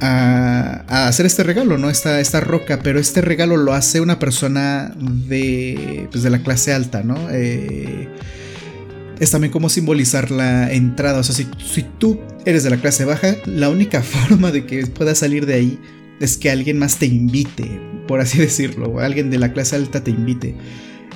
[0.00, 1.88] a, hacer este regalo, ¿no?
[1.88, 6.72] Esta, esta roca, pero este regalo lo hace una persona de, pues de la clase
[6.72, 7.16] alta, ¿no?
[7.30, 8.08] Eh,
[9.18, 13.04] es también como simbolizar la entrada, o sea, si, si tú eres de la clase
[13.04, 15.78] baja, la única forma de que puedas salir de ahí
[16.20, 20.02] es que alguien más te invite, por así decirlo, o alguien de la clase alta
[20.02, 20.54] te invite.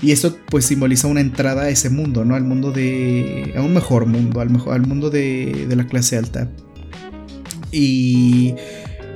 [0.02, 2.34] Y eso pues simboliza una entrada a ese mundo, ¿no?
[2.34, 3.52] Al mundo de...
[3.56, 6.50] a un mejor mundo, al, mejor, al mundo de, de la clase alta.
[7.70, 8.54] Y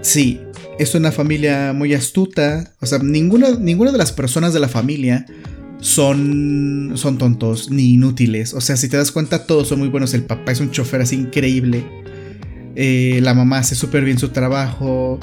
[0.03, 0.41] sí,
[0.79, 2.75] es una familia muy astuta.
[2.81, 5.27] O sea, ninguna, ninguna de las personas de la familia
[5.81, 8.55] son, son tontos ni inútiles.
[8.55, 10.15] O sea, si te das cuenta, todos son muy buenos.
[10.15, 11.85] El papá es un chofer así increíble.
[12.77, 15.19] Eh, la mamá hace súper bien su trabajo.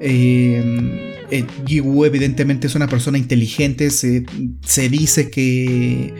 [0.00, 3.90] Eh, eh evidentemente es una persona inteligente.
[3.90, 4.24] Se,
[4.64, 6.14] se dice que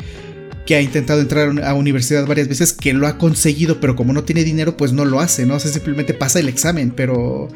[0.66, 4.24] que ha intentado entrar a universidad varias veces, que lo ha conseguido, pero como no
[4.24, 5.56] tiene dinero, pues no lo hace, ¿no?
[5.56, 7.48] O simplemente pasa el examen, pero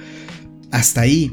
[0.73, 1.31] hasta ahí.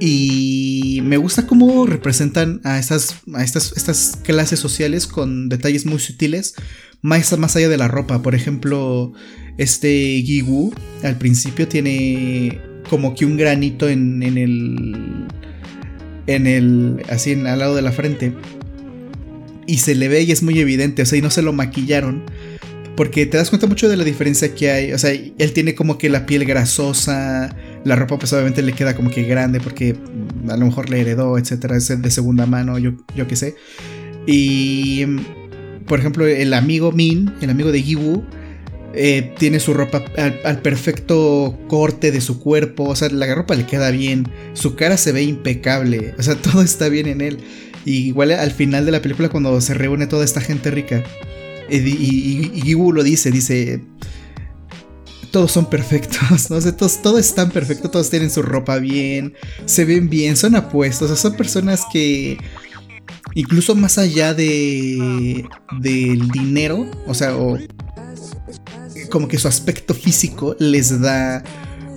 [0.00, 5.98] Y me gusta cómo representan a estas, a estas, estas clases sociales con detalles muy
[5.98, 6.54] sutiles,
[7.00, 8.22] más, más allá de la ropa.
[8.22, 9.12] Por ejemplo,
[9.56, 10.72] este Gigu
[11.02, 15.26] al principio tiene como que un granito en, en el.
[16.26, 17.02] En el.
[17.08, 18.32] Así en, al lado de la frente
[19.68, 22.22] y se le ve y es muy evidente, o sea, y no se lo maquillaron.
[22.96, 24.92] Porque te das cuenta mucho de la diferencia que hay.
[24.92, 27.54] O sea, él tiene como que la piel grasosa.
[27.84, 29.60] La ropa, pues obviamente le queda como que grande.
[29.60, 29.94] Porque
[30.48, 31.76] a lo mejor le heredó, etcétera.
[31.76, 33.54] Es de segunda mano, yo, yo qué sé.
[34.26, 35.04] Y.
[35.86, 38.24] Por ejemplo, el amigo Min, el amigo de Giwu.
[39.00, 42.82] Eh, tiene su ropa al, perfecto corte de su cuerpo.
[42.82, 44.28] O sea, la ropa le queda bien.
[44.54, 46.16] Su cara se ve impecable.
[46.18, 47.38] O sea, todo está bien en él.
[47.84, 51.04] Y igual al final de la película cuando se reúne toda esta gente rica.
[51.70, 53.80] Y, y, lo dice, dice...
[55.30, 56.60] Todos son perfectos, ¿no?
[56.60, 59.34] sé todos, todo es tan perfecto, todos tienen su ropa bien,
[59.66, 62.38] se ven bien, son apuestos, son personas que
[63.34, 65.44] incluso más allá de
[65.82, 67.58] del dinero, o sea, o
[69.08, 71.42] como que su aspecto físico les da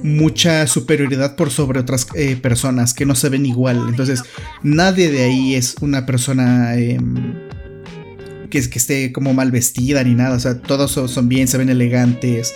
[0.04, 3.86] mucha superioridad por sobre otras eh, personas que no se ven igual.
[3.88, 4.24] Entonces,
[4.64, 7.34] nadie de ahí es una persona em,
[8.50, 10.36] que, esté como mal vestida ni nada.
[10.36, 12.54] O sea, todos son, bien, se ven elegantes,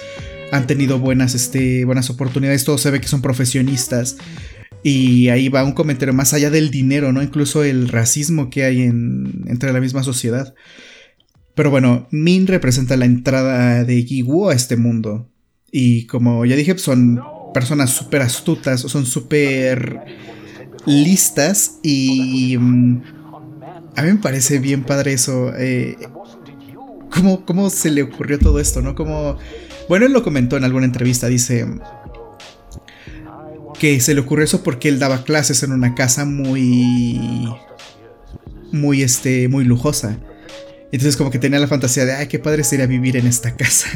[0.51, 4.17] han tenido buenas, este, buenas oportunidades, todos se ve que son profesionistas.
[4.83, 7.23] Y ahí va un comentario más allá del dinero, ¿no?
[7.23, 10.53] Incluso el racismo que hay en, entre la misma sociedad.
[11.55, 15.29] Pero bueno, Min representa la entrada de Giwu a este mundo.
[15.71, 17.21] Y como ya dije, son
[17.53, 20.01] personas súper astutas, son súper
[20.85, 23.01] listas y mm,
[23.95, 25.53] a mí me parece bien padre eso.
[25.57, 25.97] Eh,
[27.45, 28.81] ¿cómo, se le ocurrió todo esto?
[28.81, 28.93] ¿No?
[28.93, 29.37] Como,
[29.87, 31.65] bueno, él lo comentó en alguna entrevista, dice
[33.79, 37.49] que se le ocurrió eso porque él daba clases en una casa muy
[38.71, 40.17] muy este muy lujosa
[40.91, 43.89] Entonces como que tenía la fantasía de, ay, qué padre sería vivir en esta casa,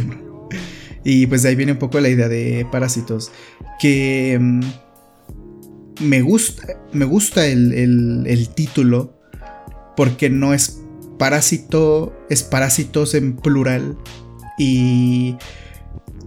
[1.04, 3.32] Y pues de ahí viene un poco la idea de Parásitos,
[3.80, 4.62] que mm,
[6.02, 9.18] me gusta, me gusta el, el título
[9.96, 10.82] porque no es
[11.18, 13.98] parásito, es parásitos en plural
[14.58, 15.36] y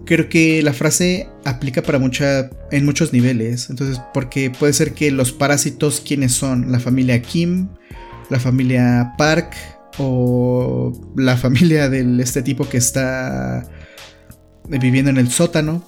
[0.05, 3.69] creo que la frase aplica para mucha en muchos niveles.
[3.69, 7.69] Entonces, porque puede ser que los parásitos quiénes son, la familia Kim,
[8.29, 9.55] la familia Park
[9.97, 13.67] o la familia de este tipo que está
[14.67, 15.83] viviendo en el sótano.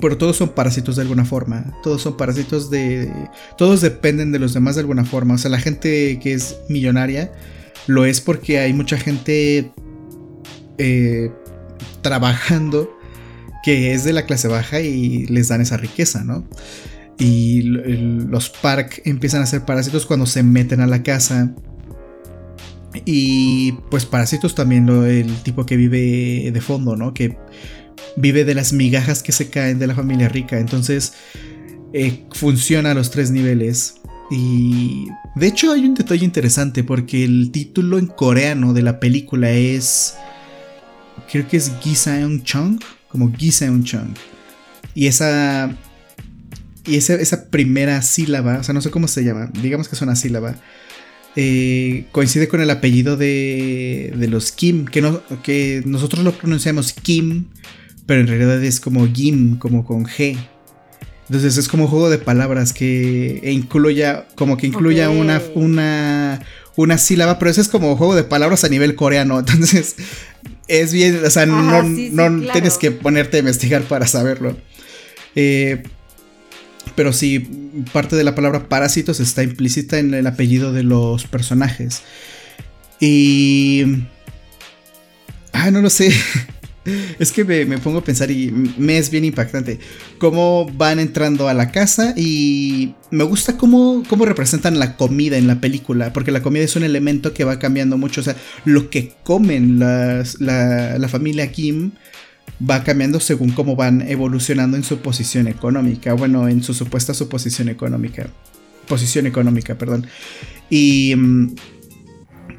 [0.00, 1.78] Pero todos son parásitos de alguna forma.
[1.82, 3.12] Todos son parásitos de.
[3.56, 5.34] Todos dependen de los demás de alguna forma.
[5.34, 7.32] O sea, la gente que es millonaria
[7.86, 9.72] lo es porque hay mucha gente
[10.78, 11.30] eh,
[12.00, 12.90] trabajando
[13.62, 16.44] que es de la clase baja y les dan esa riqueza, ¿no?
[17.18, 21.54] Y los Park empiezan a ser parásitos cuando se meten a la casa.
[23.04, 27.14] Y pues parásitos también lo, el tipo que vive de fondo, ¿no?
[27.14, 27.36] Que
[28.16, 30.58] vive de las migajas que se caen de la familia rica.
[30.58, 31.14] Entonces
[31.92, 33.94] eh, funciona a los tres niveles.
[34.30, 39.50] Y de hecho hay un detalle interesante porque el título en coreano de la película
[39.50, 40.14] es
[41.30, 44.14] creo que es Gisaeon Chung, como Gisaeon Chung.
[44.94, 45.76] Y esa
[46.84, 50.02] y esa, esa, primera sílaba, o sea, no sé cómo se llama, digamos que es
[50.02, 50.56] una sílaba,
[51.36, 56.92] eh, coincide con el apellido de, de los Kim, que, no, que nosotros lo pronunciamos
[56.92, 57.46] Kim,
[58.06, 60.36] pero en realidad es como Gim, como con G.
[61.28, 66.40] Entonces es como un juego de palabras que incluya, como que incluya una, una,
[66.76, 69.38] una sílaba, pero eso es como juego de palabras a nivel coreano.
[69.38, 69.96] Entonces
[70.68, 71.82] es bien, o sea, no,
[72.52, 74.56] tienes que ponerte a investigar para saberlo.
[75.34, 75.82] Eh,
[76.94, 77.40] pero sí,
[77.92, 82.02] parte de la palabra parásitos está implícita en el apellido de los personajes.
[83.00, 83.84] Y...
[85.52, 86.12] Ah, no lo sé.
[87.20, 89.78] Es que me, pongo a pensar y me es bien impactante.
[90.18, 95.46] Cómo van entrando a la casa y me gusta cómo, cómo representan la comida en
[95.46, 96.12] la película.
[96.12, 98.20] Porque la comida es un elemento que va cambiando mucho.
[98.20, 100.24] O sea, lo que comen la,
[100.98, 101.92] la familia Kim
[102.68, 106.14] va cambiando según cómo van evolucionando en su posición económica.
[106.14, 108.28] Bueno, en su supuesta suposición económica.
[108.86, 110.06] Posición económica, perdón.
[110.70, 111.54] Y mm,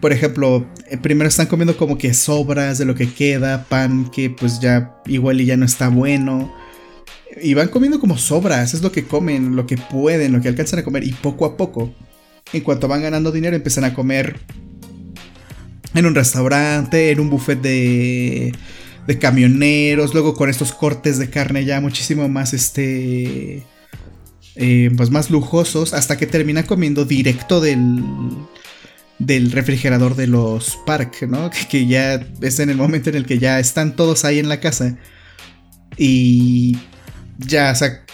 [0.01, 4.29] por ejemplo, eh, primero están comiendo como que sobras de lo que queda, pan que
[4.29, 6.53] pues ya igual y ya no está bueno.
[7.41, 10.79] Y van comiendo como sobras, es lo que comen, lo que pueden, lo que alcanzan
[10.79, 11.05] a comer.
[11.05, 11.93] Y poco a poco,
[12.51, 14.39] en cuanto van ganando dinero, empiezan a comer
[15.95, 18.53] en un restaurante, en un buffet de,
[19.07, 23.63] de camioneros, luego con estos cortes de carne ya muchísimo más este...
[24.55, 28.03] Eh, pues más lujosos, hasta que termina comiendo directo del
[29.19, 31.49] del refrigerador de los Park, ¿no?
[31.69, 34.59] Que, ya es en el momento en el que ya están todos ahí en la
[34.59, 34.97] casa
[35.97, 36.77] y
[37.37, 38.05] ya, o sea,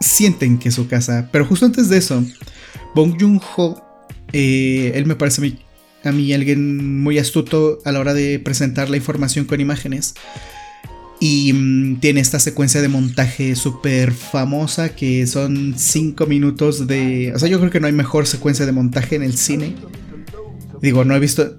[0.00, 1.28] sienten que su casa.
[1.32, 2.24] Pero justo antes de eso,
[2.94, 3.82] Bong Joon-ho,
[4.32, 5.58] eh, él me parece a mí,
[6.04, 10.14] a mí alguien muy astuto a la hora de presentar la información con imágenes.
[11.20, 17.32] Y mm, tiene esta secuencia de montaje súper famosa que son 5 minutos de...
[17.34, 19.76] O sea, yo creo que no hay mejor secuencia de montaje en el cine
[20.82, 21.58] Digo, no he visto.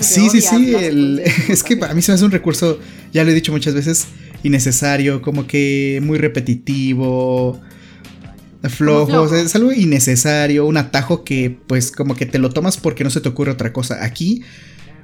[0.00, 0.74] sí, sí, sí.
[1.50, 2.80] es que a mí se me hace un recurso,
[3.12, 4.06] ya lo he dicho muchas veces,
[4.42, 7.60] innecesario, como que muy repetitivo,
[8.68, 9.34] flojo.
[9.34, 13.20] es algo innecesario, un atajo que, pues, como que te lo tomas porque no se
[13.20, 14.04] te ocurre otra cosa.
[14.04, 14.42] Aquí,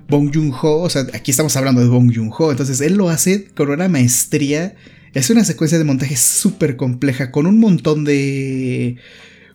[0.08, 3.70] Bong Joon-ho, o sea, aquí estamos hablando de Bong Joon-ho, entonces él lo hace con
[3.70, 4.74] una maestría.
[5.12, 8.96] Es una secuencia de montaje súper compleja, con un montón de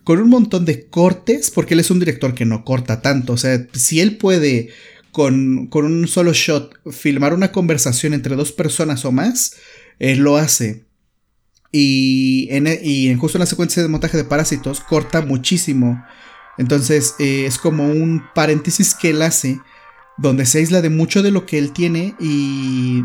[0.04, 3.34] con un montón de cortes, porque él es un director que no corta tanto.
[3.34, 4.70] O sea, si él puede
[5.12, 9.56] con, un solo shot filmar una conversación entre dos personas o más,
[9.98, 10.84] él lo hace.
[11.72, 16.04] Y en, e, y justo en la secuencia de montaje de Parásitos corta muchísimo.
[16.58, 19.60] Entonces eh, es como un paréntesis que él hace
[20.18, 23.04] donde se aísla de mucho de lo que él tiene y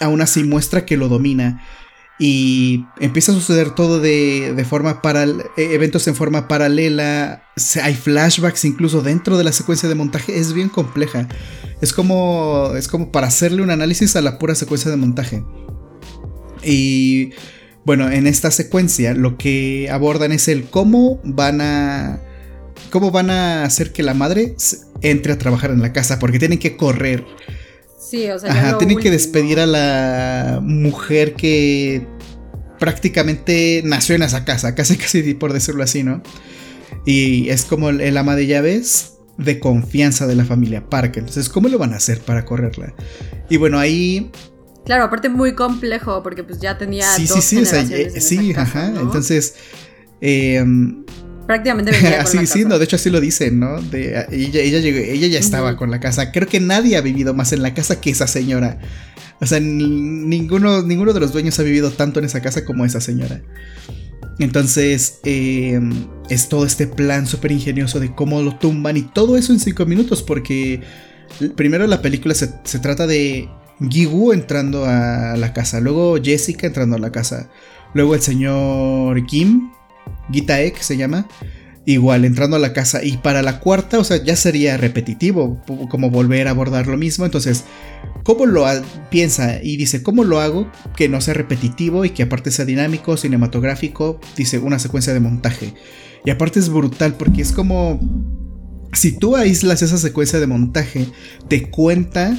[0.00, 1.62] aún así muestra que lo domina
[2.22, 7.42] y empieza a suceder todo de, de forma para e, eventos en forma paralela,
[7.82, 11.28] hay flashbacks incluso dentro de la secuencia de montaje, es bien compleja.
[11.80, 15.42] Es como es como para hacerle un análisis a la pura secuencia de montaje.
[16.62, 17.30] Y
[17.84, 22.20] bueno, en esta secuencia lo que abordan es el cómo van a
[22.90, 24.54] cómo van a hacer que la madre
[25.02, 27.24] entre a trabajar en la casa porque tienen que correr
[28.10, 32.08] Sí, o sea, Ajá, tienen que despedir a la mujer que
[32.80, 36.20] prácticamente nació en esa casa, casi casi por decirlo así, ¿no?
[37.06, 41.18] Y es como el, ama de llaves de confianza de la familia Park.
[41.18, 42.94] Entonces, ¿cómo lo van a hacer para correrla?
[43.48, 44.32] Y bueno, ahí
[44.84, 48.10] Claro, aparte muy complejo porque pues ya tenía sí, dos sí, sí, o sea, eh,
[48.14, 48.90] en sí, casa, ajá.
[48.90, 49.00] ¿no?
[49.00, 49.54] Entonces,
[50.20, 50.64] eh,
[51.46, 53.80] prácticamente venía así sí, no, de hecho así lo dicen, ¿no?
[53.82, 56.32] De, ella, ella, llegó- ella ya estaba con la casa.
[56.32, 58.78] Creo que nadie ha vivido más en la casa que esa señora.
[59.40, 63.00] O sea, ninguno, ninguno de los dueños ha vivido tanto en esa casa como esa
[63.00, 63.42] señora.
[64.38, 65.78] Entonces, eh,
[66.30, 69.84] es todo este plan súper ingenioso de cómo lo tumban y todo eso en cinco
[69.86, 70.80] minutos, porque
[71.56, 73.48] primero la película se, se trata de
[73.88, 77.50] Gigu entrando a la casa, luego Jessica entrando a la casa,
[77.94, 79.70] luego el señor Kim,
[80.30, 81.26] Gitaek se llama,
[81.86, 86.10] igual entrando a la casa, y para la cuarta, o sea, ya sería repetitivo, como
[86.10, 87.64] volver a abordar lo mismo, entonces
[88.22, 88.66] ¿Cómo lo
[89.10, 93.16] piensa y dice, ¿cómo lo hago que no sea repetitivo y que aparte sea dinámico,
[93.16, 94.20] cinematográfico?
[94.36, 95.74] Dice, una secuencia de montaje.
[96.24, 97.98] Y aparte es brutal porque es como,
[98.92, 101.06] si tú aíslas esa secuencia de montaje,
[101.48, 102.36] te cuenta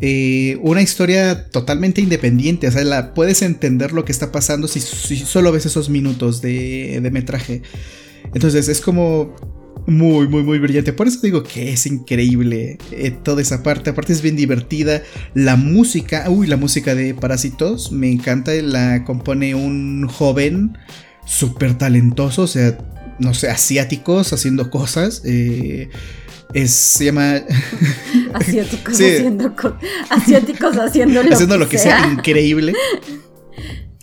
[0.00, 2.68] eh, una historia totalmente independiente.
[2.68, 7.00] O sea, la, puedes entender lo que está pasando si, solo ves esos minutos de,
[7.02, 7.62] de metraje.
[8.34, 9.34] Entonces es como
[9.86, 10.92] muy, muy, muy brillante.
[10.92, 13.90] Por eso digo que es increíble eh, toda esa parte.
[13.90, 15.02] Aparte es bien divertida.
[15.34, 18.52] La música, uy, la música de Parásitos me encanta.
[18.54, 20.76] La compone un joven
[21.26, 22.76] súper talentoso, o sea,
[23.18, 25.22] no sé, asiáticos haciendo cosas.
[25.24, 25.88] eh,
[26.54, 27.40] es, se llama
[28.34, 29.04] Asiáticos Sí.
[29.04, 29.76] haciendo co-
[30.08, 32.74] asiáticos haciendo lo, haciendo que, lo que sea, increíble.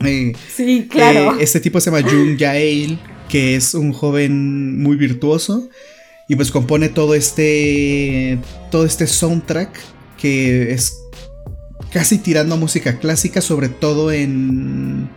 [0.06, 1.34] Eh, Sí, claro.
[1.34, 2.99] Eh, este tipo se llama Jung Jae-il,
[3.30, 5.69] que es un joven muy virtuoso.
[6.30, 8.38] Y pues compone todo este.
[8.69, 9.72] todo este soundtrack.
[10.19, 10.94] Que es
[11.91, 15.10] casi tirando a música clásica, sobre todo en.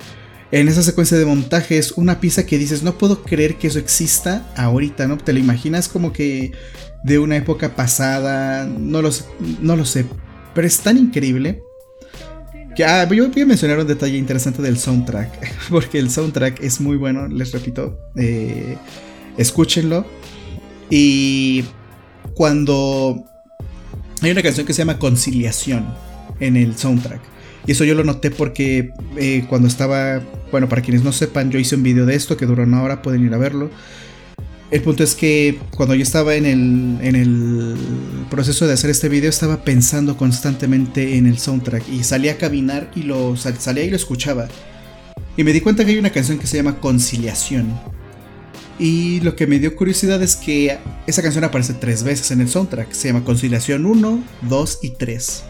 [0.50, 3.78] En esa secuencia de montaje es una pieza que dices, no puedo creer que eso
[3.78, 5.18] exista ahorita, ¿no?
[5.18, 6.52] Te lo imaginas como que
[7.04, 9.24] de una época pasada, no lo sé,
[9.60, 10.06] no lo sé,
[10.54, 11.62] pero es tan increíble.
[12.76, 16.80] Que, ah, yo voy a mencionar un detalle interesante del soundtrack, porque el soundtrack es
[16.80, 18.76] muy bueno, les repito, eh,
[19.36, 20.06] escúchenlo.
[20.88, 21.64] Y
[22.34, 23.24] cuando
[24.22, 25.86] hay una canción que se llama Conciliación
[26.40, 27.20] en el soundtrack.
[27.66, 30.20] Y eso yo lo noté porque eh, cuando estaba,
[30.50, 33.02] bueno, para quienes no sepan, yo hice un video de esto que duró una hora,
[33.02, 33.70] pueden ir a verlo.
[34.70, 37.76] El punto es que cuando yo estaba en el, en el
[38.30, 42.88] proceso de hacer este video, estaba pensando constantemente en el soundtrack y salía a caminar
[42.94, 44.46] y lo sal- salía y lo escuchaba.
[45.36, 47.66] Y me di cuenta que hay una canción que se llama Conciliación.
[48.78, 52.48] Y lo que me dio curiosidad es que esa canción aparece tres veces en el
[52.48, 52.92] soundtrack.
[52.92, 55.42] Se llama Conciliación 1, 2 y 3.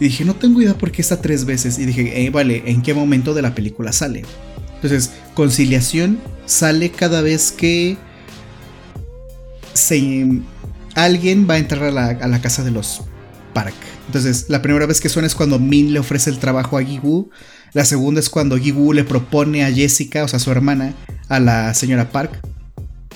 [0.00, 1.78] Y dije, no tengo idea por qué está tres veces.
[1.78, 4.24] Y dije, eh, vale, ¿en qué momento de la película sale?
[4.74, 7.96] Entonces, Conciliación sale cada vez que
[10.94, 13.02] alguien va a entrar a la, casa de los
[13.52, 13.74] Park.
[14.06, 17.30] Entonces, la primera vez que suena es cuando Min le ofrece el trabajo a Gigu.
[17.72, 20.94] La segunda es cuando Gigu le propone a Jessica, o sea, su hermana,
[21.28, 22.40] a la señora Park.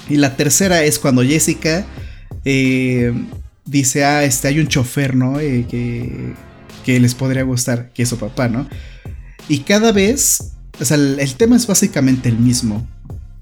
[0.09, 1.85] Y la tercera es cuando Jessica
[2.45, 3.12] eh,
[3.65, 5.39] dice, ah, este, hay un chofer, ¿no?
[5.39, 6.35] Eh, que,
[6.85, 8.69] que les podría gustar, que es su papá, ¿no?
[9.49, 12.87] Y cada vez, o sea, el, el tema es básicamente el mismo,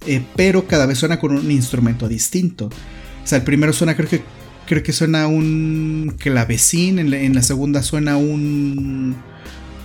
[0.06, 2.70] eh, pero cada vez suena con un instrumento distinto.
[3.28, 4.22] Sea, el primero suena, creo que,
[4.66, 9.14] creo que suena un clavecín, en la, en la segunda suena un,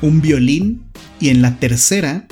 [0.01, 0.83] un violín,
[1.19, 2.25] y en la tercera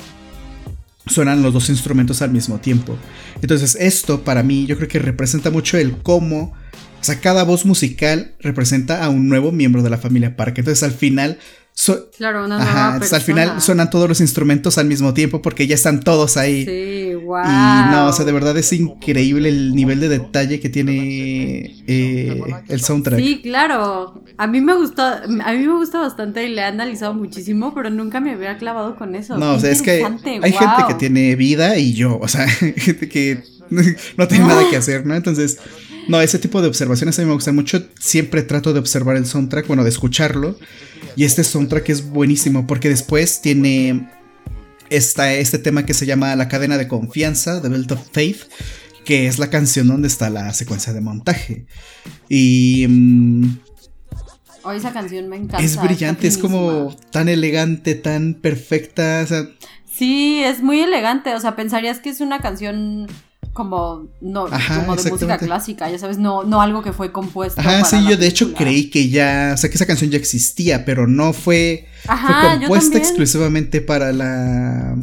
[1.06, 2.96] suenan los dos instrumentos al mismo tiempo.
[3.42, 6.54] Entonces esto para mí yo creo que representa mucho el cómo,
[7.00, 10.58] o sea, cada voz musical representa a un nuevo miembro de la familia Park.
[10.58, 11.38] Entonces al final...
[11.74, 15.42] so- Claro, una Ajá, nueva entonces al final suenan todos los instrumentos al mismo tiempo
[15.42, 16.64] porque ya están todos ahí.
[16.64, 17.44] Sí, wow.
[17.44, 22.40] Y no, o sea, de verdad es increíble el nivel de detalle que tiene eh,
[22.68, 23.18] el soundtrack.
[23.18, 24.22] Sí, claro.
[24.36, 27.90] A mí me gustó, a mí me gusta bastante y le he analizado muchísimo, pero
[27.90, 29.38] nunca me había clavado con eso.
[29.38, 30.04] No, Qué o sea, es que
[30.42, 32.46] hay gente que tiene vida y yo, o sea,
[32.76, 33.42] gente que
[34.16, 35.14] no tiene nada que hacer, ¿no?
[35.14, 35.58] Entonces,
[36.08, 37.86] no, ese tipo de observaciones a mí me gustan mucho.
[37.98, 40.58] Siempre trato de observar el soundtrack, bueno, de escucharlo.
[41.16, 44.08] Y este soundtrack es buenísimo porque después tiene
[44.90, 48.42] esta, este tema que se llama La cadena de confianza, The Belt of Faith,
[49.04, 51.66] que es la canción donde está la secuencia de montaje.
[52.28, 53.58] Y mm,
[54.64, 55.58] Oh, esa canción me encanta.
[55.58, 59.22] es brillante, es como tan elegante, tan perfecta.
[59.24, 59.48] O sea,
[59.92, 61.34] Sí, es muy elegante.
[61.34, 63.08] O sea, pensarías que es una canción
[63.52, 67.60] como no Ajá, como de música clásica, ya sabes, no, no algo que fue compuesto.
[67.60, 70.18] Ajá, para sí, yo de hecho creí que ya, o sea, que esa canción ya
[70.18, 74.96] existía, pero no fue, Ajá, fue compuesta exclusivamente para la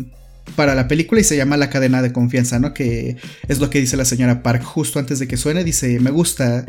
[0.55, 2.73] para la película y se llama La cadena de confianza, ¿no?
[2.73, 3.17] Que
[3.47, 5.63] es lo que dice la señora Park justo antes de que suene.
[5.63, 6.65] Dice, me gusta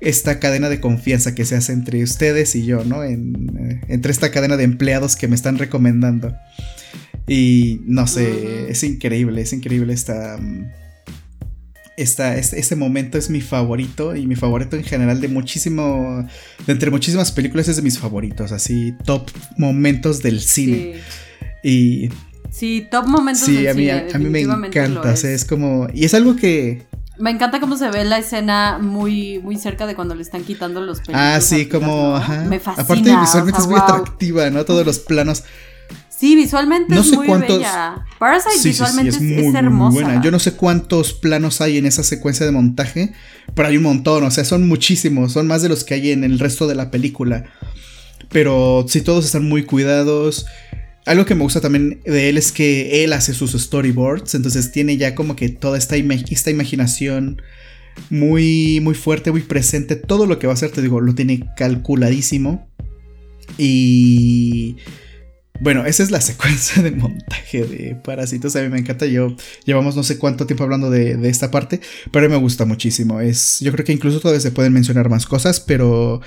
[0.00, 3.02] esta cadena de confianza que se hace entre ustedes y yo, ¿no?
[3.02, 6.36] En, eh, entre esta cadena de empleados que me están recomendando.
[7.26, 10.38] Y no sé, es increíble, es increíble esta...
[11.96, 16.26] Esta, este, momento es mi favorito y mi favorito en general de muchísimo,
[16.66, 21.00] de entre muchísimas películas es de mis favoritos, así top momentos del cine.
[21.62, 22.10] Y
[22.50, 25.24] Sí, top momentos del a mí, cine, a, mí me encanta, es.
[25.24, 26.86] es como y es algo que
[27.18, 30.80] me encanta cómo se ve la escena muy, muy cerca de cuando le están quitando
[30.82, 31.20] los pelos.
[31.20, 32.16] Ah, sí, como.
[32.16, 32.44] Ajá.
[32.44, 32.82] Me fascina.
[32.82, 34.64] Aparte, visualmente es muy atractiva, ¿no?
[34.64, 35.44] Todos los planos.
[36.18, 37.58] Sí, visualmente no es sé muy cuántos...
[37.58, 38.04] bella.
[38.18, 39.94] Parasite visualmente es, muy, hermosa.
[39.94, 40.22] buena.
[40.22, 43.12] Yo no sé cuántos planos hay en esa secuencia de montaje,
[43.54, 46.24] pero hay un montón, o sea, son muchísimos, son más de los que hay en
[46.24, 47.44] el resto de la película.
[48.30, 50.46] Pero sí, todos están muy cuidados.
[51.04, 54.96] Algo que me gusta también de él es que él hace sus storyboards, entonces tiene
[54.96, 57.42] ya como que toda esta, esta imaginación
[58.08, 59.96] muy, muy fuerte, muy presente.
[59.96, 62.68] Todo lo que va a hacer, te digo, lo tiene calculadísimo.
[63.58, 64.76] Y
[65.60, 68.56] bueno, esa es la secuencia de montaje de Parásitos.
[68.56, 69.06] A mí me encanta.
[69.06, 69.34] Yo
[69.64, 71.80] llevamos no sé cuánto tiempo hablando de, esta parte,
[72.10, 73.20] pero me gusta muchísimo.
[73.20, 76.20] Es, yo creo que incluso todavía se pueden mencionar más cosas, pero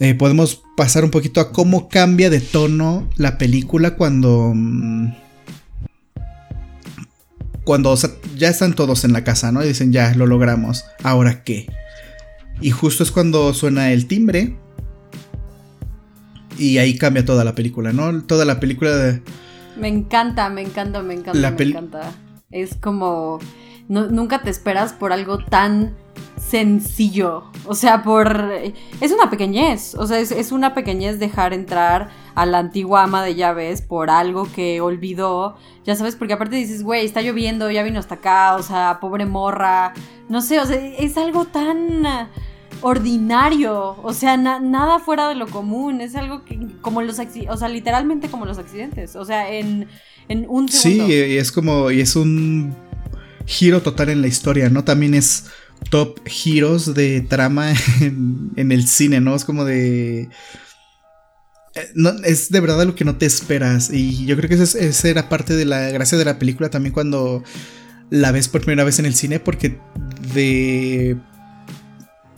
[0.00, 4.52] eh, podemos pasar un poquito a cómo cambia de tono la película cuando.
[4.54, 5.14] Mm,
[7.64, 7.96] cuando
[8.36, 9.64] ya están todos en la casa, ¿no?
[9.64, 10.84] Y dicen, ya, lo logramos.
[11.02, 11.66] ¿Ahora qué?
[12.60, 14.54] Y justo es cuando suena el timbre
[16.58, 18.22] y ahí cambia toda la película, ¿no?
[18.22, 19.22] Toda la película de...
[19.76, 22.12] Me encanta, me encanta, me encanta, me encanta.
[22.50, 23.40] Es como...
[23.88, 25.96] nunca te esperas por algo tan
[26.36, 27.44] sencillo.
[27.66, 28.52] O sea, por...
[29.00, 29.94] Es una pequeñez.
[29.96, 34.46] O sea, es, una pequeñez dejar entrar a la antigua ama de llaves por algo
[34.52, 35.56] que olvidó.
[35.84, 39.26] Ya sabes, porque aparte dices, güey, está lloviendo, ya vino hasta acá, o sea, pobre
[39.26, 39.92] morra.
[40.28, 42.06] No sé, o sea, es algo tan
[42.80, 47.68] ordinario, o sea, nada fuera de lo común, es algo que como los o sea,
[47.68, 49.88] literalmente como los accidentes, o sea, en,
[50.48, 51.06] un segundo.
[51.06, 52.74] Sí, y es como, y es un
[53.46, 54.84] giro total en la historia, ¿no?
[54.84, 55.46] También es
[55.90, 59.34] top giros de trama en, el cine, ¿no?
[59.34, 60.28] Es como de...
[61.74, 63.90] Eh, no, es de verdad lo que no te esperas.
[63.92, 66.92] Y yo creo que esa, esa era parte de la gracia de la película también
[66.92, 67.42] cuando
[68.10, 69.40] la ves por primera vez en el cine.
[69.40, 69.78] Porque
[70.32, 71.16] de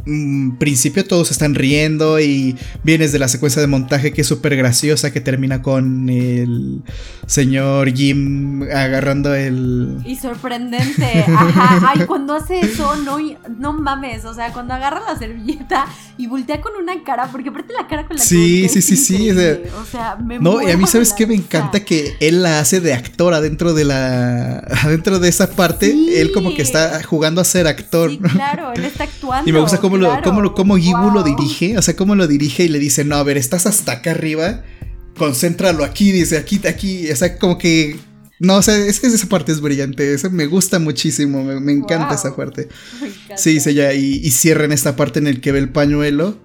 [0.09, 4.55] Mm, principio todos están riendo y vienes de la secuencia de montaje que es súper
[4.55, 6.83] graciosa que termina con el
[7.27, 9.99] señor Jim agarrando el...
[10.05, 13.19] Y sorprendente, ajá, ay, cuando hace eso, no,
[13.59, 17.75] no mames, o sea, cuando agarra la servilleta y voltea con una cara, porque aparte
[17.77, 20.87] la cara con la Sí, sí, sí, sí, o sea, me No, y a mí
[20.87, 24.59] sabes que me encanta que él la hace de actor adentro de la...
[24.85, 28.11] adentro de esa parte, él como que está jugando a ser actor.
[28.11, 29.51] Sí, claro, él está actuando.
[29.51, 29.96] Y me gusta cómo
[30.55, 33.37] cómo, Gibu lo dirige, o sea, cómo lo dirige y le dice, no, a ver,
[33.37, 34.65] estás hasta acá arriba,
[35.17, 37.99] concéntralo aquí, dice, aquí, aquí, o sea, como que...
[38.39, 42.15] No, o sea, es que esa parte es brillante, eso me gusta muchísimo, me, encanta
[42.15, 42.69] esa parte.
[43.37, 46.39] Sí, dice ya, y, y cierran esta parte en el que ve el pañuelo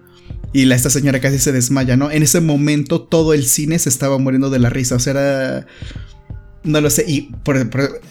[0.53, 2.11] y la, esta señora casi se desmaya, ¿no?
[2.11, 5.68] En ese momento todo el cine se estaba muriendo de la risa, o sea, era...
[6.64, 7.32] No lo sé, y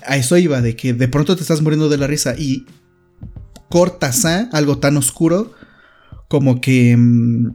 [0.04, 2.66] a eso iba, de que de pronto te estás muriendo de la risa y
[3.70, 5.54] cortas a algo tan oscuro
[6.28, 7.52] como que mm,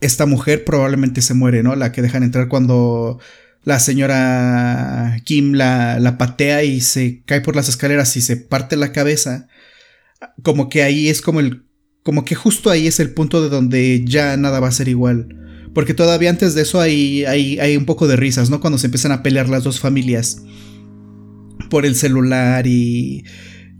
[0.00, 1.74] esta mujer probablemente se muere, ¿no?
[1.74, 3.18] La que dejan entrar cuando
[3.64, 8.76] la señora Kim la, la, patea y se cae por las escaleras y se parte
[8.76, 9.48] la cabeza.
[10.42, 11.64] Como que ahí es como el.
[12.02, 15.36] Como que justo ahí es el punto de donde ya nada va a ser igual.
[15.74, 18.60] Porque todavía antes de eso hay, hay, hay un poco de risas, ¿no?
[18.60, 20.42] Cuando se empiezan a pelear las dos familias.
[21.68, 23.24] Por el celular y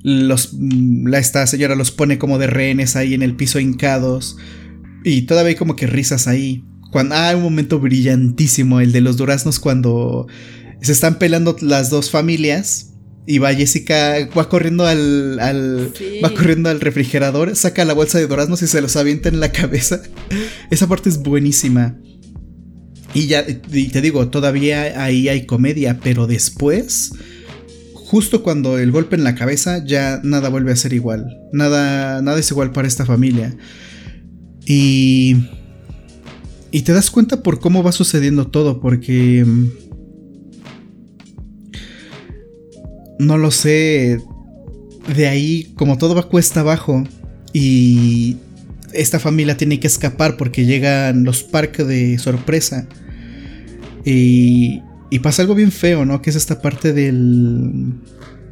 [0.02, 4.36] los, la, esta señora los pone como de rehenes ahí en el piso hincados.
[5.04, 6.64] Y todavía hay como que risas ahí.
[6.90, 10.26] Cuando, ah, un momento brillantísimo, el de los duraznos cuando
[10.82, 12.86] se están peleando las dos familias.
[13.26, 15.38] Y va Jessica, va corriendo al,
[16.24, 19.52] va corriendo al refrigerador, saca la bolsa de duraznos y se los avienta en la
[19.52, 20.02] cabeza.
[20.70, 21.96] Esa parte es buenísima.
[23.12, 27.12] Y ya, y te digo, todavía ahí hay comedia, pero después
[28.10, 31.38] justo cuando el golpe en la cabeza ya nada vuelve a ser igual.
[31.52, 33.56] Nada, nada es igual para esta familia.
[34.66, 35.36] Y...
[36.72, 39.44] Y te das cuenta por cómo va sucediendo todo, porque...
[39.46, 39.68] Mm,
[43.20, 44.20] no lo sé.
[45.14, 47.04] De ahí, como todo va cuesta abajo.
[47.52, 48.38] Y
[48.92, 52.88] esta familia tiene que escapar porque llegan los parques de sorpresa.
[54.04, 56.22] Y y pasa algo bien feo, ¿no?
[56.22, 57.94] Que es esta parte del,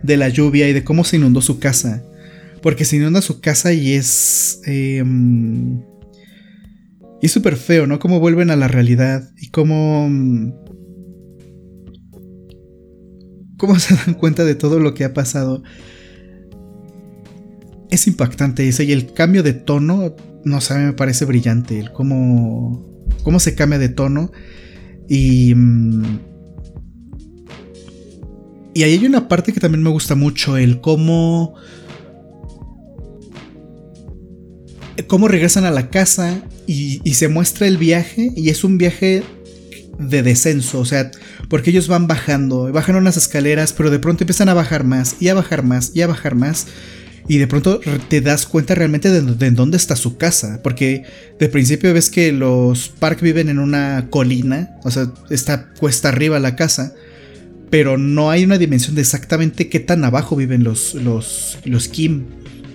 [0.03, 2.03] de la lluvia y de cómo se inundó su casa.
[2.63, 4.61] Porque se inunda su casa y es...
[4.67, 5.81] Em,
[7.21, 7.99] y es súper feo, ¿no?
[7.99, 10.09] Cómo vuelven a la realidad y cómo...
[13.57, 15.63] Cómo se dan cuenta de todo lo que ha pasado.
[17.91, 20.15] Es impactante ese y el cambio de tono,
[20.45, 21.79] no sé, me parece brillante.
[21.79, 24.33] El cómo, cómo se cambia de tono
[25.09, 25.55] y...
[25.55, 26.28] Mm,
[28.75, 31.55] y ahí hay una parte que también me gusta mucho, el cómo...
[35.07, 39.23] Cómo regresan a la casa y, se muestra el viaje y es un viaje
[39.99, 41.11] de descenso, o sea,
[41.49, 45.29] porque ellos van bajando, bajan unas escaleras, pero de pronto empiezan a bajar más y
[45.29, 46.67] a bajar más y a bajar más.
[47.29, 50.61] Y de pronto te das cuenta realmente de, de dónde está su casa.
[50.63, 51.05] Porque
[51.39, 54.77] de principio ves que los Park viven en una colina.
[54.83, 56.95] O sea, está cuesta arriba la casa
[57.71, 62.27] pero no hay una dimensión de exactamente qué tan abajo viven los, los, los Kim.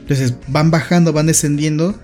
[0.01, 1.95] Entonces van bajando, van descendiendo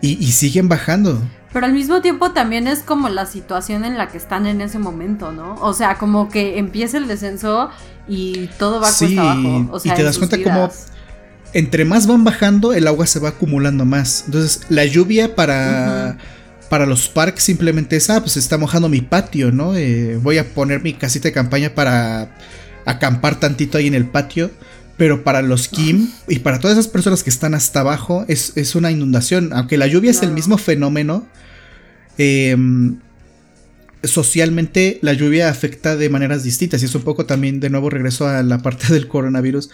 [0.00, 1.22] y, siguen bajando.
[1.52, 4.78] Pero al mismo tiempo también es como la situación en la que están en ese
[4.78, 5.54] momento, ¿no?
[5.60, 7.70] O sea, como que empieza el descenso
[8.08, 9.68] y todo va cuesta abajo.
[9.70, 10.70] O sea, y te das cuenta como
[11.54, 14.24] entre más van bajando, el agua se va acumulando más.
[14.26, 16.18] Entonces, la lluvia para
[16.74, 19.76] para los parques simplemente es, ah, pues está mojando mi patio, ¿no?
[19.76, 22.34] Eh, voy a poner mi casita de campaña para
[22.84, 24.50] acampar tantito ahí en el patio.
[24.96, 28.90] Pero para los Kim y para todas esas personas que están hasta abajo es, una
[28.90, 29.52] inundación.
[29.52, 31.28] Aunque la lluvia es el mismo fenómeno,
[32.18, 32.98] em,
[34.02, 36.82] socialmente la lluvia afecta de maneras distintas.
[36.82, 39.70] Y es un poco también, de nuevo regreso a la parte del coronavirus.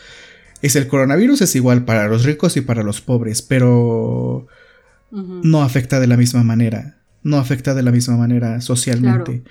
[0.61, 4.47] Es el coronavirus es igual para los ricos y para los pobres, pero
[5.11, 7.03] no afecta de la misma manera.
[7.23, 9.45] No afecta de la misma manera socialmente.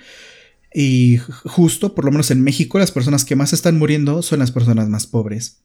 [0.74, 4.52] Y justo, por lo menos en México, las personas que más están muriendo son las
[4.52, 5.62] personas más pobres.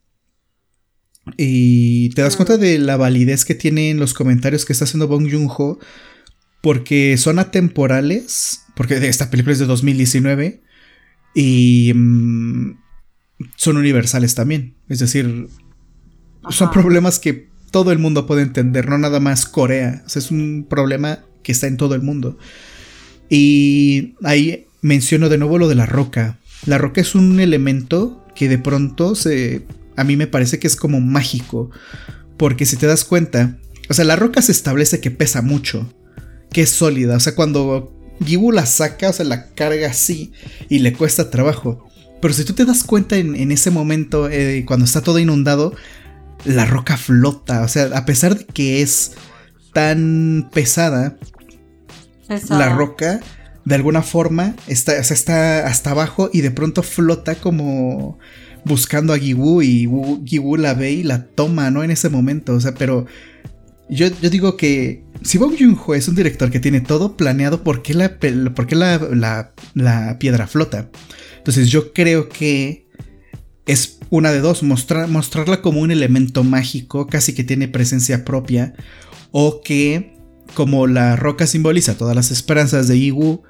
[1.37, 5.29] Y te das cuenta de la validez que tienen los comentarios que está haciendo Bong
[5.31, 5.79] Joon-ho,
[6.61, 10.61] porque son atemporales, porque esta película es de 2019,
[11.33, 12.77] y mm,
[13.55, 14.75] son universales también.
[14.87, 15.47] Es decir,
[16.49, 20.01] son problemas que todo el mundo puede entender, no nada más Corea.
[20.05, 22.37] O sea, es un problema que está en todo el mundo.
[23.29, 26.39] Y ahí menciono de nuevo lo de la roca.
[26.65, 29.65] La roca es un elemento que de pronto se.
[29.97, 31.69] A mí me parece que es como mágico.
[32.37, 33.57] Porque si te das cuenta.
[33.89, 35.93] O sea, la roca se establece que pesa mucho.
[36.53, 37.17] Que es sólida.
[37.17, 37.93] O sea, cuando
[38.25, 40.31] Gibu la saca, o sea, la carga así.
[40.69, 41.85] Y le cuesta trabajo.
[42.21, 45.75] Pero si tú te das cuenta en, ese momento, eh, cuando está todo inundado,
[46.43, 47.61] la roca flota.
[47.63, 49.13] O sea, a pesar de que es
[49.73, 51.17] tan pesada,
[52.49, 53.19] la roca
[53.65, 58.19] de alguna forma está, está hasta abajo y de pronto flota como
[58.63, 59.89] buscando a Gibu y
[60.25, 61.83] Gibu la ve y la toma, ¿no?
[61.83, 63.05] En ese momento, o sea, pero
[63.89, 67.81] yo, yo digo que si Bong Joon-ho es un director que tiene todo planeado, ¿por
[67.81, 70.89] qué, la, por qué la, la piedra flota?
[71.37, 72.84] Entonces yo creo que
[73.65, 78.73] es una de dos, mostrarla como un elemento mágico, casi que tiene presencia propia,
[79.31, 80.15] o que
[80.53, 83.43] como la roca simboliza todas las esperanzas de Iwu,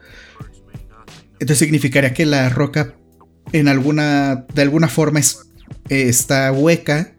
[1.40, 2.96] entonces significaría que la roca
[3.52, 5.40] en alguna, de alguna forma es,
[5.90, 7.16] está hueca,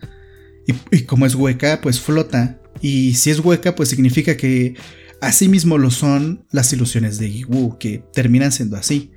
[0.91, 4.75] y, como es hueca, pues flota, y si es hueca, pues significa que
[5.21, 9.13] así mismo lo son las ilusiones de Iwu, que terminan siendo así.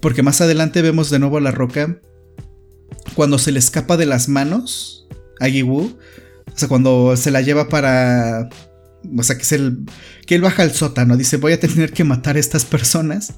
[0.00, 1.98] Porque más adelante vemos de nuevo a la roca
[3.14, 5.06] cuando se le escapa de las manos
[5.40, 5.96] a Giwu,
[6.54, 8.48] o sea, cuando se la lleva para.
[9.16, 9.84] O sea, que, es el,
[10.26, 13.34] que él baja al sótano, dice: Voy a tener que matar a estas personas.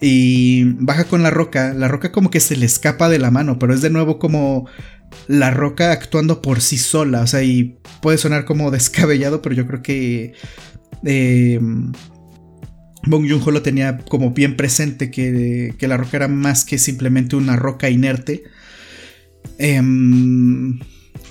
[0.00, 1.74] Y baja con la roca.
[1.74, 4.66] La roca, como que se le escapa de la mano, pero es de nuevo como
[5.28, 7.20] la roca actuando por sí sola.
[7.20, 10.32] O sea, y puede sonar como descabellado, pero yo creo que.
[11.04, 11.60] Eh,
[13.06, 17.36] Bong Joon-ho lo tenía como bien presente que, que la roca era más que simplemente
[17.36, 18.44] una roca inerte
[19.58, 20.78] Em,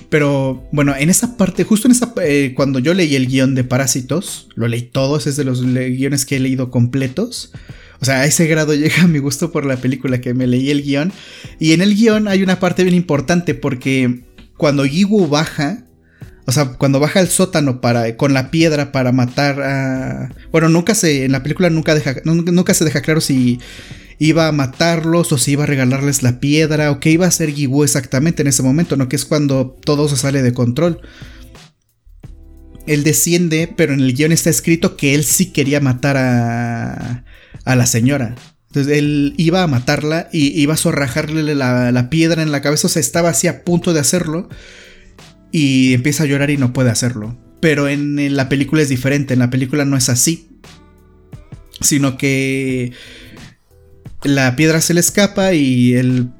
[0.08, 3.64] pero bueno, en esa parte, justo en esa eh, cuando yo leí el guion de
[3.64, 7.52] Parásitos, lo leí todos, es de los guiones que he leído completos.
[8.00, 10.82] O sea, a ese grado llega mi gusto por la película que me leí el
[10.82, 11.12] guion.
[11.58, 14.24] Y en el guion hay una parte bien importante porque
[14.56, 15.84] cuando Yiwu baja,
[16.46, 20.30] o sea, cuando baja al sótano para, con la piedra para matar a...
[20.52, 23.60] Bueno, nunca se, en la película nunca, deja, nunca se deja claro si
[24.18, 27.50] iba a matarlos o si iba a regalarles la piedra o qué iba a hacer
[27.50, 29.08] Gibu exactamente en ese momento, ¿no?
[29.08, 31.00] Que es cuando todo se sale de control.
[32.86, 37.24] Él desciende, pero en el guion está escrito que él sí quería matar a,
[37.64, 38.34] a la señora.
[38.66, 42.88] Entonces él iba a matarla y iba a zorrajarle la, la piedra en la cabeza,
[42.88, 44.50] o sea, estaba así a punto de hacerlo
[45.54, 47.38] y empieza a llorar y no puede hacerlo.
[47.60, 50.48] Pero en, la película es diferente, en la película no es así,
[51.80, 52.90] sino que
[54.24, 56.30] la piedra se le escapa y él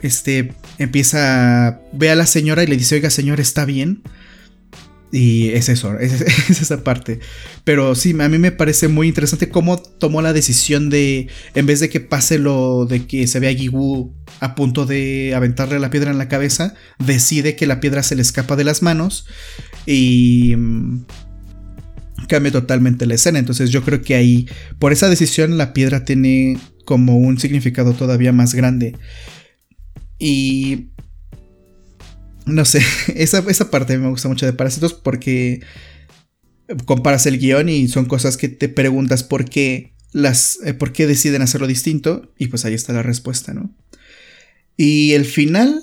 [0.00, 4.04] este, empieza, ve a la señora y le dice, oiga señor, ¿está bien?
[5.12, 7.20] Y es eso, es, esa parte.
[7.64, 11.80] Pero sí, a mí me parece muy interesante cómo tomó la decisión de, en vez
[11.80, 15.90] de que pase lo de que se vea a Gigu a punto de aventarle la
[15.90, 19.26] piedra en la cabeza, decide que la piedra se le escapa de las manos
[19.84, 21.04] y mm,
[22.26, 23.38] cambia totalmente la escena.
[23.38, 24.48] Entonces yo creo que ahí,
[24.78, 28.96] por esa decisión, la piedra tiene como un significado todavía más grande.
[30.18, 30.88] Y
[32.46, 32.82] no sé,
[33.14, 35.60] esa, esa parte me gusta mucho de Parásitos porque
[36.86, 41.06] comparas el guion y son cosas que te preguntas por qué las eh, por qué
[41.06, 43.74] deciden hacerlo distinto y pues ahí está la respuesta, ¿no?
[44.76, 45.82] Y el final,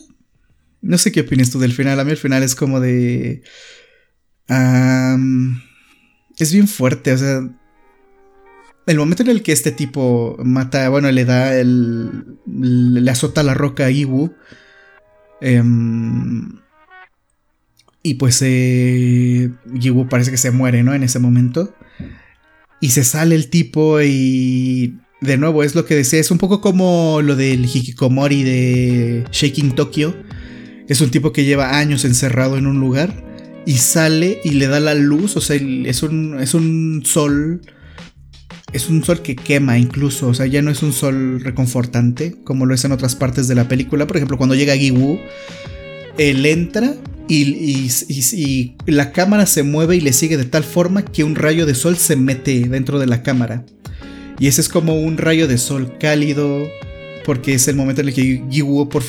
[0.81, 3.43] no sé qué opinas tú del final, a mí el final es como de
[6.39, 7.47] es bien fuerte, o sea,
[8.87, 13.53] el momento en el que este tipo mata, bueno, le da el le azota la
[13.53, 14.33] roca a Iwu
[15.41, 16.59] Em,
[18.03, 19.51] y pues eh,
[20.09, 20.93] parece que se muere, ¿no?
[20.93, 21.73] En ese momento.
[22.81, 24.97] Y se sale el tipo y...
[25.21, 29.75] De nuevo, es lo que decía, es un poco como lo del Hikikomori de Shaking
[29.75, 30.15] Tokyo.
[30.87, 33.25] Es un tipo que lleva años encerrado en un lugar
[33.65, 37.61] y sale y le da la luz, o sea, es un, es un sol
[38.73, 42.65] es un sol que quema incluso, o sea, ya no es un sol reconfortante como
[42.65, 44.05] lo es en otras partes de la película.
[44.05, 45.19] Por ejemplo, cuando llega Giwu,
[46.17, 46.95] él entra
[47.27, 51.75] y, la cámara se mueve y le sigue de tal forma que un rayo de
[51.75, 53.65] sol se mete dentro de la cámara.
[54.39, 56.67] Y ese es como un rayo de sol cálido,
[57.25, 59.03] porque es el momento en el que Giwu por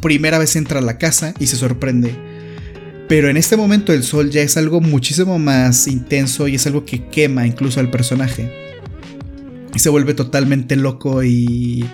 [0.00, 2.14] primera vez entra a la casa y se sorprende.
[3.08, 6.84] Pero en este momento el sol ya es algo muchísimo más intenso y es algo
[6.84, 8.63] que quema incluso al personaje.
[9.76, 11.84] Se vuelve totalmente loco y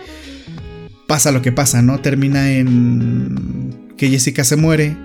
[1.07, 2.01] pasa lo que pasa, ¿no?
[2.01, 4.97] Termina en que Jessica se muere,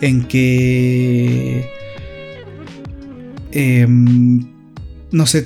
[0.00, 1.68] en que...
[3.52, 4.46] Em,
[5.10, 5.44] no sé,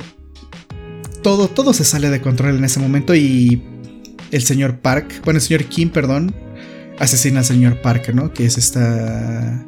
[1.23, 3.61] todo, todo se sale de control en ese momento y
[4.31, 6.35] el señor Park, bueno, el señor Kim, perdón,
[6.99, 8.33] asesina al señor Park, ¿no?
[8.33, 9.65] Que es esta...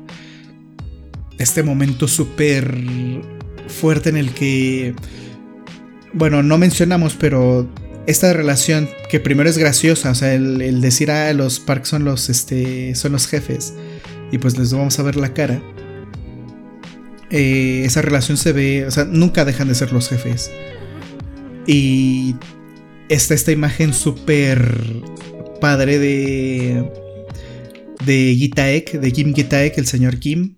[1.39, 2.81] Este momento súper
[3.69, 4.95] fuerte en el que
[6.13, 7.69] bueno, no mencionamos, pero
[8.07, 12.31] esta relación que primero es graciosa, o sea, el, decir, ah, los Parks son los,
[12.31, 13.75] este, son los jefes
[14.33, 15.63] y pues les vamos a ver la cara.
[17.31, 20.51] Eh, esa relación se ve, o sea, nunca dejan de ser los jefes.
[21.67, 22.35] Y
[23.09, 24.75] está esta imagen súper
[25.61, 26.91] padre de
[28.05, 30.55] de Gitaek, de Kim Gitaek, el señor Kim,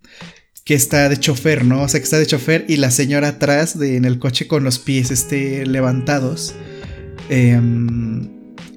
[0.71, 1.83] que está de chofer, ¿no?
[1.83, 4.63] O sea, que está de chofer y la señora atrás de, en el coche con
[4.63, 6.55] los pies este, levantados.
[7.29, 8.29] Em,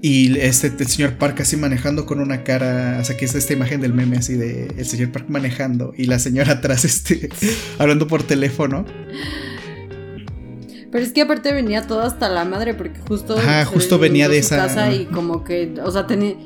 [0.01, 3.53] y este, el señor Park así manejando con una cara, o sea, que es esta
[3.53, 7.29] imagen del meme así de el señor Park manejando y la señora atrás este,
[7.77, 8.87] hablando por teléfono.
[10.91, 13.37] Pero es que aparte venía todo hasta la madre porque justo...
[13.37, 14.55] Ajá, justo venía de esa...
[14.55, 16.37] Casa y como que, o sea, tenía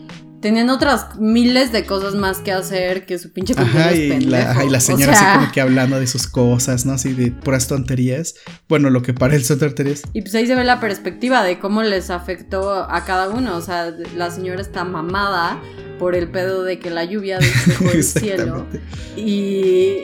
[0.42, 4.70] Tenían otras miles de cosas más que hacer que su pinche ajá, y la, y
[4.70, 6.94] la señora así como que hablando de sus cosas, ¿no?
[6.94, 8.36] Así de puras tonterías.
[8.70, 10.04] Bueno, lo que parece son tonterías.
[10.14, 13.58] Y pues ahí se ve la perspectiva de cómo les afectó a cada uno.
[13.58, 15.60] O sea, la señora está mamada
[15.98, 18.68] por el pedo de que la lluvia despejó el cielo.
[19.16, 19.24] Y,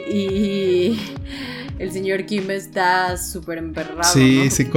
[0.10, 1.00] y
[1.80, 4.04] el señor Kim está súper emperrado.
[4.04, 4.68] Sí, sí,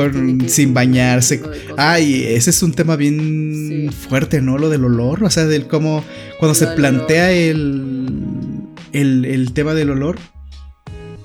[0.48, 1.43] sin bañarse.
[1.77, 4.59] Ay, ese es un tema bien fuerte, ¿no?
[4.59, 6.05] Lo del olor, o sea, del cómo,
[6.39, 8.62] cuando se plantea el,
[8.93, 10.18] el, tema del olor,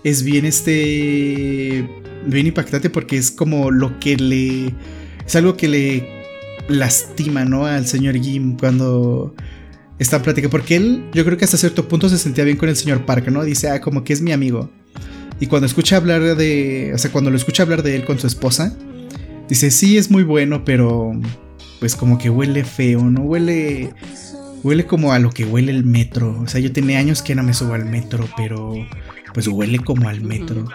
[0.03, 1.88] es bien este,
[2.26, 4.73] bien impactante porque es como lo que le,
[5.26, 6.22] es algo que le
[6.68, 7.65] lastima, ¿no?
[7.65, 9.34] Al señor Kim cuando
[9.99, 12.76] está plática, porque él, yo creo que hasta cierto punto se sentía bien con el
[12.76, 13.43] señor Park, ¿no?
[13.43, 14.69] Dice, ah, como que es mi amigo.
[15.41, 16.91] Y cuando escucha hablar de.
[16.93, 18.77] O sea, cuando lo escucha hablar de él con su esposa,
[19.49, 21.11] dice: Sí, es muy bueno, pero.
[21.80, 23.22] Pues como que huele feo, ¿no?
[23.22, 23.91] Huele.
[24.63, 26.39] Huele como a lo que huele el metro.
[26.41, 28.73] O sea, yo tenía años que no me subo al metro, pero.
[29.34, 30.68] Pues huele como al metro.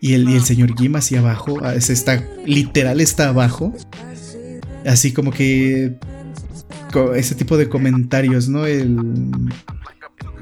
[0.00, 3.74] Y el, y el señor Jim hacia abajo, ah, está, literal está abajo.
[4.86, 5.96] Así como que.
[7.16, 8.64] Ese tipo de comentarios, ¿no?
[8.64, 8.96] El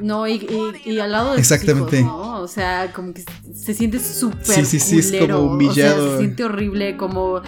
[0.02, 0.46] no, y,
[0.84, 1.98] y, al lado de Exactamente.
[1.98, 2.40] Sus hijos, ¿no?
[2.40, 3.24] O sea, como que
[3.54, 6.04] se siente súper sí, sí, sí, es como humillado.
[6.04, 7.42] O sea, se siente horrible, como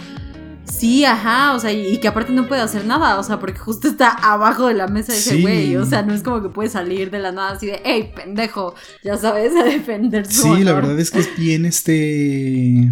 [0.65, 3.87] Sí, ajá, o sea, y, que aparte no puede hacer nada, o sea, porque justo
[3.87, 6.69] está abajo de la mesa de ese güey, o sea, no es como que puede
[6.69, 8.73] salir de la nada así de, hey, pendejo,
[9.03, 12.91] ya sabes, a defender su Sí, la verdad es que es bien este...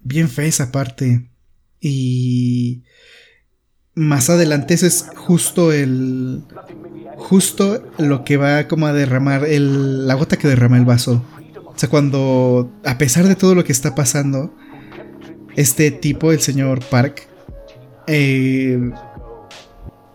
[0.00, 1.30] Bien fea esa parte.
[1.80, 2.82] Y...
[3.94, 6.42] Más adelante ese es justo el...
[7.16, 11.22] Justo lo que va como a derramar el, la gota que derrama el vaso.
[11.64, 14.54] O sea, cuando, a pesar de todo lo que está pasando,
[15.56, 17.26] este tipo, el señor Park,
[18.06, 18.78] eh,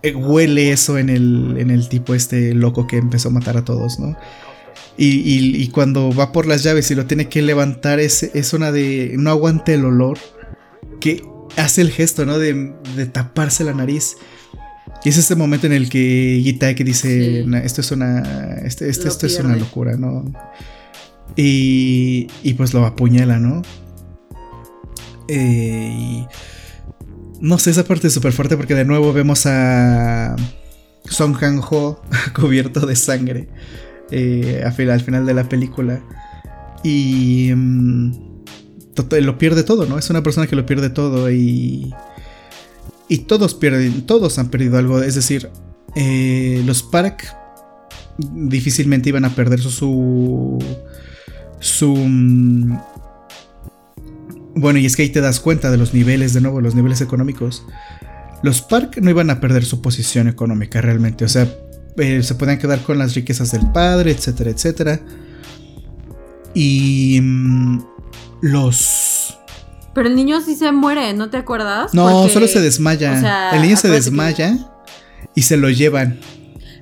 [0.02, 3.64] eh, huele eso en el, en el tipo este loco que empezó a matar a
[3.64, 4.16] todos, ¿no?
[4.96, 9.14] Y, cuando va por las llaves y lo tiene que levantar, es, es una de.
[9.18, 10.18] No aguante el olor.
[11.00, 11.24] Que
[11.56, 12.38] hace el gesto, ¿no?
[12.38, 12.74] De,
[13.10, 14.16] taparse la nariz.
[15.04, 18.58] Y es este momento en el que que dice: Esto es una.
[18.64, 20.24] Este, este esto es una locura, ¿no?
[21.36, 23.62] Y, y pues lo apuñala, ¿no?
[25.28, 26.26] Eh, y
[27.40, 30.36] no sé, esa parte es súper fuerte porque de nuevo vemos a
[31.04, 32.00] Song Kang-ho
[32.34, 33.48] cubierto de sangre
[34.10, 36.00] eh, al, final, de la película.
[36.84, 38.12] Y mm,
[39.22, 39.98] lo pierde todo, ¿no?
[39.98, 41.92] Es una persona que lo pierde todo y...
[43.08, 45.02] Y todos pierden, todos han perdido algo.
[45.02, 45.50] Es decir,
[45.94, 47.36] eh, los Park
[48.18, 50.58] difícilmente iban a perder su...
[51.60, 52.78] su, mm,
[54.54, 57.00] bueno, y es que ahí te das cuenta de los niveles, de nuevo, los niveles
[57.00, 57.64] económicos.
[58.42, 61.48] Los Park no iban a perder su posición económica realmente, o sea,
[61.96, 65.00] eh, se podían quedar con las riquezas del padre, etcétera, etcétera.
[66.54, 67.82] Y mm,
[68.42, 69.21] los...
[69.94, 71.92] Pero el niño sí se muere, ¿no te acuerdas?
[71.94, 73.50] No, solo se desmaya.
[73.52, 74.56] el niño se desmaya
[75.34, 76.18] y se lo llevan.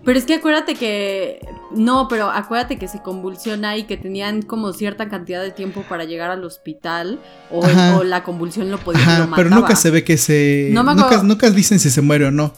[0.04, 1.40] Pero es que acuérdate que.
[1.72, 6.04] No, pero acuérdate que se convulsiona y que tenían como cierta cantidad de tiempo para
[6.04, 7.20] llegar al hospital.
[7.50, 10.70] O, la convulsión lo podía Ajá, Pero nunca se ve que se.
[10.72, 12.54] No nunca, nunca dicen si se muere o no.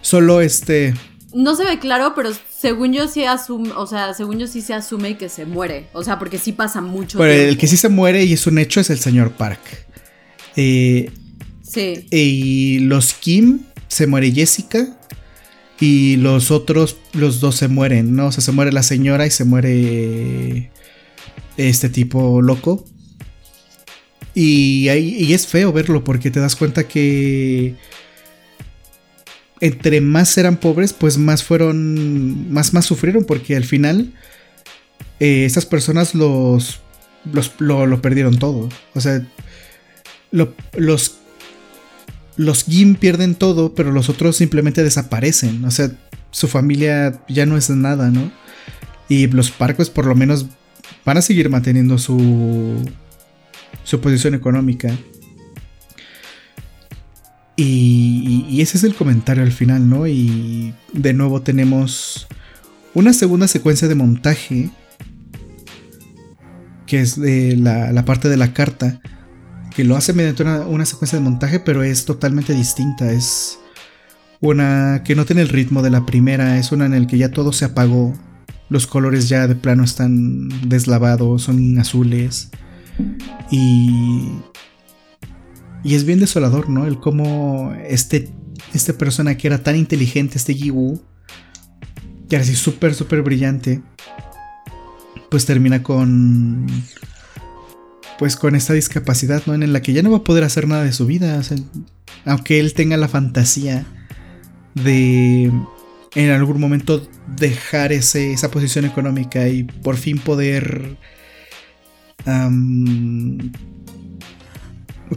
[0.00, 0.94] Solo este.
[1.34, 4.74] No se ve claro, pero según yo sí asume, o sea, según yo sí se
[4.74, 5.88] asume que se muere.
[5.92, 8.58] O sea, porque sí pasa mucho pero el que sí se muere y es un
[8.58, 9.60] hecho es el señor Park.
[10.56, 11.10] Eh,
[11.62, 12.06] sí.
[12.10, 14.98] Y los Kim, se muere Jessica.
[15.80, 18.26] Y los otros, los dos se mueren, ¿no?
[18.28, 20.70] O sea, se muere la señora y se muere
[21.56, 22.84] este tipo loco.
[24.34, 27.74] Y, y es feo verlo porque te das cuenta que
[29.62, 34.12] entre más eran pobres, pues más fueron, más, más sufrieron porque al final
[35.20, 36.80] eh, estas personas los,
[37.32, 38.68] los lo, perdieron todo.
[38.94, 39.24] O sea,
[40.32, 41.18] los
[42.36, 42.64] los
[42.98, 45.64] pierden todo, pero los otros simplemente desaparecen.
[45.64, 45.92] O sea,
[46.32, 48.32] su familia ya no es nada, ¿no?
[49.08, 50.46] Y los Parcos por lo menos
[51.04, 52.82] van a seguir manteniendo su,
[53.84, 54.92] su posición económica.
[57.56, 60.06] Y, y, ese es el comentario al final, ¿no?
[60.06, 62.26] Y de nuevo tenemos
[62.94, 64.70] una segunda secuencia de montaje,
[66.86, 69.00] que es de la, parte de la carta,
[69.74, 73.10] que lo hace mediante una, secuencia de montaje, pero es totalmente distinta.
[73.10, 73.58] Es
[74.40, 77.30] una que no tiene el ritmo de la primera, es una en el que ya
[77.30, 78.12] todo se apagó.
[78.68, 82.50] Los colores ya de plano están deslavados, son azules.
[83.50, 84.28] Y.
[85.84, 86.86] Y es bien desolador, ¿no?
[86.86, 88.30] El cómo este,
[88.72, 91.00] esta persona que era tan inteligente, este Yiwu,
[92.28, 93.82] que era así súper, súper brillante,
[95.30, 96.66] pues termina con
[98.18, 99.54] pues con esta discapacidad, ¿no?
[99.54, 101.40] En la que ya no va a poder hacer nada de su vida.
[102.24, 103.84] aunque él tenga la fantasía
[104.74, 105.50] de
[106.14, 110.98] en algún momento dejar esa posición económica y por fin poder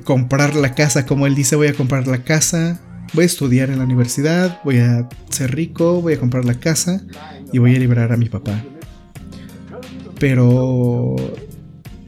[0.04, 2.80] comprar la casa, como él dice, voy a comprar la casa,
[3.14, 7.02] voy a estudiar en la universidad, voy a ser rico, voy a comprar la casa
[7.52, 8.64] y voy a liberar a mi papá.
[10.20, 11.16] Pero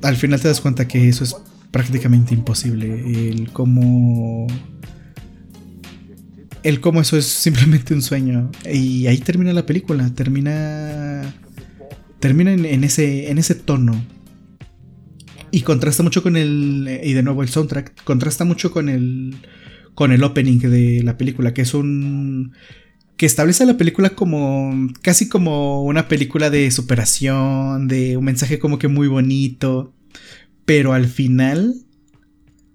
[0.01, 1.35] al final te das cuenta que eso es
[1.72, 3.30] prácticamente imposible.
[3.30, 4.47] El cómo.
[6.64, 8.51] El cómo eso es simplemente un sueño.
[8.72, 10.09] Y ahí termina la película.
[10.14, 11.34] Termina.
[12.19, 13.93] Termina en, ese, en ese tono.
[15.51, 16.99] Y contrasta mucho con el.
[17.03, 18.03] Y de nuevo el soundtrack.
[18.03, 19.35] Contrasta mucho con el.
[19.93, 21.53] Con el opening de la película.
[21.53, 22.53] Que es un
[23.17, 24.71] que establece la película como
[25.01, 29.95] casi como una película de superación, de un mensaje como que muy bonito,
[30.65, 31.73] pero al final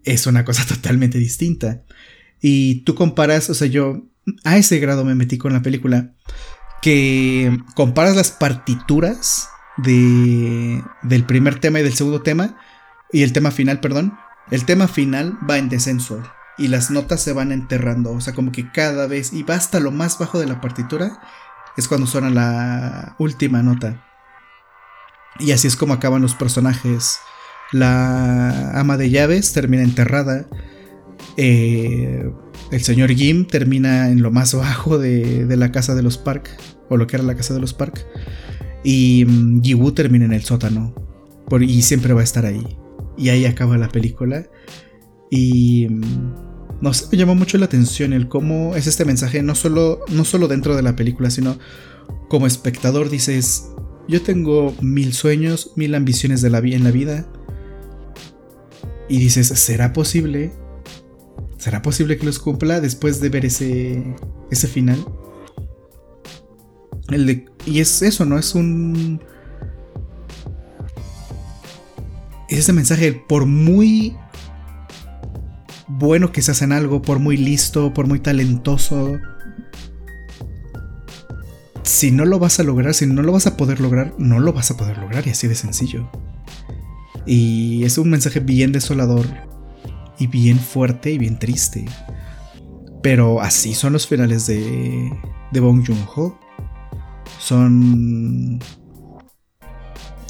[0.04, 1.84] es una cosa totalmente distinta.
[2.40, 4.08] Y tú comparas, o sea, yo
[4.42, 6.12] a ese grado me metí con la película,
[6.82, 12.56] que comparas las partituras de, del primer tema y del segundo tema,
[13.12, 14.16] y el tema final, perdón,
[14.50, 16.22] el tema final va en descenso
[16.58, 19.80] y las notas se van enterrando, o sea, como que cada vez, y va hasta
[19.80, 21.20] lo más bajo de la partitura,
[21.76, 24.04] es cuando suena la última nota.
[25.38, 27.18] Y así es como acaban los personajes.
[27.72, 30.46] La ama de llaves termina enterrada.
[31.36, 32.30] Eh,
[32.70, 36.50] el señor Jim termina en lo más bajo de, la casa de los Park,
[36.88, 38.06] o lo que era la casa de los Park.
[38.84, 40.94] Y um, termina en el sótano.
[41.60, 42.66] y siempre va a estar ahí.
[43.16, 44.46] Y ahí acaba la película.
[45.30, 49.54] Y mm, no sé, me llamó mucho la atención el cómo es este mensaje, no
[49.54, 51.58] solo, no solo dentro de la película, sino
[52.28, 53.68] como espectador dices,
[54.08, 56.42] yo tengo mil sueños, mil ambiciones
[56.76, 57.28] en la vida.
[59.08, 60.52] Y dices, ¿será posible?
[61.58, 64.16] ¿Será posible que los cumpla después de ver ese,
[64.50, 65.04] ese final?
[67.10, 68.38] El de, y es eso, ¿no?
[68.38, 69.20] Es un...
[72.48, 74.16] Es ese mensaje, por muy
[75.88, 79.18] bueno que se en algo, por muy listo, por muy talentoso,
[81.82, 84.52] si no lo vas a lograr, si no lo vas a poder lograr, no lo
[84.52, 86.10] vas a poder lograr y así de sencillo.
[87.26, 89.26] Y es un mensaje bien desolador
[90.18, 91.84] y bien fuerte y bien triste.
[93.02, 95.12] Pero así son los finales de,
[95.52, 96.38] de Bong Joon-ho.
[97.42, 98.60] Son...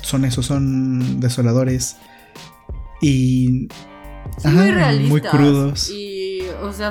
[0.02, 1.96] Son esos, son desoladores.
[3.02, 3.68] Y
[4.38, 5.10] son muy realistas.
[5.10, 5.90] Muy crudos.
[5.90, 6.90] Y, o sea,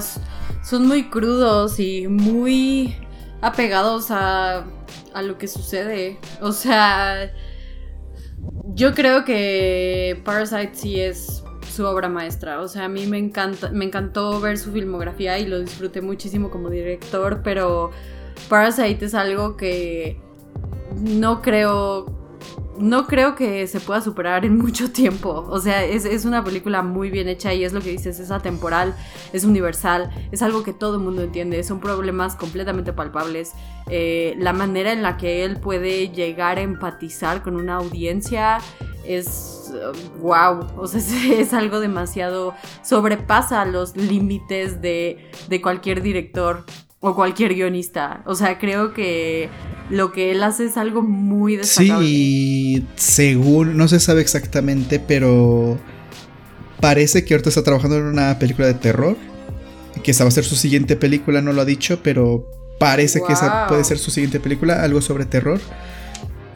[0.64, 2.96] son muy crudos y muy
[3.42, 4.66] apegados a,
[5.14, 6.20] a lo que sucede.
[6.40, 7.32] O sea,
[8.76, 11.44] yo creo que Parasite sí es
[11.76, 12.62] su obra maestra.
[12.62, 16.52] O sea, a mí me encanta, me encantó ver su filmografía y lo disfruté muchísimo
[16.52, 17.90] como director, pero
[18.50, 20.20] Parasite es algo que
[20.96, 22.22] no creo
[22.78, 25.46] no creo que se pueda superar en mucho tiempo.
[25.48, 28.96] O sea, es, una película muy bien hecha y es lo que dices, es atemporal,
[29.34, 33.54] es universal, es algo que todo el mundo entiende, son problemas completamente palpables.
[33.90, 38.60] Eh, la manera en la que él puede llegar a empatizar con una audiencia
[39.06, 39.74] es
[40.20, 41.00] wow, o sea,
[41.40, 42.54] es, algo demasiado,
[42.84, 46.66] sobrepasa los límites de, de cualquier director
[47.02, 48.22] o cualquier guionista.
[48.26, 49.50] O sea, creo que
[49.90, 52.08] lo que él hace es algo muy destacable.
[52.08, 55.78] Sí, según, no se sabe exactamente, pero
[56.80, 59.18] parece que ahorita está trabajando en una película de terror.
[60.04, 62.50] Que esa va a ser su siguiente película, no lo ha dicho, pero
[62.80, 65.60] parece que esa puede ser su siguiente película, algo sobre terror.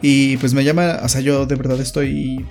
[0.00, 2.46] Y pues me llama, o sea, yo de verdad estoy...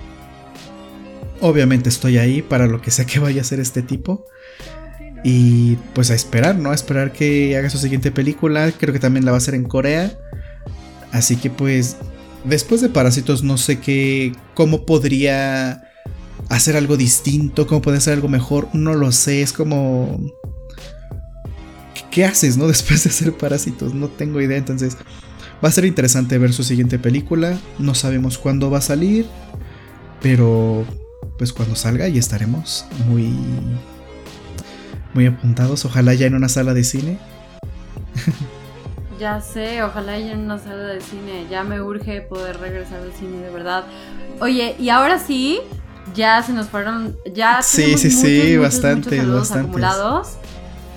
[1.40, 4.26] Obviamente estoy ahí para lo que sea que vaya a ser este tipo.
[5.28, 6.70] Y pues a esperar, ¿no?
[6.70, 8.70] A esperar que haga su siguiente película.
[8.70, 10.16] Creo que también la va a hacer en Corea.
[11.10, 11.96] Así que pues
[12.44, 15.82] después de Parásitos no sé qué, cómo podría
[16.48, 20.20] hacer algo distinto, cómo puede hacer algo mejor, no lo sé, es como...
[22.12, 22.66] ¿Qué haces, no?
[22.68, 24.96] Después de hacer Parásitos, no tengo idea, entonces
[25.64, 29.26] va a ser interesante ver su siguiente película, no sabemos cuándo va a salir,
[30.22, 30.84] pero
[31.36, 33.34] pues cuando salga ya estaremos muy
[35.16, 35.84] muy apuntados.
[35.84, 37.18] Ojalá ya en una sala de cine.
[39.18, 41.46] Ya sé, ojalá ya en una sala de cine.
[41.50, 43.86] Ya me urge poder regresar al cine, de verdad.
[44.40, 45.60] Oye, y ahora sí,
[46.14, 47.16] ya se nos fueron.
[47.32, 49.68] Ya sí, sí, sí, bastante, bastante.
[49.68, 50.36] acumulados.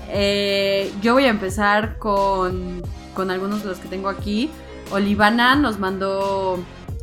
[0.10, 2.82] Eh, yo voy a empezar con,
[3.14, 4.52] con algunos de los que tengo aquí.
[4.92, 6.60] Olivana nos mandó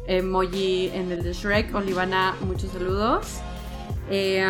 [0.06, 1.74] emoji en el de Shrek.
[1.74, 3.40] Olivana, muchos saludos.
[4.08, 4.46] Eh,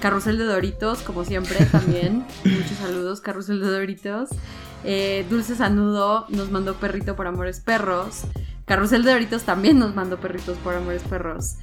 [0.00, 2.26] Carrusel de Doritos, como siempre, también.
[2.44, 4.30] Muchos saludos, Carrusel de Doritos.
[4.84, 8.22] Eh, Dulce Sanudo nos mandó perrito por amores perros.
[8.64, 11.54] Carrusel de Doritos también nos mandó perritos por amores perros.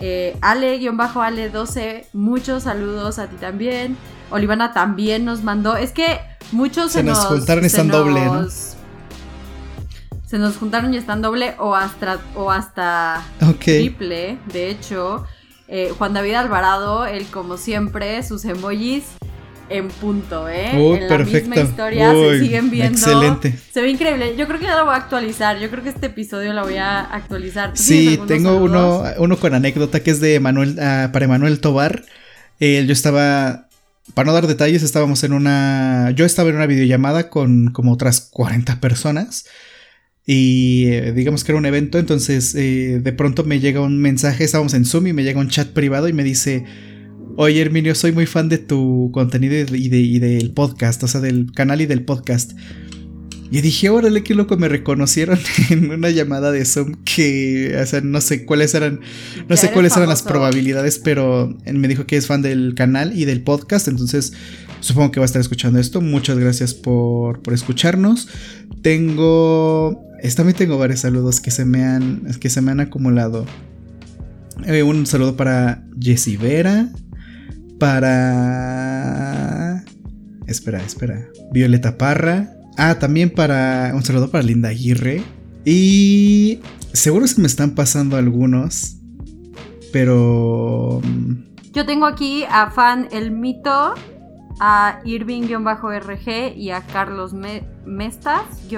[0.00, 3.96] Eh, Ale-Ale12, muchos saludos a ti también.
[4.30, 5.76] Olivana también nos mandó.
[5.76, 6.20] Es que
[6.52, 8.48] muchos se, nos, juntaron y están doble, ¿no?
[10.26, 13.22] Se nos juntaron y están doble o hasta, o hasta
[13.60, 15.26] triple, de hecho.
[15.74, 19.04] Eh, Juan David Alvarado, él como siempre, sus emojis
[19.70, 20.68] en punto, ¿eh?
[20.72, 22.98] en la misma historia se siguen viendo.
[22.98, 23.58] Excelente.
[23.72, 24.36] Se ve increíble.
[24.36, 25.58] Yo creo que ya lo voy a actualizar.
[25.58, 27.70] Yo creo que este episodio lo voy a actualizar.
[27.72, 32.04] Sí, tengo uno, uno con anécdota que es de Manuel, ah, para Emanuel Tobar.
[32.60, 33.68] yo estaba,
[34.12, 38.20] para no dar detalles, estábamos en una, yo estaba en una videollamada con como otras
[38.20, 39.46] 40 personas.
[40.24, 44.44] Y eh, digamos que era un evento, entonces eh, de pronto me llega un mensaje,
[44.44, 46.64] estábamos en Zoom y me llega un chat privado y me dice,
[47.36, 51.50] oye Herminio, soy muy fan de tu contenido y, de, del podcast, o sea, del
[51.52, 52.52] canal y del podcast.
[53.50, 55.38] Y dije, órale, qué loco, me reconocieron
[55.70, 59.00] en una llamada de Zoom que, o sea, no sé cuáles eran,
[59.48, 63.24] no sé cuáles eran las probabilidades, pero me dijo que es fan del canal y
[63.24, 64.32] del podcast, entonces
[64.80, 66.00] supongo que va a estar escuchando esto.
[66.00, 68.28] Muchas gracias por, por escucharnos.
[68.82, 70.02] Tengo,
[70.36, 73.44] también tengo varios saludos que se me han, que se me han acumulado.
[74.66, 76.88] Eh, un saludo para Jessie Vera,
[77.78, 79.84] para...
[80.46, 81.26] Espera, espera.
[81.52, 83.92] Violeta Parra, Ah, también para.
[83.94, 85.22] Un saludo para Linda Aguirre.
[85.64, 86.60] Y.
[86.92, 88.96] Seguro se me están pasando algunos.
[89.92, 91.00] Pero.
[91.02, 91.34] Mm,
[91.72, 93.94] Yo tengo aquí a Fan El Mito,
[94.60, 98.68] a Irving-RG y a Carlos Mestas-.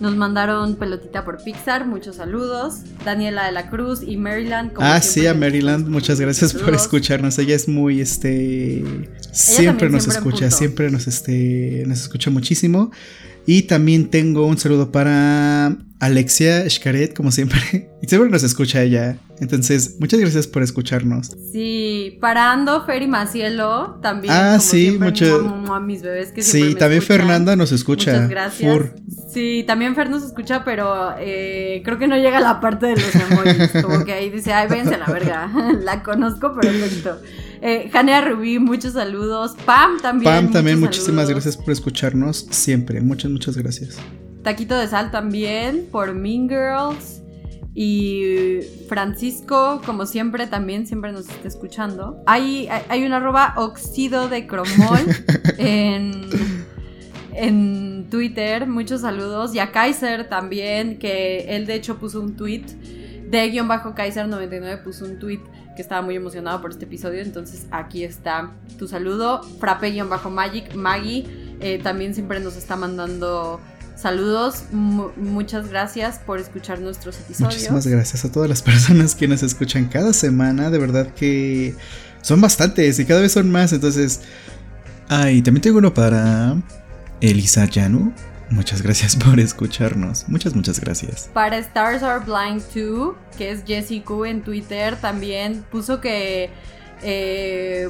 [0.00, 2.82] Nos mandaron pelotita por Pixar, muchos saludos.
[3.04, 4.72] Daniela de la Cruz y Maryland.
[4.78, 7.38] ah, sí, a Maryland, muchas gracias por escucharnos.
[7.38, 8.84] Ella es muy, este,
[9.32, 12.92] siempre nos escucha, siempre nos, este, nos escucha muchísimo.
[13.44, 17.90] Y también tengo un saludo para Alexia Shkaret, como siempre.
[18.00, 19.18] Y seguro nos escucha ella.
[19.40, 21.32] Entonces, muchas gracias por escucharnos.
[21.50, 24.32] Sí, para Ando, Fer y Macielo también.
[24.32, 25.64] Ah, sí, mucho.
[25.72, 28.12] A mis bebés que Sí, también Fernanda nos escucha.
[28.12, 28.82] Muchas gracias.
[29.32, 32.96] Sí, también Fer nos escucha, pero eh, creo que no llega a la parte de
[32.96, 33.82] los emojis.
[33.82, 35.50] como que ahí dice, ay, véanse a la verga.
[35.82, 37.20] la conozco, perfecto.
[37.60, 39.56] Eh, Janea Rubí, muchos saludos.
[39.66, 40.32] Pam también.
[40.32, 43.00] Pam también, muchísimas gracias por escucharnos siempre.
[43.00, 43.98] Muchas, muchas gracias.
[44.42, 47.22] Taquito de Sal también por Mean Girls.
[47.80, 48.58] Y
[48.88, 52.20] Francisco, como siempre, también siempre nos está escuchando.
[52.26, 54.98] Hay, hay una arroba oxido de cromol
[55.58, 56.22] en,
[57.34, 58.66] en Twitter.
[58.66, 59.54] Muchos saludos.
[59.54, 62.64] Y a Kaiser también, que él de hecho puso un tweet.
[63.30, 65.40] De guion bajo Kaiser99 puso un tweet
[65.76, 67.22] que estaba muy emocionado por este episodio.
[67.22, 69.42] Entonces aquí está tu saludo.
[69.60, 71.26] Frappe-Magic, Maggie,
[71.60, 73.60] eh, también siempre nos está mandando
[74.00, 77.54] Saludos, muchas gracias por escuchar nuestros episodios.
[77.54, 81.74] Muchísimas gracias a todas las personas que nos escuchan cada semana, de verdad que
[82.22, 84.20] son bastantes y cada vez son más, entonces...
[85.08, 86.62] Ay, también tengo uno para
[87.20, 88.12] Elisa Yanu.
[88.50, 90.28] Muchas gracias por escucharnos.
[90.28, 91.28] Muchas, muchas gracias.
[91.32, 96.50] Para Stars Are Blind 2, que es Jessie Q en Twitter, también puso que
[97.02, 97.88] eh,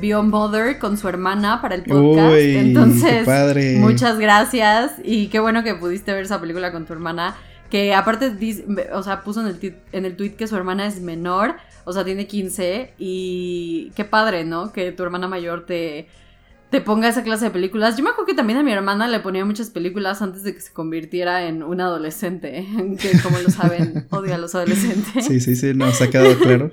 [0.00, 2.36] vio Mother con su hermana para el podcast.
[2.36, 3.26] Entonces,
[3.78, 7.36] muchas gracias y qué bueno que pudiste ver esa película con tu hermana.
[7.70, 8.32] Que aparte,
[8.92, 11.54] o sea, puso en el, en el tweet que su hermana es menor,
[11.84, 14.72] o sea, tiene 15 y qué padre, ¿no?
[14.72, 16.06] Que tu hermana mayor te,
[16.72, 17.98] te ponga esa clase de películas.
[17.98, 20.60] Yo me acuerdo que también a mi hermana le ponía muchas películas antes de que
[20.62, 22.66] se convirtiera en un adolescente,
[22.98, 25.26] que como lo saben, odia a los adolescentes.
[25.26, 26.70] Sí, sí, sí, nos ha quedado claro.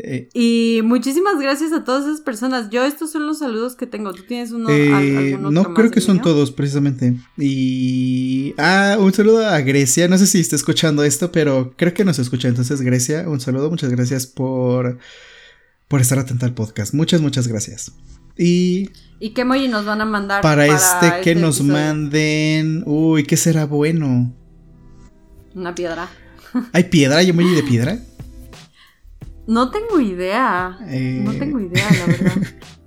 [0.00, 2.70] Eh, y muchísimas gracias a todas esas personas.
[2.70, 4.12] Yo estos son los saludos que tengo.
[4.12, 4.70] ¿Tú tienes uno?
[4.70, 7.16] Eh, no, creo que son todos, precisamente.
[7.36, 8.54] Y...
[8.58, 10.06] Ah, un saludo a Grecia.
[10.06, 12.48] No sé si está escuchando esto, pero creo que nos escucha.
[12.48, 13.70] Entonces, Grecia, un saludo.
[13.70, 14.98] Muchas gracias por,
[15.88, 16.94] por estar atenta al podcast.
[16.94, 17.92] Muchas, muchas gracias.
[18.36, 18.90] Y...
[19.18, 20.42] ¿Y qué emoji nos van a mandar?
[20.42, 22.84] Para, este, que este nos manden...
[22.86, 24.32] Uy, ¿qué será bueno?
[25.56, 26.08] Una piedra.
[26.72, 27.16] ¿Hay piedra?
[27.18, 27.98] ¿Hay emoji de piedra?
[29.48, 30.76] No tengo idea.
[30.78, 32.36] No tengo idea, la verdad.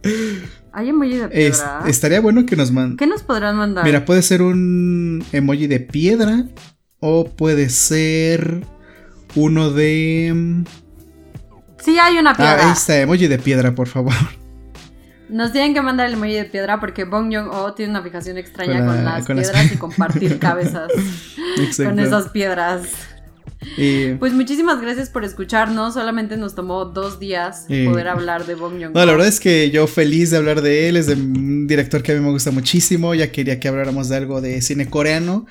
[0.73, 1.83] Hay emoji de piedra.
[1.87, 2.97] estaría bueno que nos manden.
[2.97, 3.83] ¿Qué nos podrán mandar?
[3.83, 6.45] Mira, puede ser un emoji de piedra.
[6.99, 8.61] O puede ser
[9.33, 10.63] uno de.
[11.79, 12.59] Sí, hay una piedra.
[12.61, 14.13] Ah, ahí está, emoji de piedra, por favor.
[15.29, 18.85] Nos tienen que mandar el emoji de piedra porque Bong Joon-ho tiene una fijación extraña
[18.85, 20.91] con, las piedras y compartir cabezas
[21.83, 22.83] con esas piedras.
[24.19, 25.93] Pues muchísimas gracias por escucharnos.
[25.93, 28.93] Solamente nos tomó dos días poder hablar de Bong Joon-ho.
[28.93, 30.97] No, la verdad es que yo feliz de hablar de él.
[30.97, 33.13] Es de un director que a mí me gusta muchísimo.
[33.13, 35.45] Ya quería que habláramos de algo de cine coreano.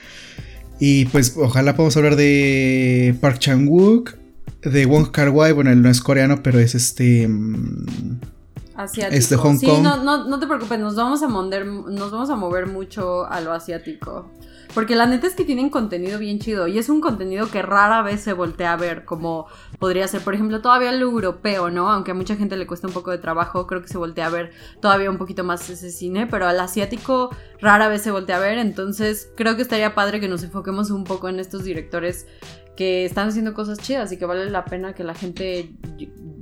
[0.81, 4.15] Y pues ojalá podamos hablar de Park Chan-wook,
[4.62, 5.53] de Wong Kar-wai.
[5.53, 7.28] Bueno, él no es coreano, pero es este...
[7.28, 8.19] Mm,
[8.77, 9.16] asiático.
[9.16, 9.82] Es de Hong Kong.
[9.82, 13.53] No, no, no, te preocupes, nos vamos, a nos vamos a mover mucho a lo
[13.53, 14.31] asiático.
[14.75, 18.03] Porque la neta es que tienen contenido bien chido y es un contenido que rara
[18.03, 19.47] vez se voltea a ver, como
[19.79, 21.91] podría ser, por ejemplo, todavía lo europeo, ¿no?
[21.91, 24.31] Aunque a mucha gente le cuesta un poco de trabajo, creo que se voltea a
[24.31, 28.41] ver todavía un poquito más ese cine, pero al asiático rara vez se voltea a
[28.41, 32.27] ver, entonces creo que estaría padre que nos enfoquemos un poco en estos directores
[32.77, 35.75] que están haciendo cosas chidas y que vale la pena que la gente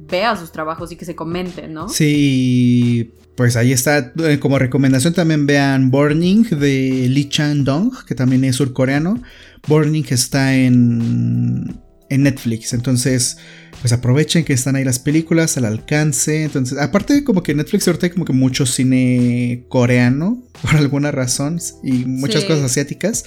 [0.09, 1.89] vea sus trabajos y que se comenten, ¿no?
[1.89, 4.12] Sí, pues ahí está.
[4.19, 9.23] Eh, como recomendación también vean Burning de Lee Chang-dong, que también es surcoreano.
[9.69, 11.78] Burning está en
[12.10, 12.73] en Netflix.
[12.73, 13.39] Entonces,
[13.81, 16.43] pues aprovechen que están ahí las películas al alcance.
[16.43, 21.59] Entonces, aparte como que Netflix ahorita hay como que mucho cine coreano por alguna razón
[21.83, 23.25] y muchas cosas asiáticas,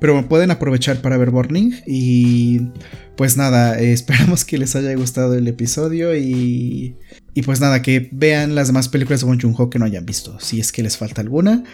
[0.00, 2.60] pero pueden aprovechar para ver Burning y
[3.16, 6.96] pues nada, esperamos que les haya gustado el episodio y
[7.34, 10.38] y pues nada, que vean las demás películas de Bong Joon-ho que no hayan visto,
[10.38, 11.64] si es que les falta alguna.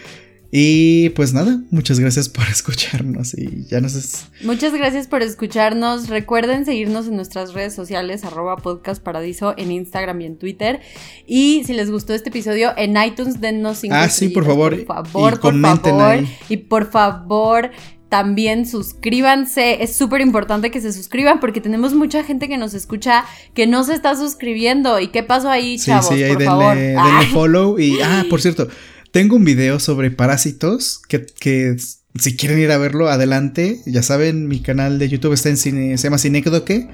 [0.50, 4.26] Y pues nada, muchas gracias por escucharnos y ya nos es...
[4.42, 6.08] Muchas gracias por escucharnos.
[6.08, 10.80] Recuerden seguirnos en nuestras redes sociales, arroba podcast paradiso en Instagram y en Twitter.
[11.26, 14.74] Y si les gustó este episodio, en iTunes dennos cinco Ah, sí, por favor.
[14.86, 16.24] Por favor, y por favor.
[16.48, 17.70] Y por favor,
[18.08, 19.82] también suscríbanse.
[19.82, 23.84] Es súper importante que se suscriban porque tenemos mucha gente que nos escucha que no
[23.84, 24.98] se está suscribiendo.
[24.98, 26.08] ¿Y qué pasó ahí, chavos?
[26.08, 26.76] Sí, sí, ahí por denle, favor.
[26.76, 27.78] denle follow.
[27.78, 28.68] Y, ah, por cierto.
[29.12, 31.76] Tengo un video sobre parásitos que,
[32.14, 33.80] si quieren ir a verlo, adelante.
[33.86, 36.88] Ya saben, mi canal de YouTube está en se llama Cinecodoque.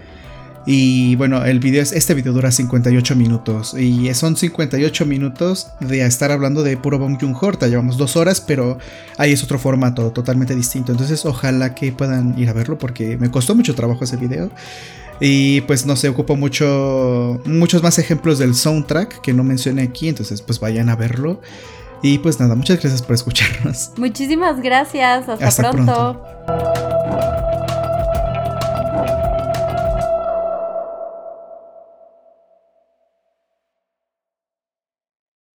[0.67, 3.75] Y bueno, el video es, este video dura 58 minutos.
[3.75, 7.53] Y son 58 minutos de estar hablando de puro Bong Joon-ho.
[7.67, 8.79] Llevamos dos horas, pero
[9.19, 10.93] ahí es otro formato totalmente distinto.
[10.93, 14.51] Entonces, ojalá que puedan ir a verlo porque me costó mucho trabajo ese video.
[15.21, 20.09] Y pues no sé, ocupo mucho, muchos más ejemplos del soundtrack que no mencioné aquí.
[20.09, 21.41] Entonces, pues vayan a verlo.
[22.05, 23.93] Y pues nada, muchas gracias por escucharnos.
[23.97, 25.27] Muchísimas gracias.
[25.27, 26.23] Hasta, pronto.